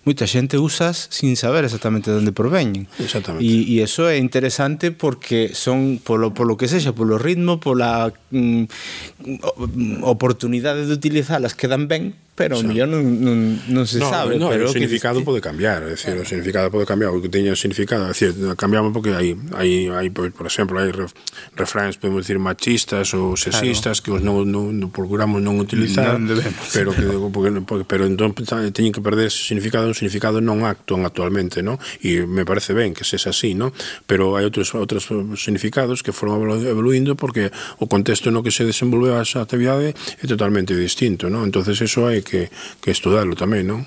moita 0.00 0.24
xente 0.24 0.56
usas 0.56 1.12
sin 1.12 1.36
saber 1.36 1.68
exactamente 1.68 2.08
onde 2.08 2.32
proveñen. 2.32 2.88
Exactamente. 2.96 3.44
E, 3.44 3.76
e 3.76 3.84
eso 3.84 4.08
é 4.08 4.16
interesante 4.16 4.96
porque 4.96 5.52
son 5.52 6.00
polo 6.00 6.32
polo 6.32 6.56
que 6.56 6.72
sexa, 6.72 6.96
polo 6.96 7.20
ritmo, 7.20 7.60
pola 7.60 8.08
mm, 8.32 8.64
oportunidade 10.08 10.88
de 10.88 10.92
utilizalas 10.96 11.52
que 11.52 11.68
dan 11.68 11.84
ben, 11.84 12.16
pero 12.40 12.56
o 12.56 12.64
mellor 12.64 12.88
non, 12.88 13.04
non, 13.20 13.60
non 13.68 13.84
se 13.84 14.00
no, 14.00 14.08
sabe 14.08 14.40
no, 14.40 14.48
pero 14.48 14.64
o 14.64 14.72
significado 14.72 15.20
que... 15.20 15.28
pode 15.28 15.44
cambiar 15.44 15.84
é 15.84 15.92
dicir, 15.92 16.16
claro. 16.16 16.24
o 16.24 16.24
significado 16.24 16.66
pode 16.72 16.88
cambiar 16.88 17.12
o 17.12 17.20
que 17.20 17.28
teña 17.28 17.52
significado 17.52 18.08
é 18.08 18.16
dicir, 18.16 18.32
cambiamos 18.56 18.96
porque 18.96 19.12
hai, 19.12 19.36
hai, 19.52 19.92
hai 19.92 20.08
por, 20.08 20.24
por 20.32 20.48
exemplo 20.48 20.80
hai 20.80 20.88
ref, 20.88 21.12
refráns 21.52 22.00
podemos 22.00 22.24
dicir 22.24 22.40
machistas 22.40 23.12
ou 23.12 23.36
sexistas 23.36 24.00
claro. 24.00 24.04
que 24.08 24.10
os 24.16 24.20
non, 24.24 24.48
non, 24.48 24.72
non 24.72 24.88
procuramos 24.88 25.44
non 25.44 25.60
utilizar 25.60 26.16
non 26.16 26.32
debemos, 26.32 26.64
pero, 26.72 26.96
que, 26.96 27.04
pero... 27.04 27.28
Porque, 27.28 27.50
porque, 27.60 27.84
pero 27.84 28.08
entón 28.08 28.32
teñen 28.32 28.96
que 28.96 29.04
perder 29.04 29.28
ese 29.28 29.44
significado 29.44 29.89
dan 29.90 29.92
un 29.92 29.98
significado 29.98 30.38
non 30.38 30.62
actúan 30.62 31.02
actualmente, 31.02 31.66
non? 31.66 31.82
E 31.98 32.22
me 32.22 32.46
parece 32.46 32.70
ben 32.70 32.94
que 32.94 33.02
sexa 33.02 33.34
así, 33.34 33.58
non? 33.58 33.74
Pero 34.06 34.38
hai 34.38 34.46
outros 34.46 34.70
outros 34.78 35.10
significados 35.34 36.06
que 36.06 36.14
foron 36.14 36.38
evoluindo 36.62 37.18
porque 37.18 37.50
o 37.82 37.90
contexto 37.90 38.30
no 38.30 38.46
que 38.46 38.54
se 38.54 38.62
desenvolveu 38.62 39.18
esa 39.18 39.42
actividade 39.42 39.92
é 39.92 40.26
totalmente 40.30 40.78
distinto, 40.78 41.26
non? 41.26 41.42
Entonces 41.42 41.82
eso 41.82 42.06
hai 42.06 42.22
que 42.22 42.48
que 42.78 42.94
estudarlo 42.94 43.34
tamén, 43.34 43.66
non? 43.66 43.82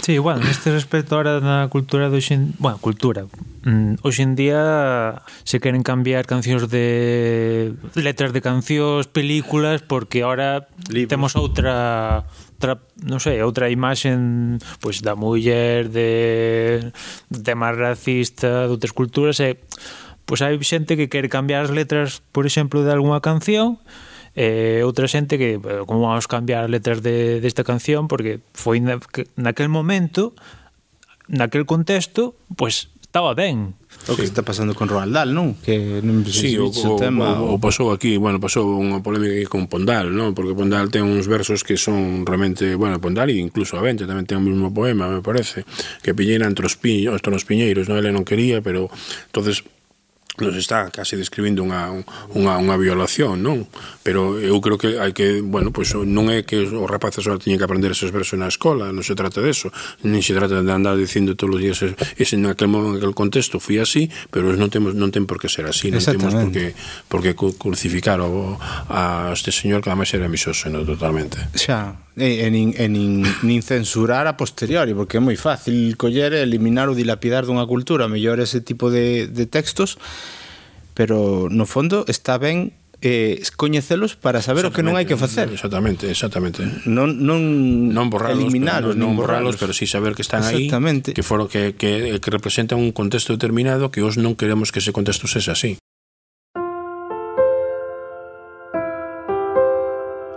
Sí, 0.00 0.16
bueno, 0.16 0.40
neste 0.40 0.72
respecto 0.72 1.14
ahora 1.14 1.44
na 1.44 1.68
cultura 1.68 2.08
do 2.08 2.16
xen... 2.16 2.56
Bueno, 2.56 2.80
cultura. 2.80 3.28
Mm, 3.68 4.00
hoxe 4.00 4.24
en 4.24 4.32
día 4.32 5.20
se 5.44 5.60
queren 5.60 5.84
cambiar 5.84 6.24
cancións 6.24 6.72
de... 6.72 7.76
Letras 8.00 8.32
de 8.32 8.40
cancións, 8.40 9.12
películas, 9.12 9.84
porque 9.84 10.24
ahora 10.24 10.72
Libros. 10.88 11.10
temos 11.12 11.36
outra 11.36 12.24
outra, 12.60 12.76
non 13.00 13.24
sei, 13.24 13.40
outra 13.40 13.72
imaxe 13.72 14.12
pois 14.84 15.00
da 15.00 15.16
muller 15.16 15.88
de 15.88 16.92
tema 17.40 17.72
racista 17.72 18.68
de 18.68 18.76
outras 18.76 18.92
culturas 18.92 19.40
e 19.40 19.56
pois 20.28 20.44
hai 20.44 20.60
xente 20.60 20.92
que 20.92 21.08
quer 21.08 21.32
cambiar 21.32 21.64
as 21.64 21.72
letras, 21.72 22.20
por 22.36 22.44
exemplo, 22.44 22.84
de 22.84 22.92
algunha 22.92 23.24
canción 23.24 23.80
e 24.36 24.84
outra 24.84 25.08
xente 25.08 25.40
que 25.40 25.56
como 25.88 26.04
vamos 26.04 26.28
cambiar 26.28 26.68
as 26.68 26.70
letras 26.70 27.00
de 27.00 27.40
desta 27.40 27.64
de 27.64 27.70
canción 27.72 28.12
porque 28.12 28.44
foi 28.52 28.76
na, 28.84 29.00
naquel 29.40 29.72
momento 29.72 30.36
naquel 31.32 31.64
contexto, 31.64 32.36
pois 32.60 32.92
estaba 33.00 33.32
ben 33.32 33.79
o 34.10 34.18
sí. 34.18 34.22
que 34.22 34.26
está 34.26 34.42
pasando 34.42 34.74
con 34.74 34.90
Roald 34.90 35.14
Dahl, 35.14 35.30
non? 35.30 35.54
Que 35.62 36.02
non 36.02 36.26
sí, 36.26 36.58
o, 36.58 36.66
o, 36.66 36.98
tema, 36.98 37.38
o, 37.38 37.54
o, 37.54 37.62
pasou 37.62 37.94
aquí, 37.94 38.18
bueno, 38.18 38.42
pasou 38.42 38.66
unha 38.66 38.98
polémica 38.98 39.38
aquí 39.38 39.46
con 39.46 39.70
Pondal, 39.70 40.10
non? 40.10 40.34
Porque 40.34 40.52
Pondal 40.52 40.90
ten 40.90 41.06
uns 41.06 41.30
versos 41.30 41.62
que 41.62 41.78
son 41.78 42.26
realmente, 42.26 42.74
bueno, 42.74 42.98
Pondal 42.98 43.30
e 43.30 43.38
incluso 43.38 43.78
a 43.78 43.84
Vente 43.86 44.04
tamén 44.04 44.26
ten 44.26 44.42
o 44.42 44.44
mesmo 44.44 44.74
poema, 44.74 45.06
me 45.06 45.22
parece, 45.22 45.62
que 46.02 46.12
pilleran 46.12 46.50
entre 46.50 46.66
os, 46.66 46.74
piños, 46.74 47.14
entre 47.14 47.30
os 47.30 47.46
piñeiros, 47.46 47.86
non? 47.86 47.96
Ele 47.96 48.10
non 48.10 48.26
quería, 48.26 48.58
pero 48.60 48.90
entonces 49.30 49.62
nos 50.40 50.56
está 50.56 50.88
case 50.90 51.16
describindo 51.16 51.62
unha, 51.62 51.92
unha, 52.34 52.56
unha 52.58 52.76
violación, 52.76 53.40
non? 53.44 53.68
Pero 54.02 54.40
eu 54.40 54.56
creo 54.64 54.76
que 54.80 54.98
hai 54.98 55.12
que, 55.12 55.44
bueno, 55.44 55.70
pois 55.70 55.92
pues, 55.92 56.08
non 56.08 56.32
é 56.32 56.42
que 56.42 56.66
os 56.66 56.88
rapaces 56.88 57.24
só 57.24 57.36
teñen 57.36 57.60
que 57.60 57.66
aprender 57.66 57.92
esos 57.92 58.10
versos 58.10 58.40
na 58.40 58.48
escola, 58.48 58.90
non 58.90 59.04
se 59.04 59.14
trata 59.14 59.40
de 59.44 59.50
eso, 59.52 59.68
nin 60.02 60.24
se 60.24 60.32
trata 60.32 60.60
de 60.60 60.72
andar 60.72 60.96
dicindo 60.96 61.36
todos 61.36 61.56
os 61.56 61.60
días 61.60 61.78
ese, 61.80 61.96
ese 62.16 62.34
en 62.36 62.48
aquel, 62.48 62.72
en 62.72 62.96
aquel 62.96 63.14
contexto 63.14 63.60
fui 63.60 63.78
así, 63.78 64.08
pero 64.30 64.52
non 64.56 64.72
temos 64.72 64.96
non 64.96 65.12
ten 65.12 65.28
por 65.28 65.38
que 65.38 65.48
ser 65.48 65.68
así, 65.68 65.92
non 65.92 66.02
temos 66.02 66.32
por 66.32 66.50
que 66.50 66.72
por 67.08 67.20
que 67.20 67.32
crucificar 67.36 68.20
o, 68.20 68.56
a 68.88 69.30
este 69.32 69.52
señor 69.52 69.82
que 69.82 69.90
además 69.90 70.12
era 70.14 70.28
misóxeno 70.28 70.84
totalmente. 70.84 71.38
Xa, 71.54 71.96
e, 72.16 72.46
e, 72.46 72.50
nin, 72.50 72.74
e 72.74 72.88
nin, 72.88 73.22
nin 73.42 73.60
censurar 73.62 74.26
a 74.26 74.34
posteriori, 74.34 74.94
porque 74.94 75.18
é 75.18 75.22
moi 75.22 75.38
fácil 75.38 75.94
coller 75.94 76.34
e 76.34 76.42
eliminar 76.42 76.90
ou 76.90 76.98
dilapidar 76.98 77.46
dunha 77.46 77.66
cultura, 77.66 78.10
mellor 78.10 78.42
ese 78.42 78.58
tipo 78.60 78.90
de, 78.90 79.30
de 79.30 79.44
textos, 79.46 79.96
pero 80.94 81.46
no 81.50 81.66
fondo 81.70 82.02
está 82.10 82.34
ben 82.36 82.74
eh, 83.00 83.40
coñecelos 83.56 84.16
para 84.16 84.42
saber 84.42 84.66
o 84.66 84.74
que 84.74 84.82
non 84.84 84.98
hai 84.98 85.08
que 85.08 85.16
facer. 85.16 85.48
Exactamente, 85.48 86.10
exactamente. 86.10 86.66
Non 86.84 87.16
non 87.16 87.94
non 87.94 88.12
borralos, 88.12 88.36
eliminalos, 88.36 88.98
non, 88.98 89.14
non 89.14 89.18
borralos, 89.18 89.56
pero 89.56 89.72
si 89.72 89.86
sí 89.86 89.94
saber 89.94 90.12
que 90.12 90.26
están 90.26 90.44
aí, 90.44 90.68
que 90.68 91.24
foron 91.24 91.48
que 91.48 91.78
que 91.78 92.20
que 92.20 92.30
representan 92.30 92.82
un 92.82 92.92
contexto 92.92 93.32
determinado 93.32 93.88
que 93.88 94.04
os 94.04 94.20
non 94.20 94.36
queremos 94.36 94.74
que 94.74 94.84
ese 94.84 94.92
contexto 94.92 95.24
sexa 95.30 95.56
así. 95.56 95.80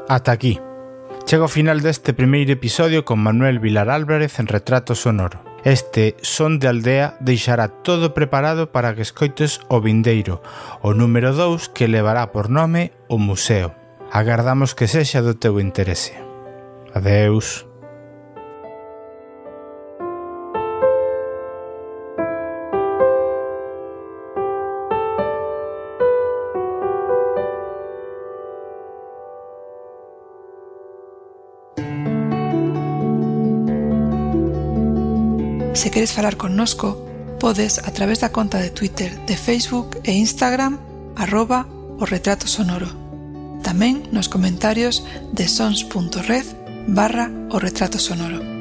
Ata 0.07 0.31
aquí 0.31 0.59
Chega 1.25 1.43
ao 1.43 1.49
final 1.49 1.79
deste 1.79 2.11
primeiro 2.11 2.51
episodio 2.51 3.07
con 3.07 3.23
Manuel 3.23 3.63
Vilar 3.63 3.89
Álvarez 3.89 4.39
en 4.39 4.47
Retrato 4.47 4.93
Sonoro. 4.93 5.39
Este 5.63 6.17
Son 6.21 6.59
de 6.59 6.67
Aldea 6.67 7.15
deixará 7.21 7.69
todo 7.69 8.13
preparado 8.13 8.75
para 8.75 8.93
que 8.93 9.01
escoites 9.01 9.63
o 9.71 9.79
vindeiro, 9.79 10.43
o 10.83 10.93
número 10.93 11.31
2 11.31 11.71
que 11.71 11.87
levará 11.87 12.35
por 12.35 12.51
nome 12.51 12.91
o 13.07 13.17
museo. 13.17 13.73
Agardamos 14.11 14.75
que 14.75 14.91
sexa 14.91 15.23
do 15.23 15.39
teu 15.39 15.63
interese. 15.63 16.11
Adeus. 16.93 17.65
Se 35.73 35.89
queres 35.89 36.13
falar 36.13 36.37
connosco, 36.37 37.09
podes 37.39 37.79
a 37.79 37.91
través 37.91 38.21
da 38.21 38.31
conta 38.31 38.59
de 38.59 38.69
Twitter, 38.69 39.17
de 39.25 39.35
Facebook 39.35 39.99
e 40.03 40.13
Instagram 40.13 40.77
arroba 41.15 41.67
o 41.99 42.05
retrato 42.05 42.47
sonoro. 42.47 42.87
Tamén 43.65 44.05
nos 44.13 44.29
comentarios 44.29 45.01
de 45.33 45.49
sons.red 45.49 46.45
barra 46.87 47.33
o 47.49 47.57
retrato 47.57 47.97
sonoro. 47.97 48.52